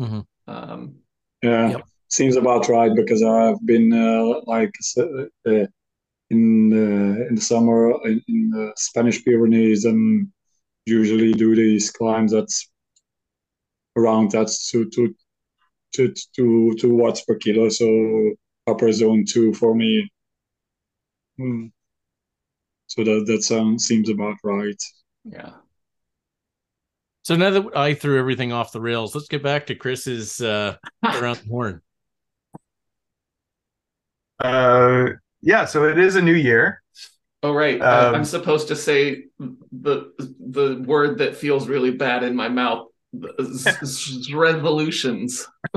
mm-hmm. 0.00 0.20
um, 0.48 0.96
yeah 1.42 1.70
yep. 1.70 1.82
seems 2.08 2.36
about 2.36 2.68
right 2.68 2.94
because 2.94 3.22
i've 3.22 3.64
been 3.64 3.92
uh, 3.92 4.40
like 4.46 4.72
uh, 4.98 5.66
in 6.30 6.70
the 6.70 7.26
in 7.28 7.34
the 7.34 7.40
summer 7.40 7.90
in, 8.06 8.22
in, 8.28 8.50
the 8.50 8.72
spanish 8.76 9.24
pyrenees 9.24 9.84
and 9.84 10.28
usually 10.86 11.32
do 11.32 11.54
these 11.54 11.90
climbs 11.90 12.32
that's 12.32 12.70
around 13.96 14.30
that's 14.30 14.70
two 14.70 14.88
two 14.90 15.14
two 15.92 16.12
two 16.34 16.74
two 16.78 16.94
watts 16.94 17.22
per 17.24 17.34
kilo 17.36 17.68
so 17.68 18.32
upper 18.66 18.90
zone 18.90 19.24
two 19.28 19.52
for 19.54 19.74
me 19.74 20.10
mm. 21.38 21.70
so 22.86 23.04
that 23.04 23.24
that 23.26 23.42
sounds 23.42 23.84
seems 23.84 24.08
about 24.08 24.36
right 24.42 24.82
yeah 25.24 25.52
so 27.24 27.36
now 27.36 27.48
that 27.48 27.74
I 27.74 27.94
threw 27.94 28.18
everything 28.18 28.52
off 28.52 28.72
the 28.72 28.82
rails, 28.82 29.14
let's 29.14 29.28
get 29.28 29.42
back 29.42 29.66
to 29.68 29.74
Chris's 29.74 30.42
uh, 30.42 30.76
around 31.02 31.38
the 31.38 31.48
horn. 31.48 31.80
Uh, 34.38 35.06
yeah. 35.44 35.64
So 35.66 35.84
it 35.84 35.98
is 35.98 36.16
a 36.16 36.22
new 36.22 36.34
year. 36.34 36.82
Oh 37.42 37.52
right, 37.52 37.80
um, 37.80 38.14
I'm 38.14 38.24
supposed 38.24 38.68
to 38.68 38.76
say 38.76 39.24
the 39.38 40.12
the 40.18 40.82
word 40.86 41.18
that 41.18 41.36
feels 41.36 41.68
really 41.68 41.90
bad 41.90 42.22
in 42.22 42.34
my 42.34 42.48
mouth. 42.48 42.88
revolutions. 44.32 45.46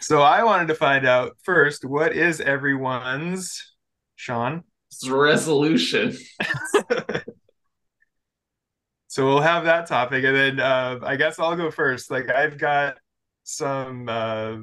so 0.00 0.22
I 0.22 0.42
wanted 0.44 0.68
to 0.68 0.74
find 0.74 1.06
out 1.06 1.36
first 1.42 1.84
what 1.84 2.16
is 2.16 2.40
everyone's 2.40 3.74
Sean 4.16 4.64
resolution. 5.06 6.16
so 9.08 9.26
we'll 9.26 9.40
have 9.40 9.64
that 9.64 9.86
topic 9.86 10.24
and 10.24 10.36
then 10.36 10.60
uh, 10.60 10.98
i 11.02 11.16
guess 11.16 11.40
i'll 11.40 11.56
go 11.56 11.68
first 11.70 12.12
like 12.12 12.30
i've 12.30 12.56
got 12.56 12.96
some 13.42 14.08
uh, 14.08 14.56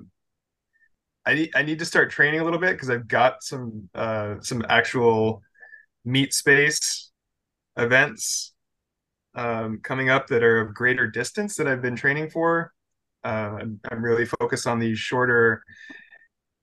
i 1.27 1.33
need 1.33 1.51
i 1.55 1.61
need 1.61 1.77
to 1.77 1.85
start 1.85 2.09
training 2.09 2.39
a 2.39 2.43
little 2.43 2.59
bit 2.59 2.71
because 2.71 2.89
i've 2.89 3.07
got 3.07 3.43
some 3.43 3.89
uh, 3.93 4.35
some 4.41 4.65
actual 4.69 5.41
meet 6.05 6.33
space 6.33 7.11
events 7.75 8.53
um, 9.35 9.79
coming 9.83 10.09
up 10.09 10.27
that 10.27 10.41
are 10.41 10.61
of 10.61 10.73
greater 10.73 11.05
distance 11.05 11.55
that 11.57 11.67
i've 11.67 11.81
been 11.81 11.95
training 11.95 12.29
for. 12.29 12.73
Uh, 13.23 13.57
I'm, 13.59 13.79
I'm 13.91 14.01
really 14.01 14.25
focused 14.25 14.65
on 14.67 14.79
these 14.79 14.97
shorter 14.97 15.63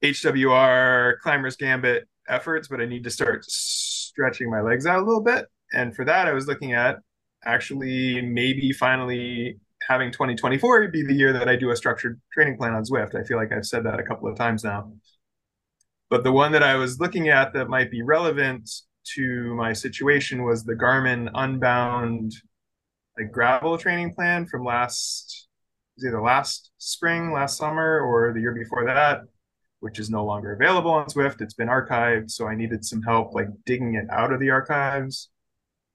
hwr 0.03 1.19
climbers 1.21 1.57
gambit 1.57 2.09
efforts 2.29 2.69
but 2.69 2.81
i 2.81 2.87
need 2.87 3.05
to 3.05 3.11
start 3.11 3.45
stretching 3.45 4.51
my 4.51 4.61
legs 4.61 4.87
out 4.87 5.03
a 5.03 5.05
little 5.05 5.23
bit. 5.23 5.47
And 5.73 5.95
for 5.95 6.05
that 6.07 6.27
i 6.27 6.33
was 6.33 6.47
looking 6.47 6.73
at 6.73 6.99
actually 7.45 8.23
maybe 8.23 8.73
finally 8.73 9.59
having 9.89 10.11
2024 10.11 10.89
be 10.89 11.03
the 11.03 11.15
year 11.15 11.33
that 11.33 11.49
I 11.49 11.57
do 11.57 11.71
a 11.71 11.77
structured 11.77 12.21
training 12.33 12.57
plan 12.57 12.75
on 12.75 12.85
Zwift. 12.85 13.15
I 13.15 13.25
feel 13.25 13.37
like 13.37 13.53
I've 13.53 13.67
said 13.67 13.85
that 13.85 14.01
a 14.01 14.03
couple 14.03 14.29
of 14.29 14.37
times 14.37 14.65
now. 14.65 14.93
But 16.11 16.25
the 16.25 16.33
one 16.33 16.53
that 16.53 16.63
I 16.63 16.77
was 16.77 17.01
looking 17.01 17.29
at 17.29 17.53
that 17.55 17.69
might 17.69 17.91
be 17.91 18.03
relevant 18.03 18.71
to 19.15 19.55
my 19.55 19.73
situation 19.73 20.45
was 20.45 20.65
the 20.65 20.75
Garmin 20.75 21.31
Unbound 21.35 22.33
like 23.19 23.31
gravel 23.31 23.79
training 23.79 24.15
plan 24.15 24.47
from 24.47 24.65
last 24.65 25.49
was 25.97 26.07
either 26.07 26.21
last 26.21 26.73
spring, 26.79 27.33
last 27.33 27.57
summer, 27.57 28.01
or 28.01 28.33
the 28.33 28.41
year 28.41 28.55
before 28.55 28.85
that, 28.87 29.21
which 29.81 30.01
is 30.01 30.11
no 30.11 30.25
longer 30.25 30.53
available 30.53 30.91
on 30.91 31.07
Zwift. 31.07 31.41
It's 31.41 31.55
been 31.55 31.69
archived, 31.69 32.31
so 32.31 32.49
I 32.49 32.57
needed 32.57 32.85
some 32.85 33.03
help 33.03 33.35
like 33.35 33.47
digging 33.65 33.95
it 33.95 34.07
out 34.11 34.33
of 34.33 34.41
the 34.41 34.51
archives 34.51 35.31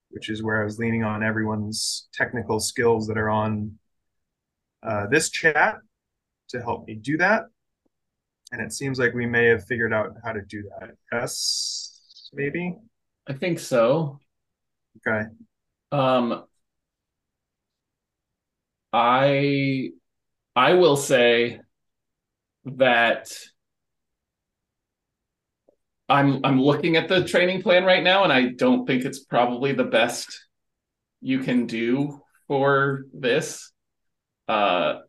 which 0.09 0.29
is 0.29 0.43
where 0.43 0.61
I 0.61 0.63
was 0.63 0.79
leaning 0.79 1.03
on 1.03 1.23
everyone's 1.23 2.07
technical 2.13 2.59
skills 2.59 3.07
that 3.07 3.17
are 3.17 3.29
on 3.29 3.73
uh, 4.83 5.07
this 5.07 5.29
chat 5.29 5.77
to 6.49 6.61
help 6.61 6.87
me 6.87 6.95
do 6.95 7.17
that. 7.17 7.43
And 8.51 8.61
it 8.61 8.73
seems 8.73 8.97
like 8.97 9.13
we 9.13 9.25
may 9.25 9.45
have 9.45 9.65
figured 9.65 9.93
out 9.93 10.15
how 10.23 10.31
to 10.31 10.41
do 10.41 10.63
that. 10.79 10.91
Yes, 11.11 12.29
maybe? 12.33 12.75
I 13.27 13.33
think 13.33 13.59
so. 13.59 14.19
Okay. 14.97 15.27
Um, 15.91 16.45
I 18.91 19.91
I 20.55 20.73
will 20.73 20.97
say 20.97 21.61
that 22.65 23.31
I'm 26.07 26.43
I'm 26.43 26.61
looking 26.61 26.95
at 26.95 27.07
the 27.07 27.23
training 27.23 27.61
plan 27.61 27.85
right 27.85 28.03
now, 28.03 28.23
and 28.23 28.33
I 28.33 28.49
don't 28.49 28.87
think 28.87 29.05
it's 29.05 29.19
probably 29.19 29.73
the 29.73 29.83
best 29.83 30.47
you 31.21 31.39
can 31.39 31.67
do 31.67 32.19
for 32.47 33.05
this. 33.13 33.71
Uh, 34.49 35.01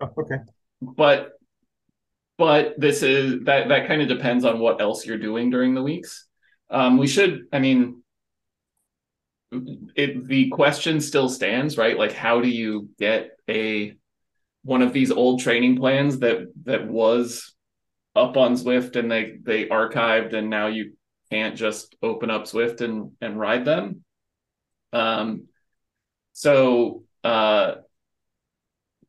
oh, 0.00 0.10
okay. 0.18 0.36
But 0.82 1.32
but 2.36 2.74
this 2.78 3.02
is 3.02 3.44
that 3.44 3.68
that 3.68 3.88
kind 3.88 4.02
of 4.02 4.08
depends 4.08 4.44
on 4.44 4.58
what 4.58 4.80
else 4.80 5.06
you're 5.06 5.18
doing 5.18 5.50
during 5.50 5.74
the 5.74 5.82
weeks. 5.82 6.26
Um, 6.70 6.98
we 6.98 7.06
should, 7.06 7.46
I 7.52 7.58
mean, 7.58 8.02
it 9.96 10.26
the 10.28 10.48
question 10.48 11.00
still 11.00 11.28
stands, 11.28 11.78
right? 11.78 11.98
Like, 11.98 12.12
how 12.12 12.40
do 12.40 12.48
you 12.48 12.90
get 12.98 13.30
a 13.48 13.94
one 14.62 14.82
of 14.82 14.92
these 14.92 15.10
old 15.10 15.40
training 15.40 15.76
plans 15.76 16.18
that 16.20 16.52
that 16.64 16.86
was 16.86 17.54
up 18.14 18.36
on 18.36 18.54
Zwift 18.54 18.96
and 18.96 19.10
they 19.10 19.38
they 19.42 19.66
archived 19.66 20.34
and 20.34 20.50
now 20.50 20.66
you 20.66 20.92
can't 21.30 21.56
just 21.56 21.96
open 22.02 22.30
up 22.30 22.44
Zwift 22.44 22.82
and 22.82 23.12
and 23.20 23.38
ride 23.38 23.64
them. 23.64 24.04
Um, 24.92 25.48
so 26.32 27.04
uh, 27.24 27.76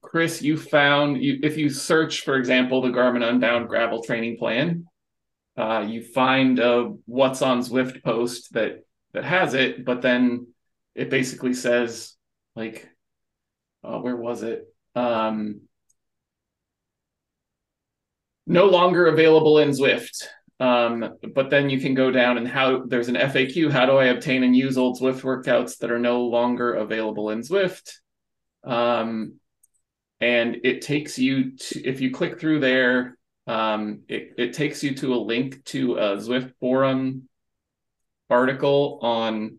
Chris, 0.04 0.41
you 0.41 0.58
found 0.58 1.24
you 1.24 1.39
if 1.41 1.58
you 1.58 1.70
search, 1.70 2.22
for 2.22 2.36
example, 2.36 2.82
the 2.82 2.89
Garmin 2.89 3.28
Unbound 3.28 3.70
Gravel 3.70 4.04
Training 4.04 4.38
Plan, 4.38 4.86
uh, 5.58 5.86
you 5.88 6.04
find 6.04 6.60
a 6.60 6.93
what's 7.06 7.41
on 7.41 7.62
Zwift 7.62 8.04
post 8.04 8.54
that 8.54 8.86
that 9.14 9.24
has 9.24 9.56
it, 9.56 9.86
but 9.86 10.01
then 10.01 10.47
it 10.93 11.10
basically 11.10 11.54
says 11.54 12.16
like, 12.56 12.88
uh, 13.84 13.97
where 13.99 14.16
was 14.16 14.43
it? 14.43 14.68
Um, 14.93 15.62
no 18.45 18.66
longer 18.66 19.08
available 19.08 19.60
in 19.60 19.70
Zwift. 19.70 20.28
Um, 20.60 21.18
but 21.34 21.49
then 21.49 21.70
you 21.70 21.80
can 21.80 21.93
go 21.93 22.12
down 22.12 22.38
and 22.38 22.47
how 22.47 22.86
there's 22.86 23.10
an 23.10 23.16
FAQ. 23.16 23.72
How 23.72 23.86
do 23.86 23.93
I 23.93 24.06
obtain 24.06 24.43
and 24.43 24.56
use 24.56 24.78
old 24.78 24.99
Zwift 24.99 25.22
workouts 25.22 25.80
that 25.80 25.91
are 25.91 25.99
no 25.99 26.26
longer 26.26 26.74
available 26.74 27.32
in 27.32 27.41
Zwift? 27.41 27.97
Um, 28.64 29.39
and 30.24 30.61
it 30.63 30.82
takes 30.82 31.19
you 31.19 31.57
to, 31.57 31.84
if 31.86 31.99
you 31.99 32.09
click 32.09 32.39
through 32.39 32.61
there, 32.61 33.17
um, 33.45 34.03
it, 34.07 34.36
it 34.38 34.53
takes 34.53 34.82
you 34.82 34.95
to 34.95 35.13
a 35.13 35.19
link 35.19 35.65
to 35.65 35.95
a 35.95 36.15
Zwift 36.15 36.53
forum 36.61 37.28
article 38.30 38.99
on 39.01 39.57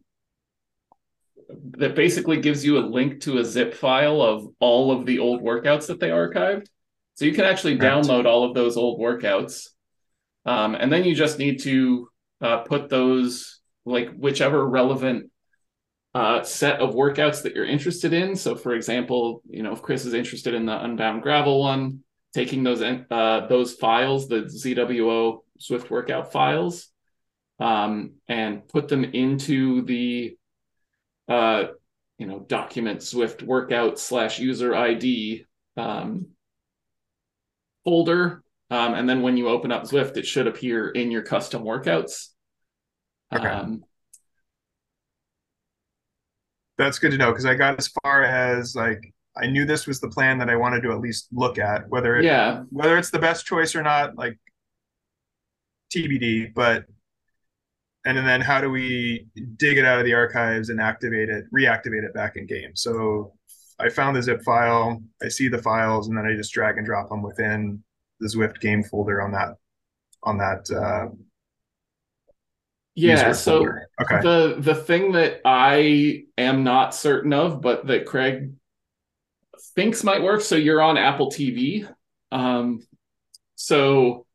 that 1.72 1.94
basically 1.94 2.40
gives 2.40 2.64
you 2.64 2.78
a 2.78 2.80
link 2.80 3.20
to 3.20 3.36
a 3.36 3.44
zip 3.44 3.74
file 3.74 4.22
of 4.22 4.48
all 4.58 4.90
of 4.90 5.04
the 5.04 5.18
old 5.18 5.42
workouts 5.42 5.88
that 5.88 6.00
they 6.00 6.08
archived. 6.08 6.66
So 7.16 7.26
you 7.26 7.34
can 7.34 7.44
actually 7.44 7.76
download 7.76 8.24
all 8.24 8.44
of 8.44 8.54
those 8.54 8.78
old 8.78 8.98
workouts. 8.98 9.68
Um, 10.46 10.74
and 10.74 10.90
then 10.90 11.04
you 11.04 11.14
just 11.14 11.38
need 11.38 11.60
to 11.60 12.08
uh, 12.40 12.58
put 12.62 12.88
those, 12.88 13.60
like 13.84 14.16
whichever 14.16 14.66
relevant 14.66 15.30
uh, 16.14 16.42
set 16.44 16.80
of 16.80 16.94
workouts 16.94 17.42
that 17.42 17.54
you're 17.54 17.64
interested 17.64 18.12
in. 18.12 18.36
So, 18.36 18.54
for 18.54 18.74
example, 18.74 19.42
you 19.48 19.62
know, 19.62 19.72
if 19.72 19.82
Chris 19.82 20.04
is 20.04 20.14
interested 20.14 20.54
in 20.54 20.66
the 20.66 20.84
Unbound 20.84 21.22
Gravel 21.22 21.60
one, 21.60 22.04
taking 22.32 22.62
those 22.62 22.82
uh, 22.82 23.46
those 23.48 23.74
files, 23.74 24.28
the 24.28 24.42
ZWO 24.42 25.40
Zwift 25.60 25.90
workout 25.90 26.32
files, 26.32 26.88
um, 27.58 28.14
and 28.28 28.66
put 28.68 28.88
them 28.88 29.04
into 29.04 29.82
the 29.82 30.36
uh, 31.28 31.64
you 32.18 32.26
know 32.26 32.40
document 32.40 33.00
Zwift 33.00 33.42
workout 33.42 33.98
slash 33.98 34.38
user 34.38 34.74
ID 34.74 35.46
um, 35.76 36.28
folder. 37.84 38.42
Um, 38.70 38.94
and 38.94 39.08
then 39.08 39.22
when 39.22 39.36
you 39.36 39.48
open 39.48 39.72
up 39.72 39.84
Zwift, 39.84 40.16
it 40.16 40.26
should 40.26 40.46
appear 40.46 40.88
in 40.88 41.10
your 41.10 41.22
custom 41.22 41.62
workouts. 41.64 42.28
Okay. 43.32 43.46
Um, 43.46 43.84
That's 46.78 46.98
good 46.98 47.12
to 47.12 47.16
know 47.16 47.30
because 47.30 47.46
I 47.46 47.54
got 47.54 47.78
as 47.78 47.88
far 48.02 48.24
as 48.24 48.74
like 48.74 49.14
I 49.36 49.46
knew 49.46 49.64
this 49.64 49.86
was 49.86 50.00
the 50.00 50.08
plan 50.08 50.38
that 50.38 50.50
I 50.50 50.56
wanted 50.56 50.82
to 50.82 50.92
at 50.92 51.00
least 51.00 51.28
look 51.32 51.58
at 51.58 51.88
whether 51.88 52.16
it, 52.16 52.24
yeah. 52.24 52.62
whether 52.70 52.96
it's 52.96 53.10
the 53.10 53.18
best 53.18 53.46
choice 53.46 53.74
or 53.74 53.82
not 53.82 54.16
like 54.16 54.38
TBD 55.94 56.52
but 56.54 56.84
and 58.04 58.18
then 58.18 58.40
how 58.40 58.60
do 58.60 58.70
we 58.70 59.26
dig 59.56 59.78
it 59.78 59.84
out 59.84 59.98
of 59.98 60.04
the 60.04 60.14
archives 60.14 60.68
and 60.68 60.80
activate 60.80 61.28
it 61.28 61.44
reactivate 61.52 62.04
it 62.04 62.14
back 62.14 62.36
in 62.36 62.46
game? 62.46 62.74
So 62.74 63.32
I 63.78 63.88
found 63.88 64.16
the 64.16 64.22
zip 64.22 64.42
file 64.42 65.02
I 65.22 65.28
see 65.28 65.48
the 65.48 65.62
files 65.62 66.08
and 66.08 66.16
then 66.16 66.26
I 66.26 66.34
just 66.34 66.52
drag 66.52 66.76
and 66.76 66.86
drop 66.86 67.08
them 67.08 67.22
within 67.22 67.82
the 68.20 68.28
Zwift 68.28 68.60
game 68.60 68.82
folder 68.82 69.22
on 69.22 69.32
that 69.32 69.56
on 70.22 70.38
that 70.38 70.70
uh, 70.70 71.14
yeah 72.94 73.32
so 73.32 73.66
okay. 74.00 74.20
the 74.22 74.56
the 74.58 74.74
thing 74.74 75.12
that 75.12 75.40
I 75.44 76.24
am 76.38 76.64
not 76.64 76.94
certain 76.94 77.32
of 77.32 77.60
but 77.60 77.86
that 77.86 78.06
Craig 78.06 78.52
thinks 79.74 80.04
might 80.04 80.22
work. 80.22 80.40
So 80.40 80.56
you're 80.56 80.82
on 80.82 80.96
Apple 80.96 81.30
TV. 81.30 81.88
Um, 82.32 82.86
so 83.54 84.26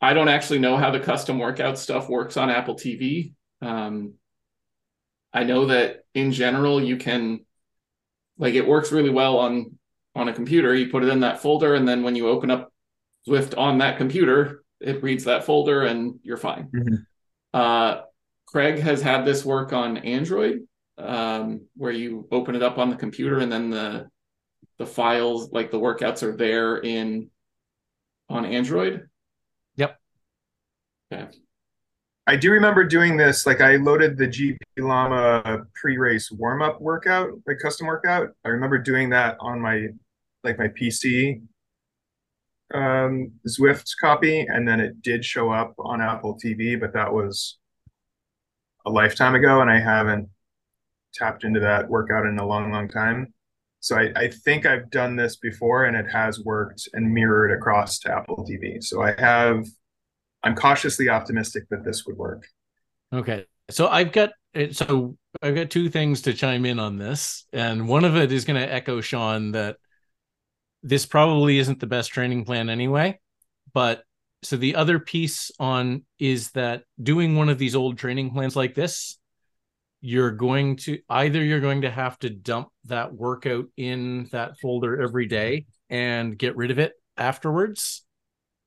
I 0.00 0.14
don't 0.14 0.28
actually 0.28 0.58
know 0.58 0.76
how 0.76 0.90
the 0.90 1.00
custom 1.00 1.38
workout 1.38 1.78
stuff 1.78 2.08
works 2.08 2.36
on 2.36 2.50
Apple 2.50 2.74
TV. 2.74 3.32
Um, 3.60 4.14
I 5.32 5.44
know 5.44 5.66
that 5.66 6.04
in 6.14 6.32
general 6.32 6.82
you 6.82 6.96
can 6.96 7.44
like 8.38 8.54
it 8.54 8.66
works 8.66 8.92
really 8.92 9.10
well 9.10 9.38
on 9.38 9.78
on 10.14 10.28
a 10.28 10.32
computer. 10.32 10.74
You 10.74 10.90
put 10.90 11.04
it 11.04 11.08
in 11.08 11.20
that 11.20 11.40
folder, 11.40 11.74
and 11.74 11.88
then 11.88 12.02
when 12.02 12.16
you 12.16 12.28
open 12.28 12.50
up 12.50 12.72
Zwift 13.26 13.56
on 13.56 13.78
that 13.78 13.96
computer, 13.96 14.64
it 14.80 15.02
reads 15.02 15.24
that 15.24 15.44
folder, 15.44 15.82
and 15.82 16.18
you're 16.22 16.36
fine. 16.36 16.68
Mm-hmm. 16.74 16.94
Uh, 17.52 18.02
Craig 18.46 18.78
has 18.80 19.02
had 19.02 19.24
this 19.24 19.44
work 19.44 19.72
on 19.72 19.98
Android, 19.98 20.66
um, 20.98 21.62
where 21.76 21.92
you 21.92 22.28
open 22.30 22.54
it 22.54 22.62
up 22.62 22.78
on 22.78 22.90
the 22.90 22.96
computer, 22.96 23.38
and 23.38 23.50
then 23.50 23.70
the 23.70 24.08
the 24.78 24.86
files 24.86 25.50
like 25.52 25.70
the 25.70 25.78
workouts 25.78 26.22
are 26.22 26.36
there 26.36 26.78
in 26.78 27.30
on 28.28 28.44
Android? 28.44 29.08
Yep. 29.76 29.98
Okay. 31.12 31.28
I 32.26 32.36
do 32.36 32.52
remember 32.52 32.84
doing 32.84 33.16
this. 33.16 33.46
Like 33.46 33.60
I 33.60 33.76
loaded 33.76 34.16
the 34.16 34.28
GP 34.28 34.58
Llama 34.78 35.64
pre-race 35.74 36.30
warm-up 36.30 36.80
workout, 36.80 37.30
like 37.46 37.58
custom 37.58 37.86
workout. 37.86 38.30
I 38.44 38.48
remember 38.48 38.78
doing 38.78 39.10
that 39.10 39.36
on 39.40 39.60
my 39.60 39.88
like 40.44 40.58
my 40.58 40.68
PC 40.68 41.42
um, 42.74 43.32
copy, 44.00 44.40
and 44.40 44.66
then 44.66 44.80
it 44.80 45.02
did 45.02 45.24
show 45.24 45.50
up 45.50 45.74
on 45.78 46.00
Apple 46.00 46.38
TV, 46.42 46.78
but 46.78 46.92
that 46.94 47.12
was 47.12 47.58
a 48.84 48.90
lifetime 48.90 49.34
ago, 49.34 49.60
and 49.60 49.70
I 49.70 49.78
haven't 49.78 50.28
tapped 51.14 51.44
into 51.44 51.60
that 51.60 51.88
workout 51.88 52.26
in 52.26 52.38
a 52.38 52.46
long, 52.46 52.72
long 52.72 52.88
time. 52.88 53.32
So 53.80 53.96
I, 53.96 54.12
I 54.14 54.28
think 54.28 54.64
I've 54.64 54.90
done 54.90 55.16
this 55.16 55.36
before 55.36 55.84
and 55.86 55.96
it 55.96 56.06
has 56.10 56.40
worked 56.40 56.88
and 56.92 57.12
mirrored 57.12 57.50
across 57.50 57.98
to 58.00 58.12
Apple 58.12 58.46
TV. 58.48 58.82
So 58.82 59.02
I 59.02 59.12
have, 59.18 59.66
I'm 60.44 60.54
cautiously 60.54 61.08
optimistic 61.08 61.64
that 61.70 61.84
this 61.84 62.06
would 62.06 62.16
work. 62.16 62.46
Okay. 63.12 63.44
So 63.70 63.88
I've 63.88 64.12
got, 64.12 64.30
so 64.70 65.16
I've 65.42 65.56
got 65.56 65.70
two 65.70 65.88
things 65.88 66.22
to 66.22 66.32
chime 66.32 66.64
in 66.64 66.78
on 66.78 66.96
this. 66.96 67.44
And 67.52 67.88
one 67.88 68.04
of 68.04 68.16
it 68.16 68.30
is 68.30 68.44
going 68.44 68.60
to 68.60 68.72
echo 68.72 69.00
Sean 69.00 69.50
that 69.52 69.78
this 70.82 71.06
probably 71.06 71.58
isn't 71.58 71.80
the 71.80 71.86
best 71.86 72.10
training 72.10 72.44
plan 72.44 72.68
anyway. 72.68 73.18
But 73.72 74.02
so 74.42 74.56
the 74.56 74.74
other 74.74 74.98
piece 74.98 75.50
on 75.58 76.04
is 76.18 76.50
that 76.52 76.84
doing 77.00 77.36
one 77.36 77.48
of 77.48 77.58
these 77.58 77.76
old 77.76 77.98
training 77.98 78.32
plans 78.32 78.56
like 78.56 78.74
this 78.74 79.18
you're 80.04 80.32
going 80.32 80.74
to 80.74 80.98
either 81.08 81.42
you're 81.42 81.60
going 81.60 81.82
to 81.82 81.90
have 81.90 82.18
to 82.18 82.28
dump 82.28 82.68
that 82.86 83.14
workout 83.14 83.66
in 83.76 84.28
that 84.32 84.58
folder 84.58 85.00
every 85.00 85.26
day 85.26 85.64
and 85.88 86.36
get 86.36 86.56
rid 86.56 86.72
of 86.72 86.78
it 86.80 86.92
afterwards 87.16 88.04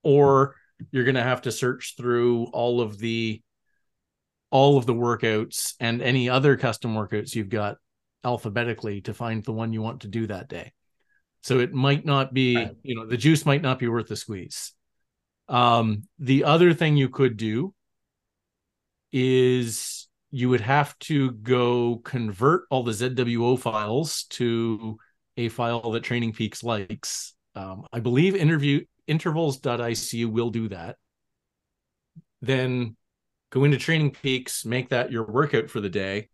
or 0.02 0.56
you're 0.92 1.04
going 1.04 1.16
to 1.16 1.22
have 1.24 1.42
to 1.42 1.52
search 1.52 1.96
through 1.98 2.46
all 2.54 2.80
of 2.80 2.98
the 2.98 3.42
all 4.50 4.78
of 4.78 4.86
the 4.86 4.94
workouts 4.94 5.74
and 5.82 6.02
any 6.02 6.30
other 6.30 6.56
custom 6.56 6.96
workouts 6.96 7.36
you've 7.36 7.50
got 7.50 7.76
alphabetically 8.24 9.02
to 9.02 9.14
find 9.14 9.44
the 9.44 9.52
one 9.52 9.74
you 9.74 9.82
want 9.82 10.02
to 10.02 10.08
do 10.08 10.26
that 10.28 10.48
day 10.48 10.72
so 11.46 11.60
it 11.60 11.72
might 11.74 12.06
not 12.06 12.34
be 12.34 12.68
you 12.84 12.96
know 12.96 13.06
the 13.06 13.18
juice 13.18 13.46
might 13.46 13.62
not 13.62 13.80
be 13.80 13.88
worth 13.88 14.08
the 14.08 14.16
squeeze 14.16 14.74
um 15.48 16.04
the 16.20 16.44
other 16.44 16.74
thing 16.74 16.98
you 16.98 17.10
could 17.10 17.38
do 17.38 17.74
is 19.12 20.10
you 20.36 20.50
would 20.50 20.60
have 20.60 21.00
to 21.00 21.32
go 21.32 22.02
convert 22.04 22.64
all 22.70 22.84
the 22.84 22.92
ZWO 22.92 23.58
files 23.58 24.26
to 24.32 24.98
a 25.38 25.48
file 25.48 25.92
that 25.92 26.04
Training 26.04 26.34
Peaks 26.34 26.62
likes. 26.62 27.34
Um, 27.56 27.86
I 27.94 28.02
believe 28.02 28.36
interview 28.36 28.84
intervals.icu 29.08 30.26
will 30.26 30.50
do 30.50 30.68
that. 30.68 30.98
Then 32.42 32.98
go 33.50 33.64
into 33.64 33.78
Training 33.78 34.12
Peaks, 34.12 34.66
make 34.66 34.90
that 34.90 35.10
your 35.10 35.24
workout 35.26 35.70
for 35.70 35.80
the 35.80 35.90
day, 35.90 36.28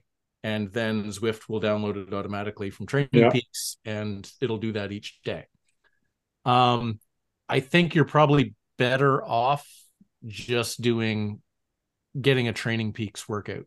and 0.43 0.71
then 0.71 1.05
Zwift 1.05 1.47
will 1.47 1.61
download 1.61 2.07
it 2.07 2.13
automatically 2.13 2.69
from 2.69 2.85
Training 2.85 3.09
yeah. 3.11 3.29
Peaks, 3.29 3.77
and 3.85 4.29
it'll 4.41 4.57
do 4.57 4.73
that 4.73 4.91
each 4.91 5.21
day. 5.23 5.45
Um, 6.45 6.99
I 7.47 7.59
think 7.59 7.95
you're 7.95 8.05
probably 8.05 8.55
better 8.77 9.23
off 9.23 9.67
just 10.25 10.81
doing 10.81 11.41
getting 12.19 12.47
a 12.47 12.53
Training 12.53 12.93
Peaks 12.93 13.27
workout 13.29 13.65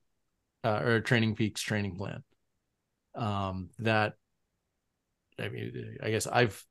uh, 0.64 0.80
or 0.82 1.00
Training 1.00 1.36
Peaks 1.36 1.62
training 1.62 1.96
plan. 1.96 2.22
Um, 3.14 3.70
that 3.78 4.14
I 5.38 5.48
mean, 5.48 5.98
I 6.02 6.10
guess 6.10 6.26
I've 6.26 6.64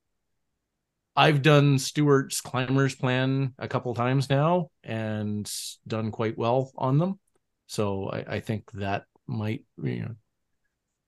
I've 1.16 1.42
done 1.42 1.78
Stewart's 1.78 2.42
climbers 2.42 2.96
plan 2.96 3.54
a 3.60 3.68
couple 3.68 3.94
times 3.94 4.30
now 4.30 4.70
and 4.84 5.50
done 5.88 6.12
quite 6.12 6.38
well 6.38 6.72
on 6.76 6.98
them. 6.98 7.20
So 7.68 8.10
I, 8.10 8.36
I 8.36 8.40
think 8.40 8.72
that 8.74 9.06
might 9.34 9.66
you 9.82 10.02
know 10.02 10.16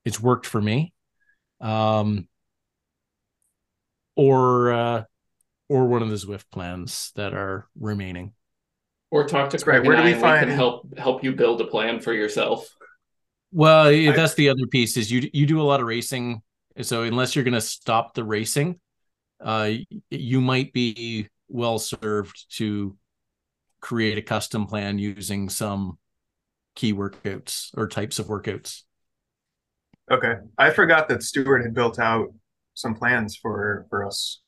it's 0.03 0.21
worked 0.21 0.45
for 0.45 0.61
me. 0.61 0.93
Um, 1.61 2.27
or 4.15 4.71
uh, 4.71 5.03
or 5.69 5.87
one 5.87 6.01
of 6.01 6.09
the 6.09 6.15
Zwift 6.15 6.45
plans 6.51 7.11
that 7.15 7.33
are 7.33 7.67
remaining. 7.79 8.33
Or 9.11 9.27
talk 9.27 9.49
to 9.51 9.57
Craig. 9.57 9.79
Right. 9.79 9.87
Where 9.87 9.97
do 9.97 10.03
we 10.03 10.13
find 10.13 10.45
we 10.45 10.51
can 10.51 10.55
help 10.55 10.97
help 10.97 11.23
you 11.23 11.33
build 11.33 11.61
a 11.61 11.65
plan 11.65 11.99
for 11.99 12.13
yourself? 12.13 12.67
Well, 13.51 13.87
I, 13.87 14.11
that's 14.11 14.33
the 14.33 14.49
other 14.49 14.67
piece 14.69 14.97
is 14.97 15.11
you 15.11 15.29
you 15.33 15.45
do 15.45 15.61
a 15.61 15.63
lot 15.63 15.79
of 15.79 15.87
racing, 15.87 16.41
so 16.81 17.03
unless 17.03 17.35
you're 17.35 17.45
going 17.45 17.53
to 17.53 17.61
stop 17.61 18.13
the 18.13 18.23
racing, 18.23 18.79
uh, 19.41 19.71
you 20.09 20.41
might 20.41 20.73
be 20.73 21.29
well 21.47 21.79
served 21.79 22.45
to 22.57 22.97
create 23.79 24.17
a 24.17 24.21
custom 24.21 24.65
plan 24.65 24.97
using 24.97 25.47
some 25.47 25.97
key 26.75 26.93
workouts 26.93 27.69
or 27.75 27.87
types 27.87 28.19
of 28.19 28.27
workouts. 28.27 28.83
Okay, 30.11 30.35
I 30.57 30.69
forgot 30.69 31.09
that 31.09 31.23
Stuart 31.23 31.63
had 31.63 31.73
built 31.73 31.99
out 31.99 32.33
some 32.73 32.93
plans 32.93 33.35
for 33.35 33.85
for 33.89 34.05
us. 34.05 34.41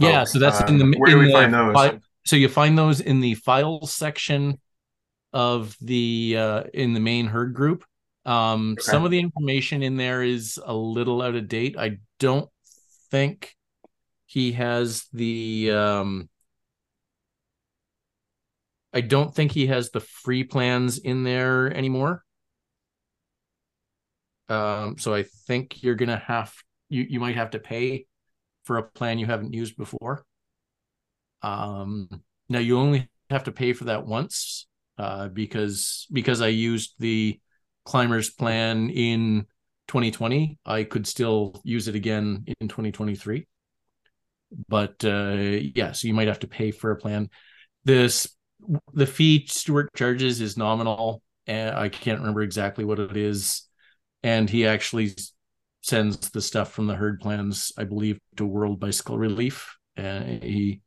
Yeah, 0.00 0.24
so 0.24 0.38
that's 0.38 0.62
uh, 0.62 0.66
in 0.66 0.78
the 0.78 0.96
where 0.98 1.10
do 1.10 1.18
we 1.18 1.30
find 1.30 1.52
those? 1.52 1.74
Fi- 1.74 2.00
so 2.24 2.34
you 2.34 2.48
find 2.48 2.76
those 2.76 3.00
in 3.00 3.20
the 3.20 3.34
files 3.34 3.92
section 3.92 4.58
of 5.32 5.76
the 5.80 6.36
uh, 6.38 6.64
in 6.72 6.94
the 6.94 7.00
main 7.00 7.26
herd 7.26 7.54
group. 7.54 7.84
Um, 8.24 8.72
okay. 8.72 8.82
Some 8.82 9.04
of 9.04 9.10
the 9.10 9.20
information 9.20 9.82
in 9.82 9.96
there 9.96 10.22
is 10.22 10.58
a 10.64 10.74
little 10.74 11.22
out 11.22 11.36
of 11.36 11.46
date. 11.46 11.76
I 11.78 11.98
don't 12.18 12.48
think 13.10 13.54
he 14.24 14.52
has 14.52 15.04
the 15.12 15.70
um, 15.70 16.28
I 18.96 19.02
don't 19.02 19.34
think 19.34 19.52
he 19.52 19.66
has 19.66 19.90
the 19.90 20.00
free 20.00 20.42
plans 20.42 20.96
in 20.96 21.22
there 21.22 21.70
anymore. 21.70 22.24
Um, 24.48 24.96
so 24.96 25.12
I 25.12 25.24
think 25.46 25.82
you're 25.82 25.96
gonna 25.96 26.16
have 26.26 26.54
you 26.88 27.04
you 27.06 27.20
might 27.20 27.36
have 27.36 27.50
to 27.50 27.58
pay 27.58 28.06
for 28.64 28.78
a 28.78 28.82
plan 28.82 29.18
you 29.18 29.26
haven't 29.26 29.52
used 29.52 29.76
before. 29.76 30.24
Um, 31.42 32.08
now 32.48 32.58
you 32.60 32.78
only 32.78 33.10
have 33.28 33.44
to 33.44 33.52
pay 33.52 33.74
for 33.74 33.84
that 33.84 34.06
once 34.06 34.66
uh, 34.96 35.28
because 35.28 36.06
because 36.10 36.40
I 36.40 36.48
used 36.48 36.94
the 36.98 37.38
climbers 37.84 38.30
plan 38.30 38.88
in 38.88 39.44
2020, 39.88 40.58
I 40.64 40.84
could 40.84 41.06
still 41.06 41.60
use 41.64 41.86
it 41.86 41.96
again 41.96 42.46
in 42.62 42.68
2023. 42.68 43.46
But 44.68 45.04
uh, 45.04 45.58
yeah, 45.74 45.92
so 45.92 46.08
you 46.08 46.14
might 46.14 46.28
have 46.28 46.40
to 46.40 46.48
pay 46.48 46.70
for 46.70 46.92
a 46.92 46.96
plan. 46.96 47.28
This 47.84 48.35
the 48.92 49.06
fee 49.06 49.46
Stewart 49.46 49.92
charges 49.94 50.40
is 50.40 50.56
nominal, 50.56 51.22
and 51.46 51.76
I 51.76 51.88
can't 51.88 52.20
remember 52.20 52.42
exactly 52.42 52.84
what 52.84 52.98
it 52.98 53.16
is. 53.16 53.62
And 54.22 54.50
he 54.50 54.66
actually 54.66 55.14
sends 55.82 56.30
the 56.30 56.40
stuff 56.40 56.72
from 56.72 56.86
the 56.86 56.96
herd 56.96 57.20
plans, 57.20 57.72
I 57.78 57.84
believe, 57.84 58.18
to 58.36 58.44
World 58.44 58.80
Bicycle 58.80 59.18
Relief. 59.18 59.76
And 59.96 60.42
he 60.42 60.80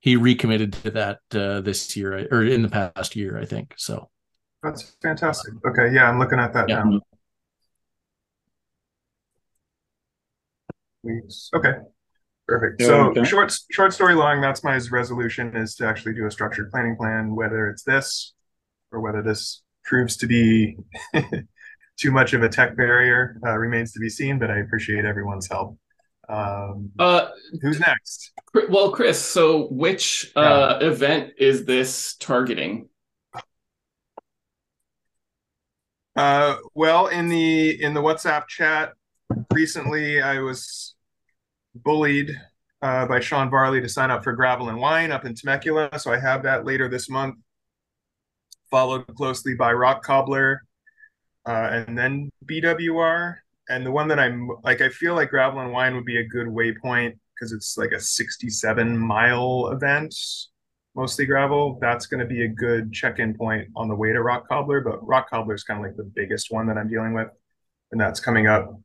he 0.00 0.16
recommitted 0.16 0.72
to 0.74 0.90
that 0.92 1.18
uh, 1.34 1.60
this 1.60 1.96
year 1.96 2.26
or 2.30 2.44
in 2.44 2.62
the 2.62 2.68
past 2.68 3.16
year, 3.16 3.38
I 3.38 3.44
think. 3.44 3.74
So 3.76 4.10
that's 4.62 4.96
fantastic. 5.02 5.54
Okay, 5.66 5.94
yeah, 5.94 6.08
I'm 6.08 6.18
looking 6.18 6.38
at 6.38 6.52
that 6.52 6.68
yeah. 6.68 6.82
now. 6.82 7.00
Okay. 11.54 11.74
Perfect. 12.48 12.80
So 12.80 13.10
okay. 13.10 13.24
short 13.24 13.54
short 13.70 13.92
story 13.92 14.14
long, 14.14 14.40
that's 14.40 14.64
my 14.64 14.80
resolution 14.90 15.54
is 15.54 15.74
to 15.76 15.86
actually 15.86 16.14
do 16.14 16.24
a 16.24 16.30
structured 16.30 16.70
planning 16.70 16.96
plan, 16.96 17.36
whether 17.36 17.68
it's 17.68 17.82
this 17.82 18.32
or 18.90 19.00
whether 19.00 19.20
this 19.22 19.62
proves 19.84 20.16
to 20.16 20.26
be 20.26 20.78
too 22.00 22.10
much 22.10 22.32
of 22.32 22.42
a 22.42 22.48
tech 22.48 22.74
barrier 22.74 23.38
uh, 23.46 23.58
remains 23.58 23.92
to 23.92 24.00
be 24.00 24.08
seen, 24.08 24.38
but 24.38 24.50
I 24.50 24.60
appreciate 24.60 25.04
everyone's 25.04 25.46
help. 25.46 25.78
Um, 26.30 26.90
uh, 26.98 27.28
who's 27.60 27.80
next? 27.80 28.32
Well, 28.70 28.92
Chris, 28.92 29.22
so 29.22 29.66
which 29.68 30.32
uh, 30.34 30.78
yeah. 30.80 30.86
event 30.88 31.34
is 31.38 31.66
this 31.66 32.16
targeting? 32.16 32.88
Uh, 36.16 36.56
well, 36.74 37.08
in 37.08 37.28
the 37.28 37.82
in 37.82 37.92
the 37.92 38.00
WhatsApp 38.00 38.48
chat 38.48 38.92
recently, 39.52 40.22
I 40.22 40.40
was 40.40 40.94
bullied 41.74 42.30
uh, 42.82 43.06
by 43.06 43.20
Sean 43.20 43.50
Varley 43.50 43.80
to 43.80 43.88
sign 43.88 44.10
up 44.10 44.24
for 44.24 44.32
Gravel 44.32 44.68
and 44.68 44.78
Wine 44.78 45.12
up 45.12 45.24
in 45.24 45.34
Temecula. 45.34 45.98
So 45.98 46.12
I 46.12 46.18
have 46.18 46.42
that 46.44 46.64
later 46.64 46.88
this 46.88 47.10
month, 47.10 47.36
followed 48.70 49.06
closely 49.16 49.54
by 49.54 49.72
Rock 49.72 50.02
Cobbler 50.02 50.62
uh, 51.46 51.68
and 51.72 51.98
then 51.98 52.30
BWR. 52.44 53.36
And 53.70 53.84
the 53.84 53.90
one 53.90 54.08
that 54.08 54.18
I'm 54.18 54.50
like, 54.62 54.80
I 54.80 54.88
feel 54.88 55.14
like 55.14 55.30
Gravel 55.30 55.60
and 55.60 55.72
Wine 55.72 55.94
would 55.94 56.04
be 56.04 56.18
a 56.18 56.26
good 56.26 56.46
waypoint 56.46 57.18
because 57.34 57.52
it's 57.52 57.76
like 57.76 57.92
a 57.92 58.00
67 58.00 58.96
mile 58.96 59.68
event, 59.68 60.14
mostly 60.94 61.26
gravel. 61.26 61.78
That's 61.80 62.06
going 62.06 62.20
to 62.20 62.26
be 62.26 62.42
a 62.42 62.48
good 62.48 62.92
check 62.92 63.18
in 63.18 63.34
point 63.34 63.68
on 63.76 63.88
the 63.88 63.94
way 63.94 64.12
to 64.12 64.22
Rock 64.22 64.48
Cobbler. 64.48 64.80
But 64.80 65.06
Rock 65.06 65.30
Cobbler 65.30 65.54
is 65.54 65.64
kind 65.64 65.80
of 65.80 65.86
like 65.86 65.96
the 65.96 66.10
biggest 66.14 66.50
one 66.50 66.66
that 66.68 66.78
I'm 66.78 66.88
dealing 66.88 67.14
with. 67.14 67.28
And 67.92 68.00
that's 68.00 68.20
coming 68.20 68.46
up 68.46 68.78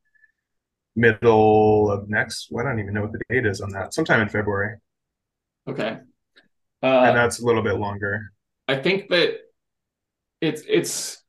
middle 0.96 1.91
of 1.91 2.10
next. 2.10 2.48
Well, 2.52 2.66
I 2.66 2.70
don't 2.70 2.80
even 2.80 2.94
know 2.94 3.02
what 3.02 3.12
the 3.12 3.22
date 3.30 3.46
is 3.46 3.62
on 3.62 3.70
that. 3.72 3.94
Sometime 3.94 4.22
in 4.22 4.30
February. 4.30 4.78
Okay. 5.68 5.98
Uh, 6.82 6.86
and 6.86 7.18
that's 7.18 7.39
a 7.39 7.46
little 7.46 7.64
bit 7.64 7.76
longer. 7.76 8.32
I 8.68 8.76
think 8.76 9.10
that 9.10 9.36
it's 10.41 10.64
it's 10.68 11.24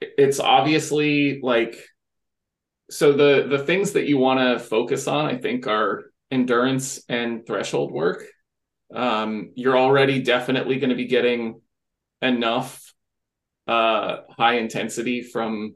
it's 0.00 0.38
obviously 0.38 1.40
like 1.42 1.76
so 2.90 3.12
the 3.12 3.46
the 3.48 3.58
things 3.58 3.92
that 3.92 4.06
you 4.06 4.18
want 4.18 4.38
to 4.38 4.64
focus 4.64 5.08
on 5.08 5.26
i 5.26 5.36
think 5.36 5.66
are 5.66 6.04
endurance 6.30 7.02
and 7.08 7.46
threshold 7.46 7.92
work 7.92 8.24
um, 8.94 9.50
you're 9.54 9.76
already 9.76 10.22
definitely 10.22 10.78
going 10.78 10.88
to 10.88 10.96
be 10.96 11.06
getting 11.06 11.60
enough 12.22 12.94
uh, 13.66 14.18
high 14.30 14.54
intensity 14.54 15.22
from 15.22 15.74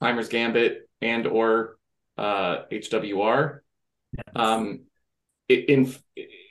climbers 0.00 0.28
gambit 0.28 0.88
and 1.02 1.26
or 1.26 1.75
uh, 2.18 2.62
HWR. 2.70 3.60
Yes. 4.16 4.26
Um, 4.34 4.84
it, 5.48 5.68
in 5.68 5.94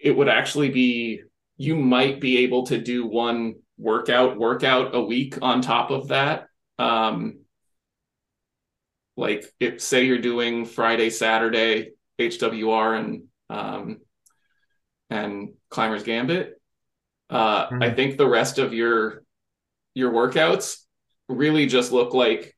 it 0.02 0.16
would 0.16 0.30
actually 0.30 0.70
be 0.70 1.22
you 1.58 1.76
might 1.76 2.22
be 2.22 2.40
able 2.40 2.66
to 2.68 2.78
do 2.78 3.06
one 3.06 3.56
workout 3.78 4.38
workout 4.38 4.96
a 4.96 5.02
week 5.02 5.38
on 5.42 5.62
top 5.62 5.92
of 5.92 6.10
that. 6.10 6.48
Um, 6.80 7.40
like 9.18 9.46
if 9.60 9.82
say 9.82 10.06
you're 10.06 10.18
doing 10.20 10.66
Friday, 10.66 11.10
Saturday 11.10 11.92
HWR 12.20 13.00
and 13.00 13.24
um, 13.50 14.00
and 15.10 15.54
Climbers 15.70 16.04
Gambit. 16.04 16.60
Uh, 17.30 17.68
mm-hmm. 17.68 17.84
I 17.84 17.92
think 17.92 18.18
the 18.18 18.28
rest 18.28 18.60
of 18.60 18.74
your 18.74 19.24
your 19.94 20.12
workouts 20.12 20.82
really 21.28 21.66
just 21.66 21.92
look 21.92 22.14
like 22.14 22.56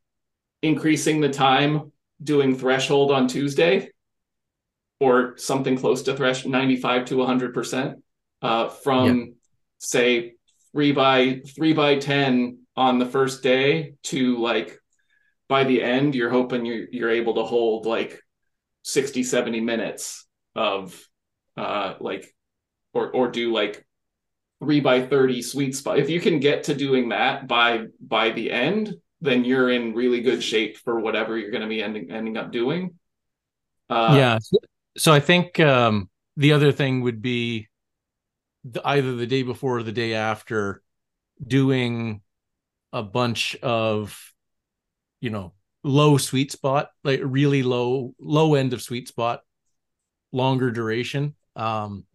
increasing 0.61 1.21
the 1.21 1.29
time 1.29 1.91
doing 2.21 2.57
threshold 2.57 3.11
on 3.11 3.27
Tuesday 3.27 3.89
or 4.99 5.37
something 5.37 5.77
close 5.77 6.03
to 6.03 6.15
thresh 6.15 6.45
95 6.45 7.05
to 7.05 7.17
100 7.17 7.53
percent 7.53 8.03
uh, 8.41 8.69
from 8.69 9.19
yep. 9.19 9.27
say 9.77 10.33
three 10.71 10.91
by 10.91 11.41
three 11.55 11.73
by 11.73 11.97
10 11.97 12.59
on 12.75 12.99
the 12.99 13.05
first 13.05 13.43
day 13.43 13.93
to 14.03 14.37
like 14.37 14.79
by 15.47 15.63
the 15.63 15.81
end 15.81 16.15
you're 16.15 16.29
hoping 16.29 16.65
you're, 16.65 16.87
you're 16.91 17.09
able 17.09 17.35
to 17.35 17.43
hold 17.43 17.85
like 17.85 18.21
60 18.83 19.23
70 19.23 19.61
minutes 19.61 20.27
of 20.55 20.99
uh 21.55 21.95
like 21.99 22.33
or 22.93 23.09
or 23.11 23.29
do 23.29 23.53
like 23.53 23.85
three 24.59 24.79
by 24.79 25.01
30 25.01 25.41
sweet 25.41 25.75
spot 25.75 25.99
if 25.99 26.09
you 26.09 26.19
can 26.19 26.39
get 26.39 26.65
to 26.65 26.75
doing 26.75 27.09
that 27.09 27.47
by 27.47 27.85
by 27.99 28.31
the 28.31 28.51
end 28.51 28.93
then 29.21 29.43
you're 29.45 29.69
in 29.69 29.93
really 29.93 30.21
good 30.21 30.43
shape 30.43 30.77
for 30.77 30.99
whatever 30.99 31.37
you're 31.37 31.51
going 31.51 31.63
to 31.63 31.69
be 31.69 31.81
ending 31.81 32.11
ending 32.11 32.37
up 32.37 32.51
doing. 32.51 32.95
Uh, 33.89 34.13
yeah. 34.17 34.39
So 34.97 35.13
I 35.13 35.19
think 35.19 35.59
um, 35.59 36.09
the 36.35 36.53
other 36.53 36.71
thing 36.71 37.01
would 37.01 37.21
be 37.21 37.67
the, 38.63 38.85
either 38.87 39.15
the 39.15 39.27
day 39.27 39.43
before 39.43 39.77
or 39.77 39.83
the 39.83 39.91
day 39.91 40.13
after 40.13 40.81
doing 41.45 42.21
a 42.93 43.03
bunch 43.03 43.55
of, 43.57 44.33
you 45.21 45.29
know, 45.29 45.53
low 45.83 46.17
sweet 46.17 46.51
spot, 46.51 46.89
like 47.03 47.21
really 47.23 47.63
low, 47.63 48.13
low 48.19 48.55
end 48.55 48.73
of 48.73 48.81
sweet 48.81 49.07
spot, 49.07 49.41
longer 50.31 50.71
duration. 50.71 51.35
Um, 51.55 52.05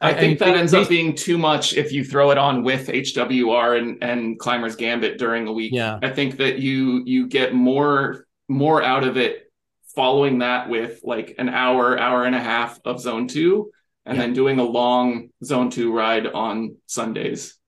I, 0.00 0.12
think 0.12 0.38
that 0.40 0.56
ends 0.56 0.74
up 0.74 0.88
being 0.88 1.14
too 1.14 1.38
much 1.38 1.74
if 1.74 1.92
you 1.92 2.04
throw 2.04 2.30
it 2.30 2.36
on 2.36 2.62
with 2.62 2.88
HWR 2.88 3.78
and, 3.78 4.02
and 4.02 4.38
Climbers 4.38 4.76
Gambit 4.76 5.18
during 5.18 5.44
the 5.44 5.52
week. 5.52 5.72
Yeah. 5.72 5.98
I 6.02 6.10
think 6.10 6.36
that 6.38 6.58
you 6.58 7.02
you 7.06 7.26
get 7.26 7.54
more 7.54 8.26
more 8.48 8.82
out 8.82 9.04
of 9.04 9.16
it 9.16 9.50
following 9.94 10.40
that 10.40 10.68
with 10.68 11.00
like 11.04 11.36
an 11.38 11.48
hour, 11.48 11.98
hour 11.98 12.24
and 12.24 12.34
a 12.34 12.40
half 12.40 12.78
of 12.84 13.00
zone 13.00 13.28
two, 13.28 13.70
and 14.04 14.16
yeah. 14.16 14.22
then 14.24 14.34
doing 14.34 14.58
a 14.58 14.64
long 14.64 15.30
zone 15.42 15.70
two 15.70 15.92
ride 15.92 16.26
on 16.26 16.76
Sundays. 16.86 17.58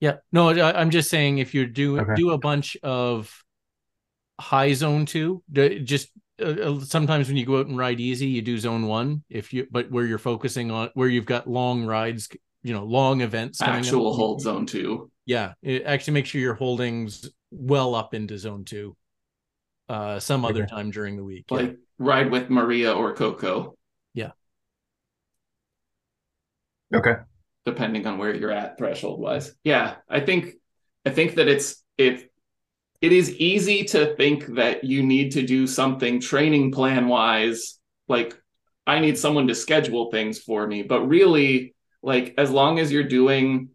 Yeah. 0.00 0.16
No, 0.32 0.50
I, 0.50 0.80
am 0.80 0.90
just 0.90 1.10
saying 1.10 1.38
if 1.38 1.54
you 1.54 1.66
do 1.66 2.00
okay. 2.00 2.14
do 2.14 2.30
a 2.30 2.38
bunch 2.38 2.76
of 2.82 3.32
high 4.40 4.72
zone 4.72 5.06
two, 5.06 5.42
just 5.52 6.10
uh, 6.40 6.44
uh, 6.44 6.80
sometimes 6.80 7.28
when 7.28 7.36
you 7.36 7.46
go 7.46 7.60
out 7.60 7.66
and 7.66 7.76
ride 7.76 8.00
easy, 8.00 8.26
you 8.26 8.42
do 8.42 8.58
zone 8.58 8.86
one. 8.86 9.24
If 9.28 9.52
you 9.52 9.66
but 9.70 9.90
where 9.90 10.04
you're 10.04 10.18
focusing 10.18 10.70
on 10.70 10.90
where 10.94 11.08
you've 11.08 11.26
got 11.26 11.48
long 11.48 11.84
rides, 11.84 12.28
you 12.62 12.72
know, 12.72 12.84
long 12.84 13.20
events. 13.20 13.60
Actual 13.60 14.14
hold 14.14 14.40
zone 14.40 14.66
two. 14.66 15.10
Yeah, 15.26 15.54
it 15.62 15.84
actually 15.84 16.14
make 16.14 16.26
sure 16.26 16.40
your 16.40 16.54
holdings 16.54 17.28
well 17.50 17.94
up 17.94 18.14
into 18.14 18.38
zone 18.38 18.64
two. 18.64 18.96
Uh, 19.88 20.20
some 20.20 20.44
other 20.44 20.66
time 20.66 20.90
during 20.90 21.16
the 21.16 21.24
week, 21.24 21.46
like 21.50 21.70
yeah. 21.70 21.76
ride 21.98 22.30
with 22.30 22.50
Maria 22.50 22.92
or 22.92 23.14
Coco. 23.14 23.74
Yeah. 24.12 24.32
Okay. 26.94 27.16
depending 27.64 28.06
on 28.06 28.18
where 28.18 28.34
you're 28.34 28.50
at 28.50 28.78
threshold 28.78 29.20
wise. 29.20 29.54
Yeah, 29.64 29.96
I 30.08 30.20
think 30.20 30.54
I 31.04 31.10
think 31.10 31.36
that 31.36 31.48
it's 31.48 31.82
it 31.96 32.27
it 33.00 33.12
is 33.12 33.34
easy 33.36 33.84
to 33.84 34.16
think 34.16 34.46
that 34.56 34.84
you 34.84 35.02
need 35.02 35.32
to 35.32 35.42
do 35.42 35.66
something 35.66 36.20
training 36.20 36.72
plan 36.72 37.08
wise 37.08 37.78
like 38.08 38.36
I 38.86 39.00
need 39.00 39.18
someone 39.18 39.48
to 39.48 39.54
schedule 39.54 40.10
things 40.10 40.38
for 40.38 40.66
me, 40.66 40.82
but 40.82 41.06
really 41.06 41.74
like 42.02 42.34
as 42.38 42.50
long 42.50 42.78
as 42.78 42.90
you're 42.90 43.02
doing 43.02 43.68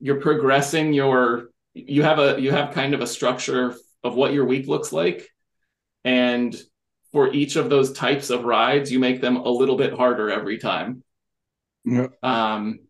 you're 0.00 0.20
progressing 0.20 0.92
your 0.92 1.50
you 1.74 2.02
have 2.02 2.18
a 2.18 2.40
you 2.40 2.50
have 2.50 2.74
kind 2.74 2.94
of 2.94 3.00
a 3.00 3.06
structure 3.06 3.76
of 4.02 4.14
what 4.14 4.32
your 4.32 4.46
week 4.46 4.66
looks 4.66 4.92
like. 4.92 5.28
And 6.04 6.56
for 7.12 7.32
each 7.32 7.56
of 7.56 7.68
those 7.68 7.92
types 7.92 8.30
of 8.30 8.44
rides 8.44 8.90
you 8.90 8.98
make 8.98 9.20
them 9.20 9.36
a 9.36 9.48
little 9.48 9.76
bit 9.76 9.92
harder 9.92 10.30
every 10.30 10.58
time. 10.58 11.04
Yeah. 11.84 12.08
um 12.22 12.80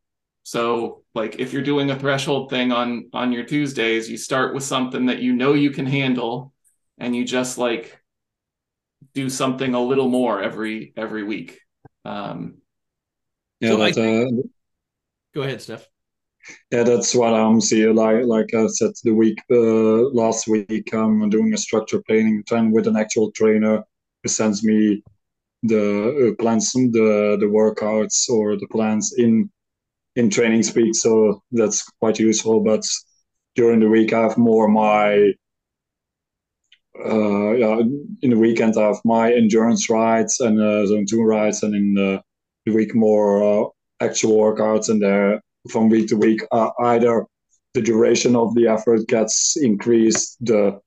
so 0.44 1.02
like 1.18 1.38
if 1.38 1.52
you're 1.52 1.70
doing 1.70 1.90
a 1.90 1.98
threshold 1.98 2.48
thing 2.48 2.72
on 2.72 3.10
on 3.12 3.32
your 3.32 3.44
tuesdays 3.44 4.08
you 4.08 4.16
start 4.16 4.54
with 4.54 4.62
something 4.62 5.06
that 5.06 5.18
you 5.18 5.32
know 5.34 5.52
you 5.52 5.70
can 5.70 5.84
handle 5.84 6.52
and 6.98 7.14
you 7.14 7.24
just 7.24 7.58
like 7.58 8.00
do 9.14 9.28
something 9.28 9.74
a 9.74 9.80
little 9.90 10.08
more 10.08 10.40
every 10.40 10.92
every 10.96 11.24
week 11.24 11.60
um 12.04 12.38
yeah 13.60 13.70
so 13.70 13.76
but, 13.76 13.98
I, 13.98 14.22
uh, 14.22 14.26
go 15.34 15.42
ahead 15.42 15.58
Stef 15.58 15.84
yeah, 16.70 16.82
that's 16.82 17.14
what 17.14 17.34
I'm 17.34 17.60
seeing. 17.60 17.94
Like 17.94 18.24
like 18.24 18.54
I 18.54 18.66
said, 18.68 18.92
the 19.04 19.12
week 19.12 19.38
uh, 19.50 20.08
last 20.22 20.48
week, 20.48 20.94
I'm 20.94 21.28
doing 21.28 21.52
a 21.52 21.58
structure 21.58 22.00
planning 22.06 22.42
time 22.44 22.72
with 22.72 22.86
an 22.86 22.96
actual 22.96 23.30
trainer 23.32 23.84
who 24.22 24.28
sends 24.28 24.64
me 24.64 25.02
the 25.62 25.84
uh, 26.30 26.42
plans, 26.42 26.72
the 26.72 27.36
the 27.42 27.50
workouts 27.60 28.30
or 28.30 28.56
the 28.56 28.68
plans 28.68 29.14
in 29.18 29.50
in 30.18 30.28
Training 30.28 30.64
Peaks. 30.74 31.00
So 31.00 31.42
that's 31.52 31.82
quite 32.00 32.18
useful. 32.18 32.60
But 32.60 32.84
during 33.54 33.80
the 33.80 33.88
week, 33.88 34.12
I 34.12 34.22
have 34.22 34.36
more 34.36 34.68
my 34.68 35.32
uh, 37.04 37.52
yeah. 37.52 37.78
In 38.22 38.30
the 38.30 38.38
weekend, 38.38 38.76
I 38.76 38.88
have 38.88 39.00
my 39.04 39.32
endurance 39.32 39.88
rides 39.88 40.40
and 40.40 40.60
uh, 40.60 40.84
zone 40.86 41.06
two 41.08 41.22
rides, 41.22 41.62
and 41.62 41.72
in 41.74 41.94
the, 41.94 42.20
the 42.66 42.72
week 42.72 42.92
more 42.94 43.30
uh, 43.42 43.68
actual 44.00 44.36
workouts 44.36 44.88
and 44.88 45.00
there 45.00 45.40
from 45.70 45.88
week 45.88 46.08
to 46.08 46.16
week. 46.16 46.42
Uh, 46.50 46.70
either 46.80 47.24
the 47.74 47.82
duration 47.82 48.34
of 48.34 48.52
the 48.56 48.66
effort 48.66 49.06
gets 49.06 49.56
increased, 49.56 50.36
the 50.40 50.80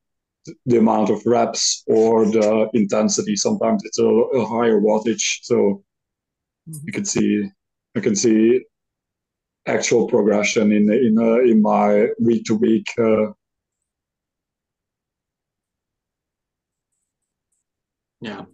the 0.66 0.78
amount 0.78 1.10
of 1.10 1.26
reps 1.26 1.84
or 1.88 2.26
the 2.26 2.68
intensity. 2.74 3.38
Sometimes 3.38 3.82
it's 3.86 4.00
a, 4.00 4.06
a 4.06 4.46
higher 4.46 4.82
wattage, 4.82 5.40
so 5.44 5.56
mm-hmm. 5.56 6.86
you 6.88 6.92
can 6.92 7.06
see 7.06 7.50
I 7.96 8.02
can 8.02 8.16
see 8.18 8.66
actual 9.66 10.08
progression 10.08 10.72
in 10.72 10.92
in 10.92 11.18
uh, 11.18 11.40
in 11.40 11.62
my 11.62 12.08
week 12.20 12.46
to 12.46 12.56
week. 12.56 12.88
Yeah. 18.22 18.46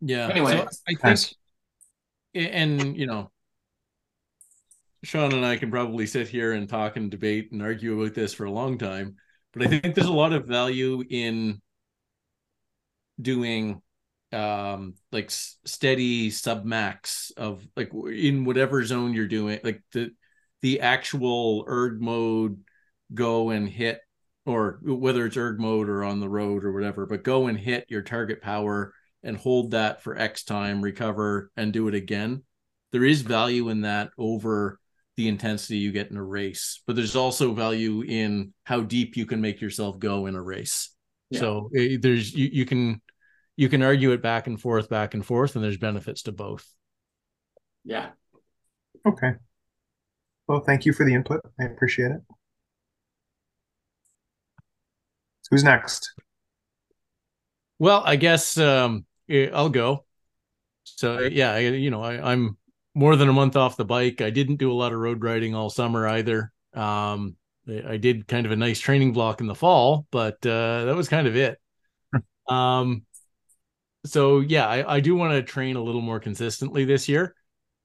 Yeah. 0.00 0.28
Anyway, 0.28 0.56
so 0.56 0.68
I 0.88 0.94
think, 0.94 1.34
and 2.34 2.96
you 2.96 3.06
know, 3.06 3.30
Sean 5.04 5.32
and 5.32 5.44
I 5.44 5.56
can 5.56 5.70
probably 5.70 6.06
sit 6.06 6.28
here 6.28 6.52
and 6.52 6.68
talk 6.68 6.96
and 6.96 7.10
debate 7.10 7.52
and 7.52 7.62
argue 7.62 8.00
about 8.00 8.14
this 8.14 8.32
for 8.32 8.44
a 8.44 8.50
long 8.50 8.78
time, 8.78 9.16
but 9.52 9.62
I 9.62 9.66
think 9.66 9.94
there's 9.94 10.08
a 10.08 10.12
lot 10.12 10.32
of 10.32 10.46
value 10.46 11.04
in 11.08 11.60
doing 13.20 13.80
um 14.32 14.94
like 15.12 15.30
steady 15.30 16.30
submax 16.30 17.30
of 17.36 17.68
like 17.76 17.92
in 17.92 18.46
whatever 18.46 18.82
zone 18.82 19.12
you're 19.12 19.28
doing 19.28 19.60
like 19.62 19.82
the 19.92 20.10
the 20.62 20.80
actual 20.80 21.64
erg 21.68 22.00
mode 22.00 22.62
go 23.12 23.50
and 23.50 23.68
hit 23.68 24.00
or 24.46 24.80
whether 24.82 25.26
it's 25.26 25.36
erg 25.36 25.60
mode 25.60 25.88
or 25.88 26.02
on 26.02 26.20
the 26.20 26.28
road 26.28 26.64
or 26.64 26.72
whatever 26.72 27.06
but 27.06 27.22
go 27.22 27.46
and 27.46 27.58
hit 27.58 27.84
your 27.88 28.02
target 28.02 28.40
power 28.40 28.94
and 29.22 29.36
hold 29.36 29.72
that 29.72 30.02
for 30.02 30.16
x 30.16 30.44
time 30.44 30.82
recover 30.82 31.50
and 31.56 31.72
do 31.72 31.88
it 31.88 31.94
again 31.94 32.42
there 32.92 33.04
is 33.04 33.22
value 33.22 33.68
in 33.68 33.82
that 33.82 34.10
over 34.18 34.78
the 35.16 35.28
intensity 35.28 35.78
you 35.78 35.92
get 35.92 36.10
in 36.10 36.16
a 36.16 36.22
race, 36.22 36.82
but 36.86 36.96
there's 36.96 37.16
also 37.16 37.52
value 37.52 38.02
in 38.02 38.52
how 38.64 38.80
deep 38.80 39.16
you 39.16 39.26
can 39.26 39.40
make 39.40 39.60
yourself 39.60 39.98
go 39.98 40.26
in 40.26 40.34
a 40.34 40.42
race. 40.42 40.94
Yeah. 41.30 41.40
So 41.40 41.70
eh, 41.76 41.96
there's 42.00 42.32
you, 42.32 42.48
you 42.52 42.66
can 42.66 43.00
you 43.56 43.68
can 43.68 43.82
argue 43.82 44.12
it 44.12 44.22
back 44.22 44.46
and 44.46 44.60
forth, 44.60 44.88
back 44.88 45.14
and 45.14 45.24
forth, 45.24 45.54
and 45.54 45.64
there's 45.64 45.76
benefits 45.76 46.22
to 46.22 46.32
both. 46.32 46.66
Yeah. 47.84 48.10
Okay. 49.06 49.34
Well, 50.52 50.60
thank 50.60 50.84
you 50.84 50.92
for 50.92 51.06
the 51.06 51.14
input. 51.14 51.40
I 51.58 51.64
appreciate 51.64 52.10
it. 52.10 52.20
who's 55.50 55.64
next? 55.64 56.12
Well, 57.78 58.02
I 58.04 58.16
guess 58.16 58.58
um, 58.58 59.06
eh, 59.30 59.48
I'll 59.50 59.70
go. 59.70 60.04
So 60.84 61.20
yeah, 61.20 61.56
you 61.56 61.90
know, 61.90 62.02
I, 62.02 62.32
I'm 62.32 62.58
more 62.94 63.16
than 63.16 63.30
a 63.30 63.32
month 63.32 63.56
off 63.56 63.78
the 63.78 63.86
bike. 63.86 64.20
I 64.20 64.28
didn't 64.28 64.56
do 64.56 64.70
a 64.70 64.74
lot 64.74 64.92
of 64.92 64.98
road 64.98 65.24
riding 65.24 65.54
all 65.54 65.70
summer 65.70 66.06
either. 66.06 66.52
Um, 66.74 67.36
I 67.66 67.96
did 67.96 68.28
kind 68.28 68.44
of 68.44 68.52
a 68.52 68.56
nice 68.56 68.78
training 68.78 69.14
block 69.14 69.40
in 69.40 69.46
the 69.46 69.54
fall, 69.54 70.06
but 70.10 70.34
uh, 70.44 70.84
that 70.84 70.94
was 70.94 71.08
kind 71.08 71.26
of 71.26 71.34
it. 71.34 71.58
um, 72.46 73.06
so 74.04 74.40
yeah, 74.40 74.66
I, 74.66 74.96
I 74.96 75.00
do 75.00 75.14
want 75.14 75.32
to 75.32 75.42
train 75.42 75.76
a 75.76 75.82
little 75.82 76.02
more 76.02 76.20
consistently 76.20 76.84
this 76.84 77.08
year. 77.08 77.34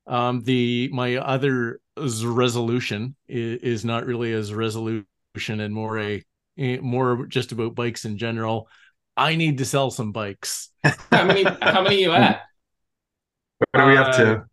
Um, 0.06 0.42
the 0.42 0.90
my 0.92 1.16
other 1.16 1.80
resolution 1.98 3.16
is, 3.28 3.62
is 3.62 3.86
not 3.86 4.06
really 4.06 4.34
as 4.34 4.54
resolution 4.54 5.06
and 5.48 5.74
more 5.74 6.00
a 6.00 6.24
more 6.58 7.26
just 7.28 7.52
about 7.52 7.76
bikes 7.76 8.06
in 8.06 8.18
general. 8.18 8.68
I 9.16 9.36
need 9.36 9.60
to 9.60 9.66
sell 9.66 9.92
some 9.92 10.12
bikes. 10.12 10.70
how 10.84 11.26
many? 11.26 11.44
How 11.62 11.82
many 11.82 12.02
you 12.02 12.12
at? 12.12 12.42
What 13.72 13.84
are 13.84 13.90
we 13.90 13.98
up 13.98 14.16
to? 14.18 14.32
Uh, 14.32 14.44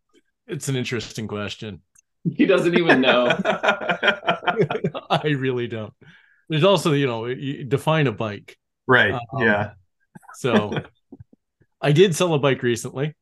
it's 0.46 0.68
an 0.68 0.76
interesting 0.76 1.28
question. 1.28 1.82
He 2.24 2.46
doesn't 2.46 2.76
even 2.76 3.00
know. 3.00 3.26
I 5.10 5.28
really 5.28 5.66
don't. 5.66 5.92
There's 6.48 6.64
also, 6.64 6.92
you 6.92 7.06
know, 7.06 7.26
you 7.26 7.64
define 7.64 8.06
a 8.06 8.12
bike. 8.12 8.56
Right. 8.86 9.12
Um, 9.12 9.20
yeah. 9.38 9.72
so 10.34 10.72
I 11.80 11.92
did 11.92 12.14
sell 12.14 12.34
a 12.34 12.38
bike 12.38 12.62
recently. 12.62 13.14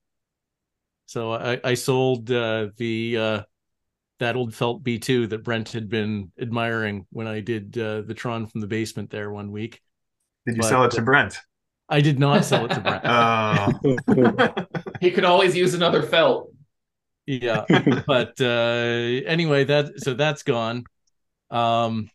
So 1.06 1.32
I, 1.32 1.60
I 1.62 1.74
sold 1.74 2.30
uh, 2.30 2.68
the 2.76 3.16
uh, 3.18 3.42
that 4.18 4.36
old 4.36 4.54
felt 4.54 4.84
B2 4.84 5.30
that 5.30 5.44
Brent 5.44 5.70
had 5.70 5.88
been 5.88 6.30
admiring 6.40 7.06
when 7.10 7.26
I 7.26 7.40
did 7.40 7.76
uh, 7.76 8.02
the 8.02 8.14
Tron 8.14 8.46
from 8.46 8.60
the 8.60 8.66
basement 8.66 9.10
there 9.10 9.30
one 9.30 9.50
week. 9.50 9.80
Did 10.46 10.56
you 10.56 10.62
but, 10.62 10.68
sell 10.68 10.84
it 10.84 10.92
to 10.92 11.02
Brent? 11.02 11.38
I 11.88 12.00
did 12.00 12.18
not 12.18 12.44
sell 12.44 12.64
it 12.64 12.70
to 12.72 12.80
Brent. 12.80 13.02
oh. 13.04 14.66
he 15.00 15.10
could 15.10 15.24
always 15.24 15.56
use 15.56 15.74
another 15.74 16.02
felt 16.02 16.52
yeah 17.26 17.64
but 18.06 18.40
uh 18.40 18.44
anyway 19.26 19.64
that 19.64 20.00
so 20.00 20.14
that's 20.14 20.42
gone 20.42 20.84
um 21.50 22.10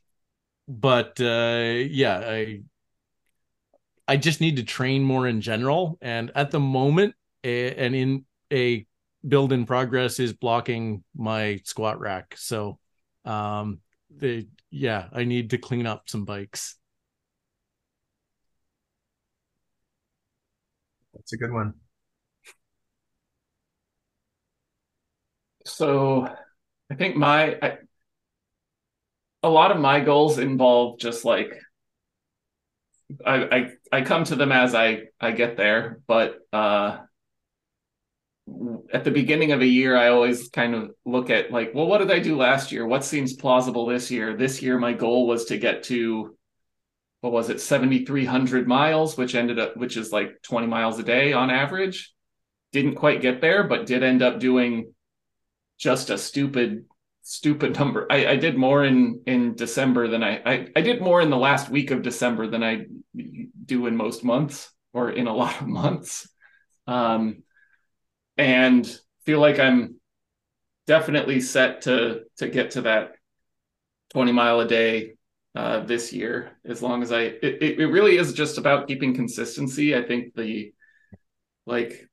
but 0.67 1.19
uh 1.21 1.73
yeah 1.89 2.19
i 2.19 2.61
i 4.07 4.17
just 4.17 4.41
need 4.41 4.57
to 4.57 4.63
train 4.63 5.03
more 5.03 5.27
in 5.27 5.39
general 5.39 5.97
and 6.01 6.31
at 6.35 6.51
the 6.51 6.59
moment 6.59 7.15
a, 7.43 7.73
and 7.75 7.95
in 7.95 8.25
a 8.51 8.85
build 9.27 9.51
in 9.53 9.65
progress 9.65 10.19
is 10.19 10.33
blocking 10.33 11.03
my 11.15 11.61
squat 11.65 11.99
rack. 11.99 12.35
So 12.37 12.79
um 13.25 13.81
the 14.15 14.47
yeah 14.71 15.09
i 15.11 15.25
need 15.25 15.49
to 15.49 15.57
clean 15.57 15.85
up 15.85 16.07
some 16.09 16.23
bikes. 16.25 16.75
That's 21.13 21.33
a 21.33 21.37
good 21.37 21.51
one. 21.51 21.73
So 25.65 26.27
I 26.91 26.95
think 26.95 27.15
my 27.15 27.57
I, 27.61 27.77
a 29.43 29.49
lot 29.49 29.71
of 29.71 29.77
my 29.79 29.99
goals 29.99 30.37
involve 30.37 30.99
just 30.99 31.25
like 31.25 31.51
I, 33.25 33.35
I 33.91 33.97
I 33.99 34.01
come 34.01 34.23
to 34.25 34.35
them 34.35 34.51
as 34.51 34.75
I 34.75 35.03
I 35.19 35.31
get 35.31 35.57
there, 35.57 36.01
but 36.07 36.39
uh 36.51 36.99
at 38.93 39.03
the 39.03 39.11
beginning 39.11 39.51
of 39.51 39.61
a 39.61 39.65
year 39.65 39.97
I 39.97 40.09
always 40.09 40.49
kind 40.49 40.73
of 40.73 40.91
look 41.05 41.29
at 41.29 41.51
like, 41.51 41.71
well, 41.73 41.87
what 41.87 41.99
did 41.99 42.11
I 42.11 42.19
do 42.19 42.37
last 42.37 42.71
year? 42.71 42.85
What 42.85 43.03
seems 43.03 43.33
plausible 43.33 43.85
this 43.85 44.09
year? 44.09 44.35
This 44.35 44.61
year 44.61 44.77
my 44.79 44.93
goal 44.93 45.27
was 45.27 45.45
to 45.45 45.57
get 45.57 45.83
to 45.83 46.37
what 47.21 47.33
was 47.33 47.49
it, 47.49 47.59
7,300 47.59 48.67
miles, 48.67 49.17
which 49.17 49.35
ended 49.35 49.59
up, 49.59 49.75
which 49.75 49.97
is 49.97 50.11
like 50.11 50.41
20 50.43 50.67
miles 50.67 50.99
a 50.99 51.03
day 51.03 51.33
on 51.33 51.49
average. 51.49 52.13
Didn't 52.71 52.95
quite 52.95 53.21
get 53.21 53.41
there, 53.41 53.63
but 53.63 53.85
did 53.85 54.03
end 54.03 54.21
up 54.21 54.39
doing 54.39 54.93
just 55.77 56.09
a 56.09 56.17
stupid 56.17 56.85
stupid 57.21 57.77
number. 57.77 58.07
I, 58.09 58.27
I 58.27 58.35
did 58.37 58.57
more 58.57 58.85
in 58.85 59.21
in 59.25 59.55
December 59.55 60.07
than 60.07 60.23
I, 60.23 60.41
I 60.45 60.67
I 60.75 60.81
did 60.81 61.01
more 61.01 61.21
in 61.21 61.29
the 61.29 61.37
last 61.37 61.69
week 61.69 61.91
of 61.91 62.01
December 62.01 62.47
than 62.47 62.63
I 62.63 62.85
do 63.65 63.87
in 63.87 63.97
most 63.97 64.23
months 64.23 64.71
or 64.93 65.09
in 65.09 65.27
a 65.27 65.33
lot 65.33 65.59
of 65.59 65.67
months. 65.67 66.29
Um 66.85 67.43
and 68.37 68.99
feel 69.25 69.39
like 69.39 69.59
I'm 69.59 69.95
definitely 70.85 71.41
set 71.41 71.81
to 71.81 72.21
to 72.37 72.47
get 72.47 72.71
to 72.71 72.81
that 72.81 73.13
20 74.11 74.31
mile 74.31 74.59
a 74.61 74.67
day 74.67 75.13
uh, 75.55 75.81
this 75.81 76.13
year. 76.13 76.51
As 76.65 76.81
long 76.81 77.01
as 77.01 77.11
I, 77.11 77.21
it, 77.21 77.79
it 77.79 77.87
really 77.87 78.17
is 78.17 78.33
just 78.33 78.57
about 78.57 78.87
keeping 78.87 79.13
consistency. 79.13 79.95
I 79.95 80.03
think 80.03 80.33
the 80.35 80.73
like 81.65 82.07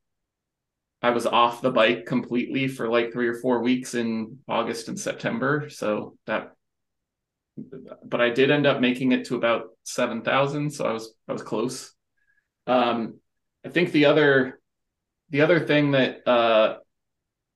I 1.04 1.10
was 1.10 1.26
off 1.26 1.60
the 1.60 1.70
bike 1.70 2.06
completely 2.06 2.66
for 2.66 2.88
like 2.88 3.12
three 3.12 3.28
or 3.28 3.34
four 3.34 3.60
weeks 3.60 3.94
in 3.94 4.38
August 4.48 4.88
and 4.88 4.98
September. 4.98 5.68
So 5.68 6.16
that, 6.26 6.52
but 8.02 8.22
I 8.22 8.30
did 8.30 8.50
end 8.50 8.66
up 8.66 8.80
making 8.80 9.12
it 9.12 9.26
to 9.26 9.36
about 9.36 9.66
7,000. 9.82 10.70
So 10.70 10.86
I 10.86 10.92
was, 10.92 11.14
I 11.28 11.32
was 11.32 11.42
close. 11.42 11.92
Um, 12.66 13.20
I 13.66 13.68
think 13.68 13.92
the 13.92 14.06
other, 14.06 14.58
the 15.30 15.40
other 15.40 15.60
thing 15.60 15.92
that, 15.92 16.26
uh, 16.28 16.78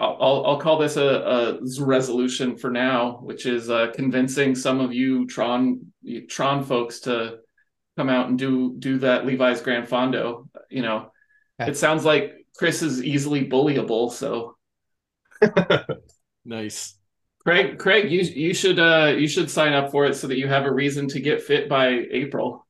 I'll, 0.00 0.44
I'll 0.46 0.60
call 0.60 0.78
this 0.78 0.96
a, 0.96 1.02
a 1.02 1.84
resolution 1.84 2.56
for 2.56 2.70
now, 2.70 3.18
which 3.22 3.46
is 3.46 3.68
uh, 3.68 3.90
convincing 3.94 4.54
some 4.54 4.80
of 4.80 4.92
you 4.92 5.26
Tron 5.26 5.92
Tron 6.28 6.62
folks 6.62 7.00
to 7.00 7.38
come 7.96 8.08
out 8.08 8.28
and 8.28 8.38
do 8.38 8.76
do 8.78 8.98
that 8.98 9.26
Levi's 9.26 9.60
Gran 9.60 9.86
Fondo. 9.86 10.48
You 10.70 10.82
know, 10.82 11.10
it 11.58 11.76
sounds 11.76 12.04
like 12.04 12.46
Chris 12.56 12.82
is 12.82 13.02
easily 13.02 13.48
bullyable, 13.48 14.12
so 14.12 14.56
nice. 16.44 16.94
Craig, 17.44 17.78
Craig, 17.78 18.10
you 18.10 18.20
you 18.20 18.54
should 18.54 18.78
uh 18.78 19.14
you 19.18 19.26
should 19.26 19.50
sign 19.50 19.72
up 19.72 19.90
for 19.90 20.06
it 20.06 20.14
so 20.14 20.28
that 20.28 20.38
you 20.38 20.46
have 20.46 20.64
a 20.64 20.72
reason 20.72 21.08
to 21.08 21.20
get 21.20 21.42
fit 21.42 21.68
by 21.68 22.04
April. 22.12 22.67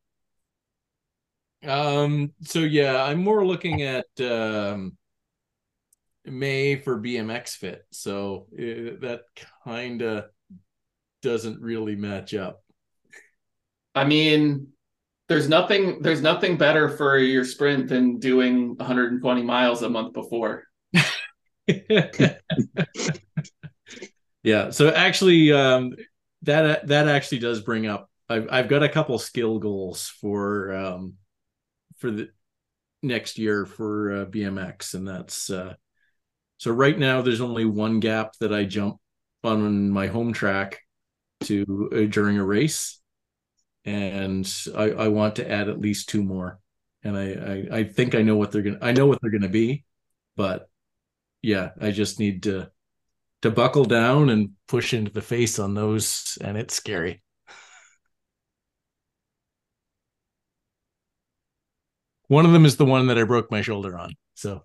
Um. 1.66 2.32
So 2.42 2.60
yeah, 2.60 3.02
I'm 3.02 3.22
more 3.22 3.44
looking 3.44 3.82
at 3.82 4.06
um 4.20 4.96
May 6.24 6.76
for 6.76 7.00
BMX 7.00 7.56
Fit, 7.56 7.84
so 7.90 8.46
uh, 8.52 9.00
that 9.00 9.22
kind 9.64 10.02
of 10.02 10.26
doesn't 11.22 11.60
really 11.60 11.96
match 11.96 12.34
up. 12.34 12.62
I 13.94 14.04
mean, 14.04 14.68
there's 15.28 15.48
nothing 15.48 16.00
there's 16.02 16.22
nothing 16.22 16.56
better 16.56 16.88
for 16.88 17.18
your 17.18 17.44
sprint 17.44 17.88
than 17.88 18.18
doing 18.18 18.76
120 18.76 19.42
miles 19.42 19.82
a 19.82 19.88
month 19.88 20.12
before. 20.14 20.64
yeah. 24.42 24.70
So 24.70 24.88
actually, 24.88 25.52
um, 25.52 25.94
that 26.42 26.86
that 26.86 27.08
actually 27.08 27.40
does 27.40 27.60
bring 27.60 27.86
up. 27.86 28.10
I've 28.28 28.48
I've 28.50 28.68
got 28.68 28.82
a 28.82 28.88
couple 28.88 29.18
skill 29.18 29.58
goals 29.58 30.08
for 30.20 30.72
um, 30.72 31.14
for 31.98 32.10
the 32.10 32.28
next 33.02 33.38
year 33.38 33.66
for 33.66 34.22
uh, 34.22 34.24
BMX, 34.26 34.94
and 34.94 35.06
that's 35.06 35.50
uh, 35.50 35.74
so 36.58 36.72
right 36.72 36.98
now 36.98 37.22
there's 37.22 37.40
only 37.40 37.64
one 37.64 38.00
gap 38.00 38.32
that 38.40 38.52
I 38.52 38.64
jump 38.64 38.96
on 39.44 39.90
my 39.90 40.08
home 40.08 40.32
track 40.32 40.80
to 41.44 41.90
uh, 41.92 42.10
during 42.10 42.38
a 42.38 42.44
race, 42.44 43.00
and 43.84 44.50
I, 44.76 44.90
I 44.90 45.08
want 45.08 45.36
to 45.36 45.50
add 45.50 45.68
at 45.68 45.80
least 45.80 46.08
two 46.08 46.22
more. 46.22 46.58
And 47.04 47.16
I, 47.16 47.32
I 47.32 47.78
I 47.78 47.84
think 47.84 48.14
I 48.14 48.22
know 48.22 48.36
what 48.36 48.50
they're 48.50 48.62
gonna 48.62 48.78
I 48.82 48.92
know 48.92 49.06
what 49.06 49.20
they're 49.22 49.30
gonna 49.30 49.48
be, 49.48 49.84
but 50.36 50.68
yeah, 51.42 51.70
I 51.80 51.92
just 51.92 52.18
need 52.18 52.42
to 52.44 52.70
to 53.42 53.50
buckle 53.50 53.84
down 53.84 54.30
and 54.30 54.50
push 54.66 54.92
into 54.92 55.12
the 55.12 55.22
face 55.22 55.58
on 55.58 55.74
those, 55.74 56.38
and 56.40 56.56
it's 56.56 56.74
scary. 56.74 57.22
One 62.28 62.44
of 62.44 62.52
them 62.52 62.64
is 62.66 62.76
the 62.76 62.84
one 62.84 63.06
that 63.08 63.18
I 63.18 63.24
broke 63.24 63.50
my 63.50 63.62
shoulder 63.62 63.98
on. 63.98 64.14
So 64.34 64.62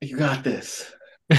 you 0.00 0.16
got 0.16 0.42
this. 0.42 0.92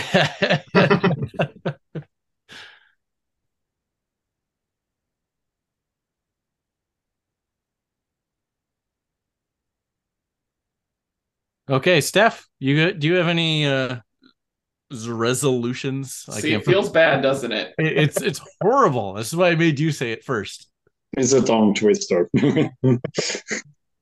okay, 11.70 12.00
Stef, 12.00 12.46
you 12.60 12.94
do 12.94 13.08
you 13.08 13.16
have 13.16 13.28
any 13.28 13.66
uh 13.66 13.98
resolutions? 14.90 16.14
See, 16.14 16.54
it 16.54 16.66
feels 16.66 16.90
bad, 16.90 17.22
doesn't 17.22 17.52
it? 17.52 17.74
It's 17.78 18.22
it's 18.22 18.40
horrible. 18.62 19.16
This 19.16 19.28
is 19.28 19.36
why 19.36 19.50
I 19.50 19.56
made 19.56 19.80
you 19.80 19.92
say 19.92 20.14
it 20.14 20.24
first. 20.24 20.71
It's 21.18 21.34
a 21.34 21.42
tongue 21.44 21.74
twister. 21.74 22.30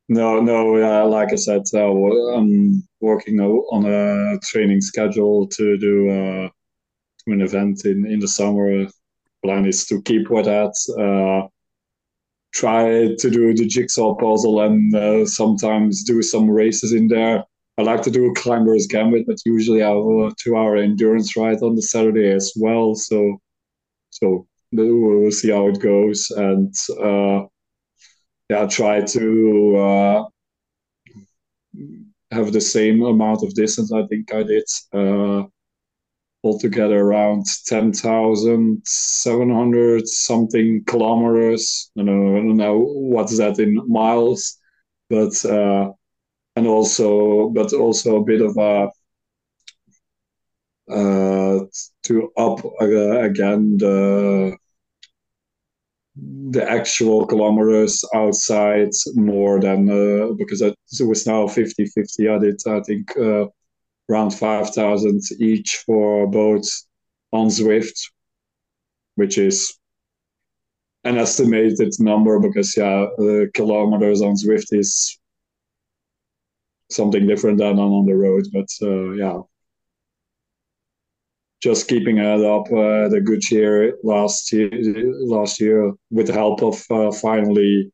No, 0.10 0.42
no. 0.42 0.76
Uh, 0.76 1.08
like 1.08 1.32
I 1.32 1.36
said, 1.36 1.64
uh, 1.74 1.86
I'm 2.34 2.84
working 3.00 3.40
on 3.40 3.86
a 3.86 4.40
training 4.40 4.82
schedule 4.82 5.48
to 5.50 5.78
do 5.78 6.10
uh, 6.10 6.50
an 7.28 7.42
event 7.42 7.86
in 7.86 8.06
in 8.08 8.20
the 8.20 8.28
summer. 8.28 8.88
Plan 9.44 9.66
is 9.68 9.86
to 9.88 10.02
keep 10.02 10.30
with 10.30 10.46
that. 10.46 10.74
Uh, 11.00 11.48
try 12.54 13.16
to 13.20 13.30
do 13.30 13.54
the 13.54 13.68
jigsaw 13.68 14.16
puzzle 14.16 14.62
and 14.62 14.96
uh, 14.96 15.26
sometimes 15.26 16.04
do 16.04 16.22
some 16.22 16.50
races 16.50 16.94
in 16.94 17.08
there. 17.08 17.44
I 17.78 17.84
like 17.84 18.02
to 18.04 18.12
do 18.12 18.26
a 18.30 18.34
climber's 18.36 18.88
gambit, 18.88 19.28
but 19.28 19.38
usually 19.46 19.84
I 19.84 19.90
have 19.90 19.98
a 19.98 20.32
two-hour 20.42 20.76
endurance 20.78 21.38
ride 21.38 21.62
on 21.62 21.76
the 21.76 21.82
Saturday 21.82 22.32
as 22.32 22.52
well. 22.58 22.96
So, 22.96 23.40
so 24.10 24.48
we'll 24.72 25.32
see 25.32 25.52
how 25.52 25.68
it 25.68 25.80
goes 25.80 26.32
and 26.32 26.74
uh, 27.02 27.46
yeah, 28.50 28.66
try 28.68 29.02
to 29.02 29.76
uh, 29.78 30.24
have 32.32 32.52
the 32.52 32.62
same 32.62 33.04
amount 33.04 33.44
of 33.44 33.54
distance. 33.54 33.92
I 33.92 34.06
think 34.08 34.34
I 34.34 34.44
did 34.44 34.64
uh, 34.94 35.44
altogether 36.44 37.00
around 37.00 37.46
ten 37.66 37.94
thousand 37.94 38.82
seven 38.86 39.54
hundred 39.54 40.08
something 40.08 40.84
kilometers. 40.86 41.92
I 41.98 42.04
don't, 42.04 42.08
know, 42.08 42.38
I 42.38 42.40
don't 42.40 42.58
know 42.58 42.80
what's 42.80 43.38
that 43.38 43.60
in 43.60 43.82
miles, 43.88 44.58
but 45.10 45.46
uh, 45.46 45.92
and 46.56 46.68
also 46.68 47.50
but 47.50 47.74
also 47.74 48.18
a 48.18 48.24
bit 48.24 48.42
of 48.42 48.58
a 48.58 48.90
uh, 50.90 51.60
to 52.04 52.32
up 52.38 52.66
uh, 52.82 53.20
again 53.22 53.78
the 53.78 54.58
the 56.52 56.70
actual 56.70 57.26
kilometers 57.26 58.04
outside 58.14 58.92
more 59.16 59.60
than 59.60 59.90
uh, 59.90 60.34
because 60.34 60.62
it, 60.62 60.76
was 61.02 61.26
now 61.28 61.48
50 61.48 61.86
50 61.86 62.30
I 62.30 62.40
did 62.40 62.62
I 62.68 62.82
think 62.82 63.16
uh, 63.18 63.46
around 64.10 64.32
5,000 64.32 65.22
each 65.40 65.84
for 65.86 66.28
both 66.28 66.66
on 67.32 67.48
Zwift 67.48 68.10
which 69.16 69.38
is 69.38 69.78
an 71.04 71.18
estimated 71.18 71.94
number 72.00 72.40
because 72.40 72.76
yeah 72.76 73.06
the 73.18 73.50
kilometers 73.54 74.22
on 74.22 74.36
Zwift 74.36 74.68
is 74.72 75.20
something 76.90 77.28
different 77.28 77.60
than 77.60 77.78
on 77.78 78.06
the 78.06 78.16
road 78.16 78.46
but 78.52 78.68
uh, 78.82 79.12
yeah 79.12 79.40
just 81.62 81.88
keeping 81.88 82.18
it 82.18 82.46
up 82.46 82.68
uh, 82.68 83.10
the 83.10 83.22
good 83.24 83.50
year 83.52 83.96
last 84.04 84.52
year 84.54 84.72
last 85.26 85.60
year 85.60 85.94
with 86.10 86.28
the 86.28 86.34
help 86.34 86.62
of 86.64 86.84
uh, 86.90 87.12
finally 87.12 87.92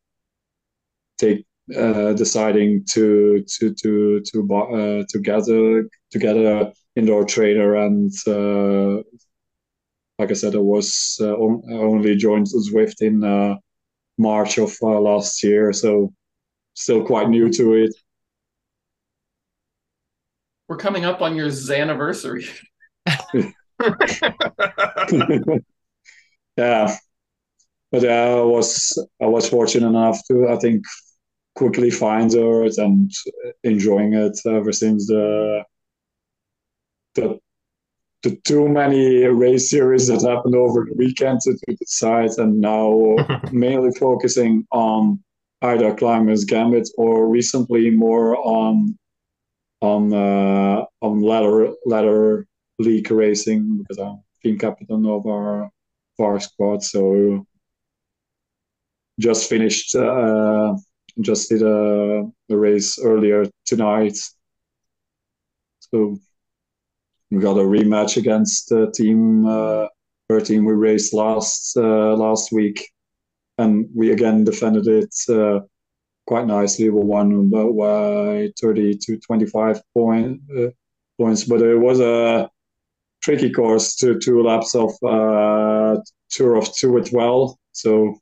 take 1.18 1.45
uh, 1.76 2.13
deciding 2.13 2.86
to 2.86 3.43
to 3.47 3.74
to 3.74 4.22
to 4.22 4.55
uh, 4.55 5.03
to 5.09 5.20
gather 5.20 5.84
to 6.11 6.20
get 6.20 6.38
a 6.38 6.72
indoor 6.95 7.26
trainer 7.26 7.76
and 7.76 8.11
uh, 8.28 9.01
like 10.20 10.30
I 10.30 10.34
said 10.34 10.55
I 10.55 10.59
was 10.59 11.18
uh, 11.20 11.34
on, 11.34 11.63
only 11.74 12.16
joined 12.16 12.47
Zwift 12.47 13.01
in 13.01 13.24
uh, 13.24 13.55
March 14.18 14.59
of 14.59 14.74
last 14.82 15.43
year 15.43 15.74
so 15.74 16.13
still 16.76 17.03
quite 17.03 17.30
new 17.30 17.49
to 17.49 17.74
it. 17.74 17.95
We're 20.68 20.78
coming 20.78 21.05
up 21.05 21.22
on 21.22 21.36
your 21.36 21.49
anniversary 21.72 22.47
yeah, 26.58 26.95
but 27.91 28.06
I 28.08 28.41
was 28.41 29.08
I 29.22 29.26
was 29.28 29.49
fortunate 29.49 29.88
enough 29.88 30.20
to 30.28 30.47
I 30.49 30.58
think 30.58 30.84
quickly 31.56 31.89
find 31.91 32.34
it 32.34 32.78
and 32.78 33.12
enjoying 33.64 34.14
it 34.14 34.39
ever 34.47 34.72
since 34.72 35.08
the 35.08 35.64
the 37.16 37.39
the 38.24 38.36
too 38.43 38.68
many 38.68 39.26
race 39.26 39.70
series 39.70 40.08
that 40.08 40.24
happened 40.24 40.56
over 40.56 40.86
the 40.86 40.95
weekend 40.95 41.39
to, 41.41 41.53
to 41.53 41.76
decide, 41.76 42.32
and 42.38 42.60
now 42.60 43.16
mainly 43.51 43.91
focusing 43.99 44.66
on 44.72 45.24
either 45.62 45.95
climbers 45.95 46.43
gambit 46.45 46.89
or 46.97 47.28
recently 47.30 47.89
more 47.89 48.36
on 48.38 48.97
on 49.82 50.14
uh, 50.14 50.86
on 51.01 51.22
ladder 51.22 51.72
ladder 51.86 52.47
league 52.80 53.09
racing 53.11 53.78
because 53.78 53.97
I'm 53.97 54.19
team 54.45 54.57
captain 54.57 55.05
of 55.05 55.26
our 55.26 55.69
VAR 56.17 56.39
squad. 56.39 56.84
So 56.84 57.45
just 59.19 59.49
finished, 59.49 59.95
uh, 59.95 60.76
just 61.21 61.49
did 61.49 61.61
a, 61.61 62.23
a 62.49 62.57
race 62.57 62.99
earlier 63.01 63.45
tonight. 63.65 64.17
So 65.80 66.17
we 67.32 67.39
got 67.39 67.57
a 67.57 67.63
rematch 67.63 68.17
against 68.17 68.69
the 68.69 68.91
team, 68.91 69.45
uh, 69.45 69.88
her 70.30 70.41
team 70.41 70.65
we 70.65 70.73
raced 70.73 71.13
last 71.13 71.78
uh, 71.78 72.15
last 72.15 72.51
week, 72.51 72.89
and 73.57 73.88
we 73.95 74.11
again 74.11 74.43
defended 74.43 74.88
it 74.88 75.13
uh, 75.30 75.61
quite 76.28 76.47
nicely. 76.47 76.89
We 76.89 77.01
won 77.01 77.49
by 77.49 78.49
30 78.59 78.97
to 78.97 79.19
25 79.19 79.82
point, 79.93 80.41
uh, 80.57 80.69
points, 81.17 81.43
but 81.43 81.61
it 81.61 81.78
was 81.78 81.99
a 81.99 82.49
tricky 83.26 83.49
course 83.49 83.95
to 83.95 84.19
two 84.19 84.43
laps 84.43 84.76
of 84.76 84.91
uh, 85.03 85.99
Tour 86.30 86.57
of 86.57 86.65
Tewit 86.65 87.11
Well. 87.11 87.57
So 87.71 88.19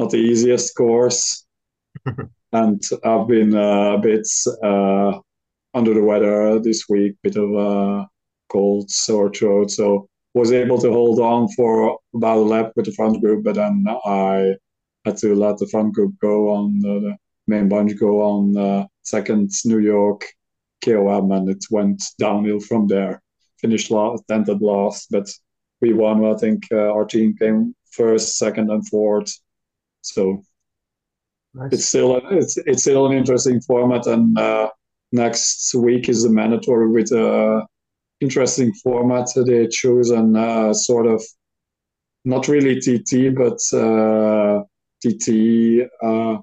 not 0.00 0.10
the 0.10 0.16
easiest 0.16 0.74
course. 0.74 1.46
and 2.52 2.82
I've 3.04 3.28
been 3.28 3.54
uh, 3.54 3.92
a 3.92 3.98
bit 3.98 4.26
uh, 4.64 5.20
under 5.72 5.94
the 5.94 6.02
weather 6.02 6.58
this 6.58 6.88
week, 6.88 7.14
bit 7.22 7.36
of 7.36 7.48
a 7.54 8.08
cold, 8.48 8.90
sore 8.90 9.32
throat. 9.32 9.70
So 9.70 10.08
was 10.34 10.50
able 10.50 10.78
to 10.78 10.90
hold 10.90 11.20
on 11.20 11.48
for 11.50 11.98
about 12.12 12.38
a 12.38 12.50
lap 12.52 12.72
with 12.74 12.86
the 12.86 12.92
front 12.92 13.20
group, 13.20 13.44
but 13.44 13.54
then 13.54 13.84
I 14.04 14.56
had 15.04 15.16
to 15.18 15.32
let 15.36 15.58
the 15.58 15.68
front 15.68 15.94
group 15.94 16.14
go 16.20 16.50
on 16.50 16.80
the, 16.80 17.00
the 17.00 17.16
main 17.46 17.68
bunch 17.68 17.96
go 18.00 18.20
on 18.22 18.56
uh, 18.56 18.86
second 19.04 19.52
New 19.64 19.78
York 19.78 20.26
KOM, 20.84 21.30
and 21.30 21.48
it 21.48 21.64
went 21.70 22.02
downhill 22.18 22.58
from 22.58 22.88
there. 22.88 23.22
Finished 23.60 23.90
last, 23.90 24.24
ended 24.30 24.62
last, 24.62 25.08
but 25.10 25.30
we 25.80 25.92
won. 25.92 26.24
I 26.24 26.34
think 26.34 26.64
uh, 26.72 26.92
our 26.92 27.04
team 27.04 27.36
came 27.36 27.74
first, 27.90 28.38
second, 28.38 28.70
and 28.70 28.86
fourth. 28.88 29.32
So 30.02 30.42
nice. 31.54 31.72
it's 31.72 31.86
still 31.86 32.20
it's 32.30 32.56
it's 32.58 32.82
still 32.82 33.06
an 33.06 33.16
interesting 33.16 33.60
format, 33.60 34.06
and 34.06 34.38
uh, 34.38 34.70
next 35.12 35.74
week 35.74 36.08
is 36.08 36.22
the 36.22 36.30
mandatory 36.30 36.88
with 36.88 37.12
a 37.12 37.66
interesting 38.20 38.72
format 38.74 39.28
they 39.46 39.66
chosen 39.66 40.36
uh, 40.36 40.72
sort 40.74 41.06
of 41.06 41.22
not 42.24 42.48
really 42.48 42.78
TT 42.78 43.34
but 43.34 43.58
uh, 43.76 44.62
TT 45.02 45.88
uh, 46.02 46.38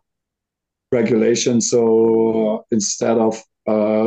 regulation. 0.92 1.62
So 1.62 2.66
instead 2.72 3.18
of 3.18 3.36
uh, 3.36 3.42
Uh, 3.68 4.06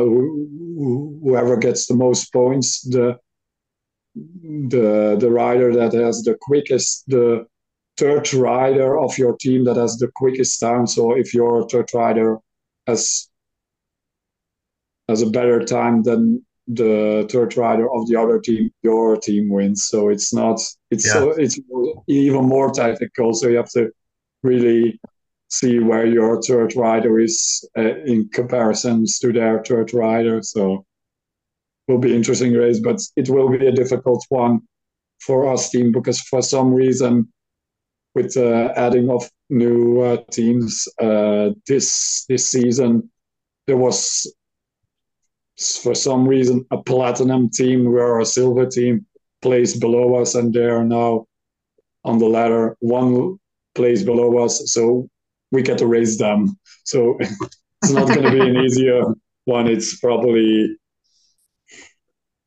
whoever 1.23 1.55
gets 1.57 1.85
the 1.85 1.93
most 1.93 2.33
points, 2.33 2.81
the 2.81 3.17
the 4.15 5.17
the 5.19 5.31
rider 5.31 5.73
that 5.73 5.93
has 5.93 6.21
the 6.23 6.35
quickest 6.41 7.03
the 7.07 7.45
third 7.97 8.33
rider 8.33 8.99
of 8.99 9.17
your 9.17 9.35
team 9.37 9.63
that 9.65 9.77
has 9.77 9.97
the 9.97 10.09
quickest 10.15 10.59
time. 10.59 10.87
So 10.87 11.15
if 11.15 11.33
your 11.33 11.67
third 11.69 11.89
rider 11.93 12.37
has 12.87 13.29
has 15.07 15.21
a 15.21 15.29
better 15.29 15.63
time 15.63 16.03
than 16.03 16.43
the 16.67 17.27
third 17.31 17.57
rider 17.57 17.87
of 17.93 18.07
the 18.07 18.15
other 18.15 18.39
team, 18.39 18.71
your 18.81 19.17
team 19.17 19.49
wins. 19.49 19.85
So 19.85 20.09
it's 20.09 20.33
not 20.33 20.59
it's 20.89 21.05
yeah. 21.05 21.13
so 21.13 21.31
it's 21.31 21.59
even 22.07 22.45
more 22.45 22.71
tactical. 22.71 23.33
So 23.33 23.47
you 23.47 23.57
have 23.57 23.71
to 23.71 23.91
really 24.43 24.99
see 25.51 25.79
where 25.79 26.05
your 26.05 26.41
third 26.41 26.75
rider 26.75 27.19
is 27.19 27.67
uh, 27.77 27.95
in 28.05 28.29
comparisons 28.29 29.19
to 29.19 29.33
their 29.33 29.63
third 29.63 29.93
rider. 29.93 30.41
So 30.41 30.85
will 31.87 31.99
be 31.99 32.15
interesting 32.15 32.53
race, 32.53 32.79
but 32.79 33.01
it 33.17 33.29
will 33.29 33.49
be 33.49 33.67
a 33.67 33.71
difficult 33.71 34.25
one 34.29 34.61
for 35.19 35.51
us 35.51 35.69
team 35.69 35.91
because 35.91 36.19
for 36.21 36.41
some 36.41 36.73
reason, 36.73 37.27
with 38.15 38.35
uh, 38.37 38.73
adding 38.75 39.09
of 39.09 39.29
new 39.49 40.01
uh, 40.01 40.17
teams 40.31 40.87
uh, 41.01 41.49
this 41.67 42.25
this 42.27 42.49
season, 42.49 43.09
there 43.67 43.77
was 43.77 44.33
for 45.83 45.93
some 45.93 46.27
reason 46.27 46.65
a 46.71 46.81
platinum 46.81 47.49
team 47.49 47.91
where 47.91 48.19
a 48.19 48.25
silver 48.25 48.65
team 48.65 49.05
placed 49.41 49.79
below 49.79 50.15
us, 50.15 50.35
and 50.35 50.53
they 50.53 50.65
are 50.65 50.83
now 50.83 51.25
on 52.03 52.17
the 52.19 52.25
ladder 52.25 52.77
one 52.79 53.37
place 53.75 54.03
below 54.03 54.43
us. 54.43 54.73
So 54.73 55.09
we 55.51 55.61
get 55.61 55.77
to 55.79 55.87
raise 55.87 56.17
them. 56.17 56.57
So 56.85 57.17
it's 57.19 57.91
not 57.91 58.07
going 58.07 58.23
to 58.23 58.31
be 58.31 58.39
an 58.39 58.57
easier 58.57 59.03
one. 59.45 59.67
It's 59.67 59.99
probably 59.99 60.77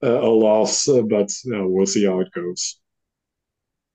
a 0.03 0.09
loss, 0.09 0.87
but 0.87 1.31
uh, 1.53 1.67
we'll 1.67 1.87
see 1.87 2.05
how 2.05 2.21
it 2.21 2.31
goes. 2.33 2.79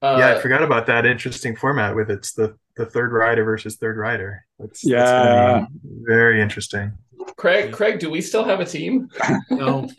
Uh, 0.01 0.17
yeah, 0.19 0.29
I 0.35 0.39
forgot 0.39 0.63
about 0.63 0.85
that 0.87 1.05
interesting 1.05 1.55
format 1.55 1.95
with 1.95 2.09
it's 2.09 2.33
the 2.33 2.55
the 2.77 2.85
third 2.85 3.11
rider 3.11 3.43
versus 3.43 3.75
third 3.75 3.97
rider. 3.97 4.45
That's, 4.57 4.85
yeah, 4.85 5.59
that's 5.59 5.71
very 5.83 6.41
interesting. 6.41 6.93
Craig, 7.35 7.73
Craig, 7.73 7.99
do 7.99 8.09
we 8.09 8.21
still 8.21 8.45
have 8.45 8.59
a 8.61 8.65
team? 8.65 9.09
No. 9.51 9.89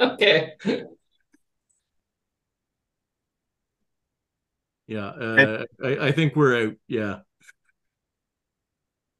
okay. 0.00 0.54
Yeah, 4.88 5.06
uh, 5.06 5.64
I, 5.82 5.98
I 6.06 6.12
think 6.12 6.36
we're 6.36 6.66
out. 6.66 6.74
Yeah. 6.86 7.20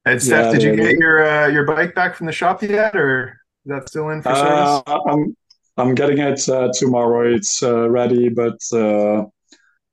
And 0.07 0.21
Stef, 0.21 0.29
yeah, 0.29 0.51
did 0.51 0.63
you 0.63 0.75
get 0.75 0.91
your 0.93 1.25
uh, 1.25 1.47
your 1.47 1.65
bike 1.65 1.93
back 1.93 2.15
from 2.15 2.27
the 2.27 2.31
shop 2.31 2.63
yet, 2.63 2.95
or 2.95 3.41
is 3.65 3.69
that 3.69 3.89
still 3.89 4.09
in 4.09 4.21
for 4.21 4.33
service? 4.33 4.81
Uh, 4.87 4.99
I'm 5.05 5.35
I'm 5.75 5.95
getting 5.95 6.19
it 6.19 6.47
uh, 6.47 6.69
tomorrow. 6.73 7.33
It's 7.33 7.61
uh, 7.61 7.89
ready, 7.89 8.29
but 8.29 8.57
uh, 8.71 9.25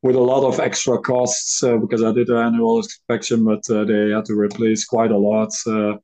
with 0.03 0.15
a 0.15 0.21
lot 0.21 0.47
of 0.47 0.61
extra 0.61 0.99
costs 0.99 1.65
uh, 1.65 1.79
because 1.79 2.05
I 2.05 2.13
did 2.13 2.29
an 2.29 2.37
annual 2.37 2.77
inspection, 2.77 3.45
but 3.45 3.65
they 3.67 4.11
had 4.11 4.25
to 4.27 4.35
replace 4.39 4.85
quite 4.85 5.11
a 5.11 5.19
lot. 5.19 5.51
the 5.65 5.99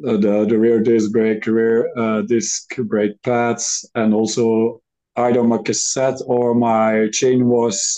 the 0.00 0.58
rear 0.58 0.80
disc 0.80 1.12
brake, 1.12 1.46
rear 1.46 1.88
disc 2.26 2.74
brake 2.78 3.22
pads, 3.22 3.88
and 3.94 4.12
also 4.12 4.82
either 5.16 5.44
my 5.44 5.58
cassette 5.58 6.20
or 6.26 6.52
my 6.52 7.08
chain 7.12 7.46
was 7.46 7.96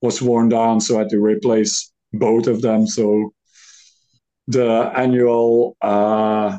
was 0.00 0.20
worn 0.20 0.48
down, 0.48 0.80
so 0.80 0.96
I 0.96 1.02
had 1.02 1.10
to 1.10 1.20
replace 1.20 1.92
both 2.12 2.48
of 2.48 2.60
them. 2.60 2.88
So 2.88 3.32
the 4.48 4.92
annual 4.94 5.76
uh, 5.82 6.58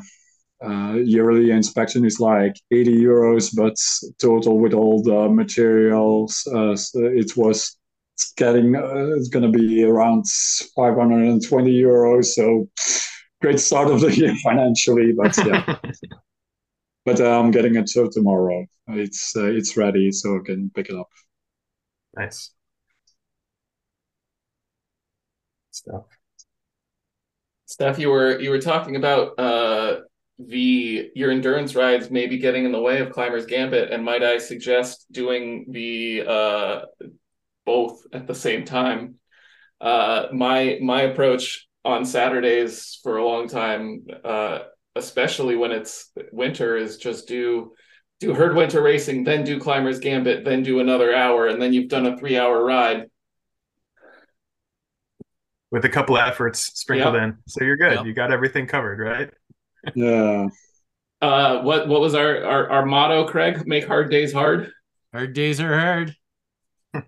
uh, 0.64 0.94
yearly 0.94 1.50
inspection 1.50 2.04
is 2.04 2.20
like 2.20 2.54
80 2.70 2.96
euros, 2.96 3.54
but 3.54 3.74
total 4.18 4.58
with 4.58 4.72
all 4.72 5.02
the 5.02 5.28
materials, 5.28 6.46
uh, 6.54 6.76
it 6.94 7.36
was 7.36 7.76
it's 8.14 8.32
getting 8.36 8.76
uh, 8.76 9.16
it's 9.16 9.28
going 9.28 9.50
to 9.50 9.58
be 9.58 9.84
around 9.84 10.24
520 10.76 11.72
euros. 11.72 12.26
So 12.26 12.68
great 13.42 13.60
start 13.60 13.90
of 13.90 14.00
the 14.00 14.14
year 14.14 14.34
financially, 14.42 15.12
but 15.12 15.36
yeah. 15.46 15.76
but 17.04 17.20
uh, 17.20 17.38
I'm 17.38 17.50
getting 17.50 17.74
it 17.76 17.88
so 17.88 18.08
tomorrow. 18.10 18.64
It's 18.88 19.36
uh, 19.36 19.46
it's 19.46 19.76
ready, 19.76 20.12
so 20.12 20.36
I 20.36 20.40
can 20.44 20.70
pick 20.74 20.88
it 20.88 20.96
up. 20.96 21.08
Nice 22.16 22.52
stuff. 25.72 26.04
Stef, 27.74 27.98
you 27.98 28.10
were 28.10 28.38
you 28.40 28.50
were 28.50 28.60
talking 28.60 28.96
about 28.96 29.38
uh, 29.38 30.00
the 30.38 31.10
your 31.14 31.30
endurance 31.30 31.74
rides 31.74 32.10
maybe 32.10 32.38
getting 32.38 32.64
in 32.64 32.72
the 32.72 32.80
way 32.80 33.00
of 33.00 33.10
Climbers 33.10 33.46
Gambit, 33.46 33.90
and 33.90 34.04
might 34.04 34.22
I 34.22 34.38
suggest 34.38 35.06
doing 35.10 35.66
the 35.70 36.24
uh, 36.26 36.80
both 37.66 38.02
at 38.12 38.26
the 38.26 38.34
same 38.34 38.64
time? 38.64 39.16
Uh, 39.80 40.26
my 40.32 40.78
my 40.82 41.02
approach 41.02 41.66
on 41.84 42.04
Saturdays 42.04 43.00
for 43.02 43.18
a 43.18 43.26
long 43.26 43.48
time, 43.48 44.06
uh, 44.24 44.60
especially 44.94 45.56
when 45.56 45.72
it's 45.72 46.10
winter, 46.32 46.76
is 46.76 46.98
just 46.98 47.26
do 47.26 47.72
do 48.20 48.34
herd 48.34 48.54
winter 48.54 48.82
racing, 48.82 49.24
then 49.24 49.44
do 49.44 49.58
Climbers 49.58 49.98
Gambit, 49.98 50.44
then 50.44 50.62
do 50.62 50.78
another 50.78 51.14
hour, 51.14 51.48
and 51.48 51.60
then 51.60 51.72
you've 51.72 51.88
done 51.88 52.06
a 52.06 52.16
three 52.16 52.38
hour 52.38 52.64
ride 52.64 53.06
with 55.74 55.84
a 55.84 55.88
couple 55.88 56.16
efforts 56.16 56.70
sprinkled 56.78 57.14
yep. 57.14 57.22
in. 57.24 57.38
So 57.48 57.64
you're 57.64 57.76
good. 57.76 57.94
Yep. 57.94 58.06
You 58.06 58.14
got 58.14 58.30
everything 58.30 58.68
covered, 58.68 59.00
right? 59.00 59.28
yeah. 59.96 60.46
Uh, 61.20 61.62
what 61.62 61.88
what 61.88 62.00
was 62.00 62.14
our, 62.14 62.44
our 62.44 62.70
our 62.70 62.86
motto, 62.86 63.26
Craig? 63.26 63.66
Make 63.66 63.84
hard 63.84 64.08
days 64.08 64.32
hard. 64.32 64.70
Hard 65.12 65.32
days 65.32 65.60
are 65.60 65.76
hard. 65.76 66.14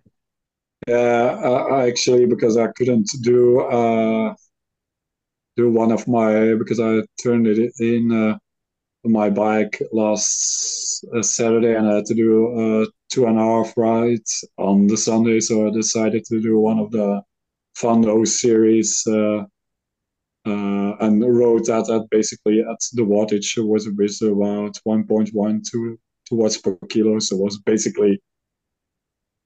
yeah, 0.88 1.38
uh, 1.44 1.86
actually, 1.86 2.26
because 2.26 2.56
I 2.56 2.66
couldn't 2.76 3.08
do 3.22 3.60
uh 3.60 4.34
do 5.56 5.70
one 5.70 5.92
of 5.92 6.08
my 6.08 6.54
because 6.54 6.80
I 6.80 7.02
turned 7.22 7.46
it 7.46 7.72
in 7.78 8.10
uh, 8.10 8.36
my 9.04 9.30
bike 9.30 9.80
last 9.92 11.06
uh, 11.14 11.22
Saturday 11.22 11.76
and 11.76 11.88
I 11.88 11.96
had 11.96 12.06
to 12.06 12.14
do 12.14 12.82
a 12.82 12.86
two 13.12 13.26
and 13.26 13.38
a 13.38 13.42
half 13.42 13.74
ride 13.76 14.26
on 14.58 14.88
the 14.88 14.96
Sunday, 14.96 15.38
so 15.38 15.68
I 15.68 15.70
decided 15.70 16.24
to 16.24 16.40
do 16.40 16.58
one 16.58 16.80
of 16.80 16.90
the 16.90 17.22
Fondo 17.80 18.26
series 18.26 19.06
uh, 19.06 19.44
uh, 20.46 20.96
and 21.00 21.22
rode 21.22 21.66
that 21.66 21.90
at 21.90 22.08
basically 22.10 22.60
at 22.60 22.80
the 22.92 23.02
wattage 23.02 23.56
was 23.58 23.88
with 23.88 24.22
about 24.22 24.78
1.1 24.86 25.70
to, 25.70 25.98
to 26.26 26.34
watts 26.34 26.58
per 26.58 26.76
kilo. 26.88 27.18
So 27.18 27.36
it 27.36 27.42
was 27.42 27.58
basically 27.58 28.20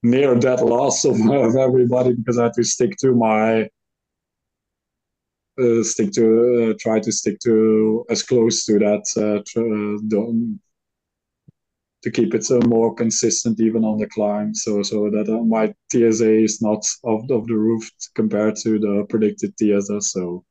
near 0.03 0.35
that 0.35 0.63
loss 0.63 1.03
of, 1.05 1.19
of 1.29 1.55
everybody 1.55 2.13
because 2.13 2.37
I 2.37 2.43
had 2.43 2.53
to 2.53 2.63
stick 2.63 2.95
to 3.01 3.13
my 3.13 3.67
uh, 5.61 5.83
stick 5.83 6.11
to 6.13 6.71
uh, 6.71 6.73
try 6.79 6.99
to 6.99 7.11
stick 7.11 7.37
to 7.43 8.05
as 8.09 8.23
close 8.23 8.65
to 8.65 8.79
that 8.79 9.05
uh, 9.17 9.41
uh, 9.59 9.97
to 12.03 12.11
keep 12.11 12.33
it 12.33 12.49
uh, 12.49 12.59
more 12.67 12.93
consistent 12.95 13.59
even 13.59 13.83
on 13.83 13.97
the 13.97 14.07
climb. 14.07 14.53
So 14.53 14.83
so 14.83 15.09
that 15.09 15.29
uh, 15.29 15.43
my 15.43 15.73
TSS 15.91 16.21
is 16.21 16.61
not 16.61 16.83
off 17.03 17.29
of 17.29 17.47
the 17.47 17.55
roof 17.55 17.89
compared 18.15 18.55
to 18.57 18.79
the 18.79 19.05
predicted 19.09 19.55
TSS. 19.57 20.11
So 20.11 20.43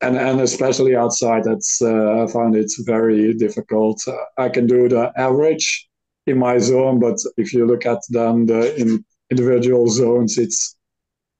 and 0.00 0.16
and 0.16 0.40
especially 0.40 0.96
outside, 0.96 1.44
that's 1.44 1.80
uh, 1.82 2.22
I 2.22 2.26
found 2.26 2.56
it 2.56 2.72
very 2.80 3.34
difficult. 3.34 4.02
I 4.38 4.48
can 4.48 4.66
do 4.66 4.88
the 4.88 5.12
average 5.16 5.88
in 6.26 6.38
my 6.38 6.58
zone, 6.58 7.00
but 7.00 7.18
if 7.36 7.52
you 7.52 7.66
look 7.66 7.86
at 7.86 8.00
then 8.10 8.46
the 8.46 8.74
in 8.76 9.04
individual 9.30 9.88
zones, 9.88 10.38
it's 10.38 10.76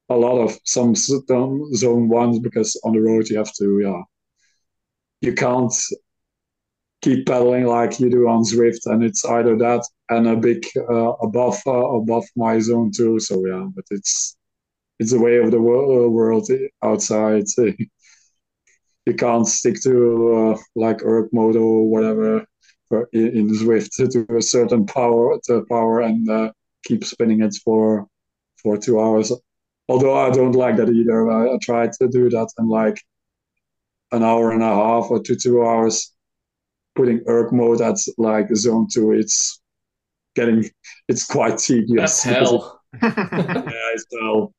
a 0.08 0.16
lot 0.16 0.38
of 0.38 0.58
some 0.64 0.94
zone 0.94 2.08
ones 2.08 2.38
because 2.38 2.80
on 2.84 2.92
the 2.92 3.00
road 3.00 3.28
you 3.28 3.38
have 3.38 3.52
to 3.54 3.80
yeah 3.80 4.02
you 5.20 5.32
can't 5.32 5.72
keep 7.02 7.26
pedaling 7.26 7.66
like 7.66 7.98
you 8.00 8.08
do 8.08 8.28
on 8.28 8.44
Zwift, 8.44 8.86
and 8.86 9.02
it's 9.02 9.24
either 9.24 9.56
that 9.58 9.84
and 10.08 10.28
a 10.28 10.36
big 10.36 10.64
uh, 10.76 11.12
above 11.22 11.60
uh, 11.66 11.96
above 11.96 12.24
my 12.36 12.58
zone 12.60 12.90
too. 12.96 13.18
So 13.20 13.44
yeah, 13.46 13.66
but 13.74 13.84
it's 13.90 14.36
it's 14.98 15.10
the 15.10 15.20
way 15.20 15.36
of 15.38 15.50
the 15.50 15.60
world 15.60 16.48
outside. 16.82 17.44
you 19.06 19.14
can't 19.14 19.48
stick 19.48 19.82
to 19.82 20.54
uh, 20.54 20.58
like 20.76 21.02
erg 21.02 21.28
mode 21.32 21.56
or 21.56 21.90
whatever 21.90 22.46
in, 23.12 23.36
in 23.36 23.48
Zwift 23.48 23.90
to 24.12 24.36
a 24.36 24.42
certain 24.42 24.86
power 24.86 25.38
to 25.46 25.64
power 25.68 26.00
and 26.00 26.28
uh, 26.30 26.52
keep 26.84 27.04
spinning 27.04 27.42
it 27.42 27.54
for 27.64 28.06
for 28.62 28.76
two 28.76 29.00
hours. 29.00 29.32
Although 29.88 30.16
I 30.16 30.30
don't 30.30 30.52
like 30.52 30.76
that 30.76 30.88
either. 30.88 31.30
I, 31.30 31.54
I 31.54 31.58
tried 31.60 31.92
to 31.94 32.08
do 32.08 32.30
that 32.30 32.48
and 32.58 32.68
like 32.68 33.02
an 34.12 34.22
hour 34.22 34.52
and 34.52 34.62
a 34.62 34.66
half 34.66 35.10
or 35.10 35.20
two 35.20 35.36
two 35.36 35.64
hours 35.64 36.12
putting 36.94 37.22
erg 37.28 37.52
mode 37.52 37.80
at 37.80 37.96
like 38.18 38.54
zone 38.54 38.86
two. 38.92 39.12
It's 39.12 39.60
getting 40.34 40.68
it's 41.08 41.26
quite 41.26 41.58
tedious. 41.58 42.22
That's 42.22 42.22
hell. 42.22 42.80
Yeah, 43.02 43.90
it's 43.94 44.06
hell. 44.20 44.52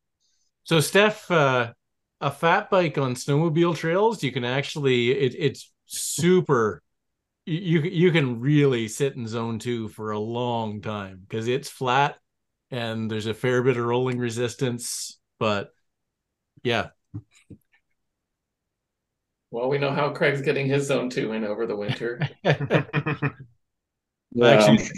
So 0.63 0.77
Stef, 0.77 1.29
uh, 1.29 1.73
a 2.21 2.31
fat 2.31 2.69
bike 2.69 2.97
on 2.97 3.15
snowmobile 3.15 3.75
trails, 3.75 4.23
you 4.23 4.31
can 4.31 4.43
actually 4.45 5.11
it, 5.11 5.35
it's 5.37 5.71
super. 5.85 6.81
You 7.45 7.81
you 7.81 8.11
can 8.11 8.39
really 8.39 8.87
sit 8.87 9.15
in 9.15 9.27
zone 9.27 9.59
two 9.59 9.89
for 9.89 10.11
a 10.11 10.19
long 10.19 10.81
time 10.81 11.25
because 11.27 11.47
it's 11.47 11.69
flat 11.69 12.17
and 12.71 13.11
there's 13.11 13.27
a 13.27 13.33
fair 13.33 13.61
bit 13.61 13.77
of 13.77 13.85
rolling 13.85 14.17
resistance. 14.17 15.19
But 15.39 15.73
yeah. 16.63 16.89
Well, 19.53 19.69
we 19.69 19.77
know 19.77 19.91
how 19.91 20.09
Craig's 20.09 20.41
getting 20.41 20.65
his 20.65 20.87
zone 20.87 21.11
two 21.11 21.31
in 21.33 21.43
over 21.43 21.67
the 21.67 21.75
winter. 21.75 22.19
yeah. 22.43 22.55
Actually, 24.41 24.89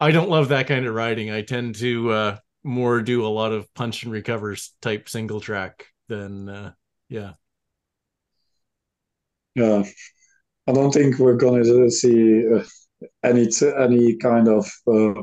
I 0.00 0.10
don't 0.10 0.28
love 0.28 0.48
that 0.48 0.66
kind 0.66 0.84
of 0.84 0.96
riding. 0.96 1.30
I 1.30 1.42
tend 1.42 1.76
to 1.76 2.10
uh, 2.10 2.36
more 2.64 3.02
do 3.02 3.24
a 3.24 3.28
lot 3.28 3.52
of 3.52 3.72
punch 3.74 4.02
and 4.02 4.10
recovers 4.10 4.74
type 4.82 5.08
single 5.08 5.38
track 5.38 5.86
than 6.08 6.48
uh, 6.48 6.72
yeah. 7.08 7.34
Yeah, 9.54 9.84
I 10.66 10.72
don't 10.72 10.92
think 10.92 11.20
we're 11.20 11.36
gonna 11.36 11.88
see 11.88 12.52
uh, 12.52 12.64
any 13.22 13.48
any 13.78 14.16
kind 14.16 14.48
of 14.48 14.68
uh, 14.88 15.22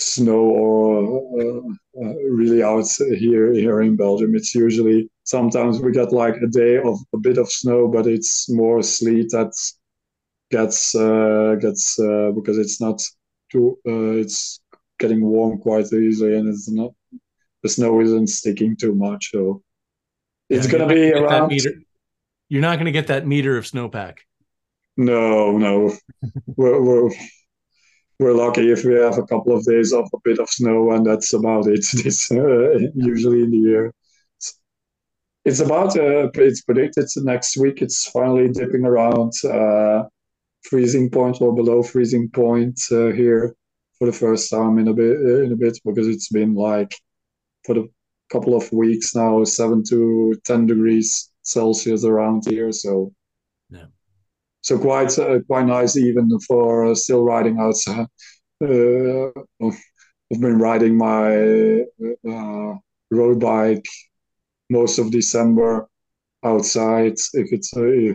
snow 0.00 0.40
or 0.40 1.40
uh, 1.40 2.02
uh, 2.02 2.14
really 2.30 2.62
out 2.62 2.86
here 2.98 3.52
here 3.52 3.82
in 3.82 3.96
Belgium. 3.96 4.34
It's 4.34 4.54
usually 4.54 5.10
sometimes 5.24 5.80
we 5.80 5.92
get 5.92 6.12
like 6.12 6.36
a 6.36 6.46
day 6.46 6.78
of 6.78 6.98
a 7.14 7.18
bit 7.18 7.38
of 7.38 7.50
snow, 7.50 7.88
but 7.88 8.06
it's 8.06 8.48
more 8.50 8.82
sleet 8.82 9.30
that 9.30 9.52
gets 10.50 10.94
uh, 10.94 11.56
gets 11.60 11.98
uh, 11.98 12.30
because 12.34 12.58
it's 12.58 12.80
not 12.80 13.00
too 13.50 13.78
uh, 13.86 14.18
it's 14.22 14.60
getting 14.98 15.24
warm 15.24 15.58
quite 15.58 15.92
easily 15.92 16.36
and 16.36 16.48
it's 16.48 16.70
not 16.70 16.92
the 17.62 17.68
snow 17.68 18.00
isn't 18.00 18.28
sticking 18.28 18.76
too 18.76 18.94
much. 18.94 19.30
So 19.32 19.62
it's 20.48 20.66
yeah, 20.66 20.72
going 20.72 20.88
to 20.88 20.94
be 20.94 21.12
around. 21.12 21.52
You're 22.48 22.62
not 22.62 22.76
going 22.76 22.86
to 22.86 22.92
get 22.92 23.06
that 23.08 23.26
meter 23.26 23.56
of 23.56 23.64
snowpack. 23.64 24.18
No, 24.96 25.56
no. 25.56 25.96
we're, 26.46 26.80
we're 26.82 27.10
we're 28.20 28.34
lucky 28.34 28.70
if 28.70 28.84
we 28.84 28.94
have 28.96 29.16
a 29.16 29.26
couple 29.26 29.56
of 29.56 29.64
days 29.64 29.94
of 29.94 30.06
a 30.12 30.18
bit 30.22 30.38
of 30.38 30.50
snow, 30.50 30.92
and 30.92 31.06
that's 31.06 31.32
about 31.32 31.66
it. 31.66 31.84
This 32.04 32.30
uh, 32.30 32.78
usually 32.94 33.42
in 33.42 33.50
the 33.50 33.62
year. 33.70 33.94
It's, 35.46 35.60
about. 35.60 35.96
Uh, 35.96 36.28
it's 36.34 36.60
predicted 36.60 37.06
next 37.16 37.56
week. 37.56 37.80
It's 37.80 38.10
finally 38.10 38.48
dipping 38.50 38.84
around 38.84 39.32
uh, 39.42 40.02
freezing 40.62 41.08
point 41.10 41.40
or 41.40 41.54
below 41.54 41.82
freezing 41.82 42.28
point 42.28 42.78
uh, 42.92 43.08
here 43.20 43.56
for 43.98 44.04
the 44.06 44.18
first 44.24 44.50
time 44.50 44.78
in 44.78 44.88
a 44.88 44.92
bit. 44.92 45.16
In 45.46 45.52
a 45.52 45.56
bit 45.56 45.78
because 45.82 46.06
it's 46.06 46.28
been 46.28 46.54
like 46.54 46.94
for 47.64 47.74
the 47.74 47.88
couple 48.30 48.54
of 48.54 48.70
weeks 48.70 49.14
now, 49.14 49.42
seven 49.44 49.82
to 49.88 50.34
ten 50.44 50.66
degrees 50.66 51.30
Celsius 51.42 52.04
around 52.04 52.42
here. 52.46 52.70
So 52.70 53.14
so 54.62 54.78
quite 54.78 55.18
uh, 55.18 55.40
quite 55.46 55.66
nice 55.66 55.96
even 55.96 56.38
for 56.40 56.86
uh, 56.86 56.94
still 56.94 57.24
riding 57.24 57.58
outside. 57.58 58.06
Uh, 58.62 59.30
I've 59.62 60.40
been 60.40 60.58
riding 60.58 60.96
my 60.96 61.82
uh, 62.28 62.74
road 63.10 63.40
bike 63.40 63.86
most 64.68 64.98
of 64.98 65.10
December 65.10 65.88
outside. 66.44 67.14
If 67.32 67.52
it's 67.52 67.74
uh, 67.76 68.14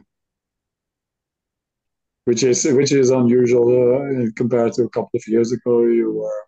which 2.25 2.43
is 2.43 2.65
which 2.65 2.91
is 2.91 3.11
unusual 3.11 3.67
uh, 3.95 4.29
compared 4.35 4.73
to 4.73 4.83
a 4.83 4.89
couple 4.89 5.11
of 5.15 5.27
years 5.27 5.51
ago. 5.51 5.83
You 5.83 6.13
were 6.13 6.45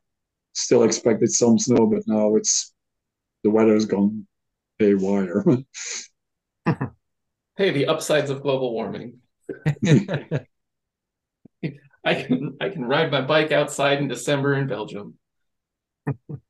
still 0.53 0.83
expected 0.83 1.31
some 1.31 1.57
snow, 1.57 1.87
but 1.87 2.03
now 2.07 2.35
it's 2.35 2.73
the 3.43 3.51
weather's 3.51 3.85
gone 3.85 4.27
haywire. 4.79 5.45
hey, 7.57 7.71
the 7.71 7.87
upsides 7.87 8.29
of 8.29 8.41
global 8.41 8.73
warming. 8.73 9.19
I 12.05 12.13
can 12.13 12.57
I 12.61 12.69
can 12.69 12.85
ride 12.85 13.11
my 13.11 13.21
bike 13.21 13.51
outside 13.51 13.99
in 13.99 14.07
December 14.07 14.53
in 14.53 14.67
Belgium. 14.67 15.17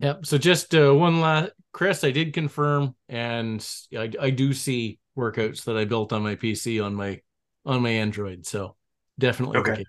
Yep. 0.00 0.26
So 0.26 0.38
just 0.38 0.74
uh, 0.74 0.92
one 0.92 1.20
last, 1.20 1.52
Chris, 1.72 2.04
I 2.04 2.10
did 2.10 2.32
confirm, 2.32 2.94
and 3.08 3.66
I, 3.96 4.10
I 4.20 4.30
do 4.30 4.52
see 4.52 4.98
workouts 5.16 5.64
that 5.64 5.76
I 5.76 5.84
built 5.84 6.12
on 6.12 6.22
my 6.22 6.34
PC 6.34 6.80
on 6.80 6.94
my 6.94 7.20
on 7.64 7.82
my 7.82 7.90
Android. 7.90 8.46
So 8.46 8.76
definitely 9.18 9.58
okay. 9.58 9.84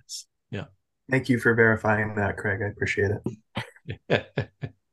Yeah. 0.52 0.66
Thank 1.10 1.30
you 1.30 1.40
for 1.40 1.54
verifying 1.56 2.16
that, 2.16 2.38
Craig. 2.38 2.62
I 2.64 2.68
appreciate 2.68 3.12
it. 4.10 4.50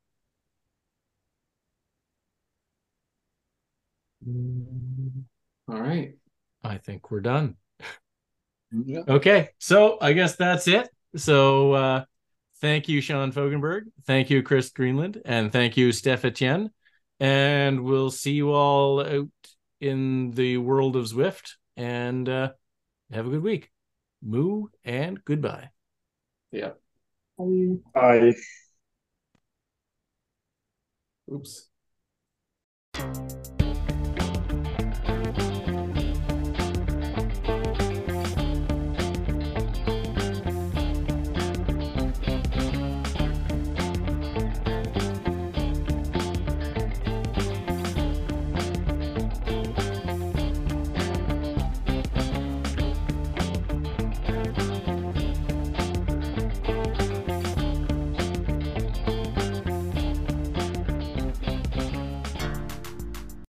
All 4.27 5.81
right. 5.81 6.15
I 6.63 6.79
think 6.79 7.11
we're 7.11 7.21
done. 7.21 7.57
Yeah. 8.71 9.03
Okay. 9.09 9.51
So 9.59 9.99
I 10.01 10.13
guess 10.13 10.37
that's 10.37 10.69
it. 10.69 10.89
So 11.17 11.73
uh 11.73 12.05
thank 12.61 12.89
you, 12.89 13.01
Sean 13.01 13.33
Fogenberg. 13.33 13.83
Thank 14.07 14.31
you, 14.31 14.43
Chris 14.43 14.71
Greenland. 14.71 15.21
And 15.25 15.53
thank 15.53 15.77
you, 15.77 15.91
Stef 15.91 16.25
Etienne. 16.25 16.71
And 17.21 17.85
we'll 17.85 18.11
see 18.11 18.33
you 18.33 18.53
all 18.53 19.01
out 19.01 19.29
in 19.81 20.31
the 20.31 20.59
world 20.59 20.97
of 20.97 21.05
Zwift. 21.05 21.55
And 21.77 22.29
uh 22.29 22.53
have 23.11 23.27
a 23.27 23.31
good 23.31 23.43
week. 23.43 23.71
Moo 24.23 24.67
and 24.85 25.23
goodbye. 25.25 25.71
Yeah. 26.51 26.73
Bye. 27.37 27.77
Bye. 27.95 28.35
Oops. 31.33 31.69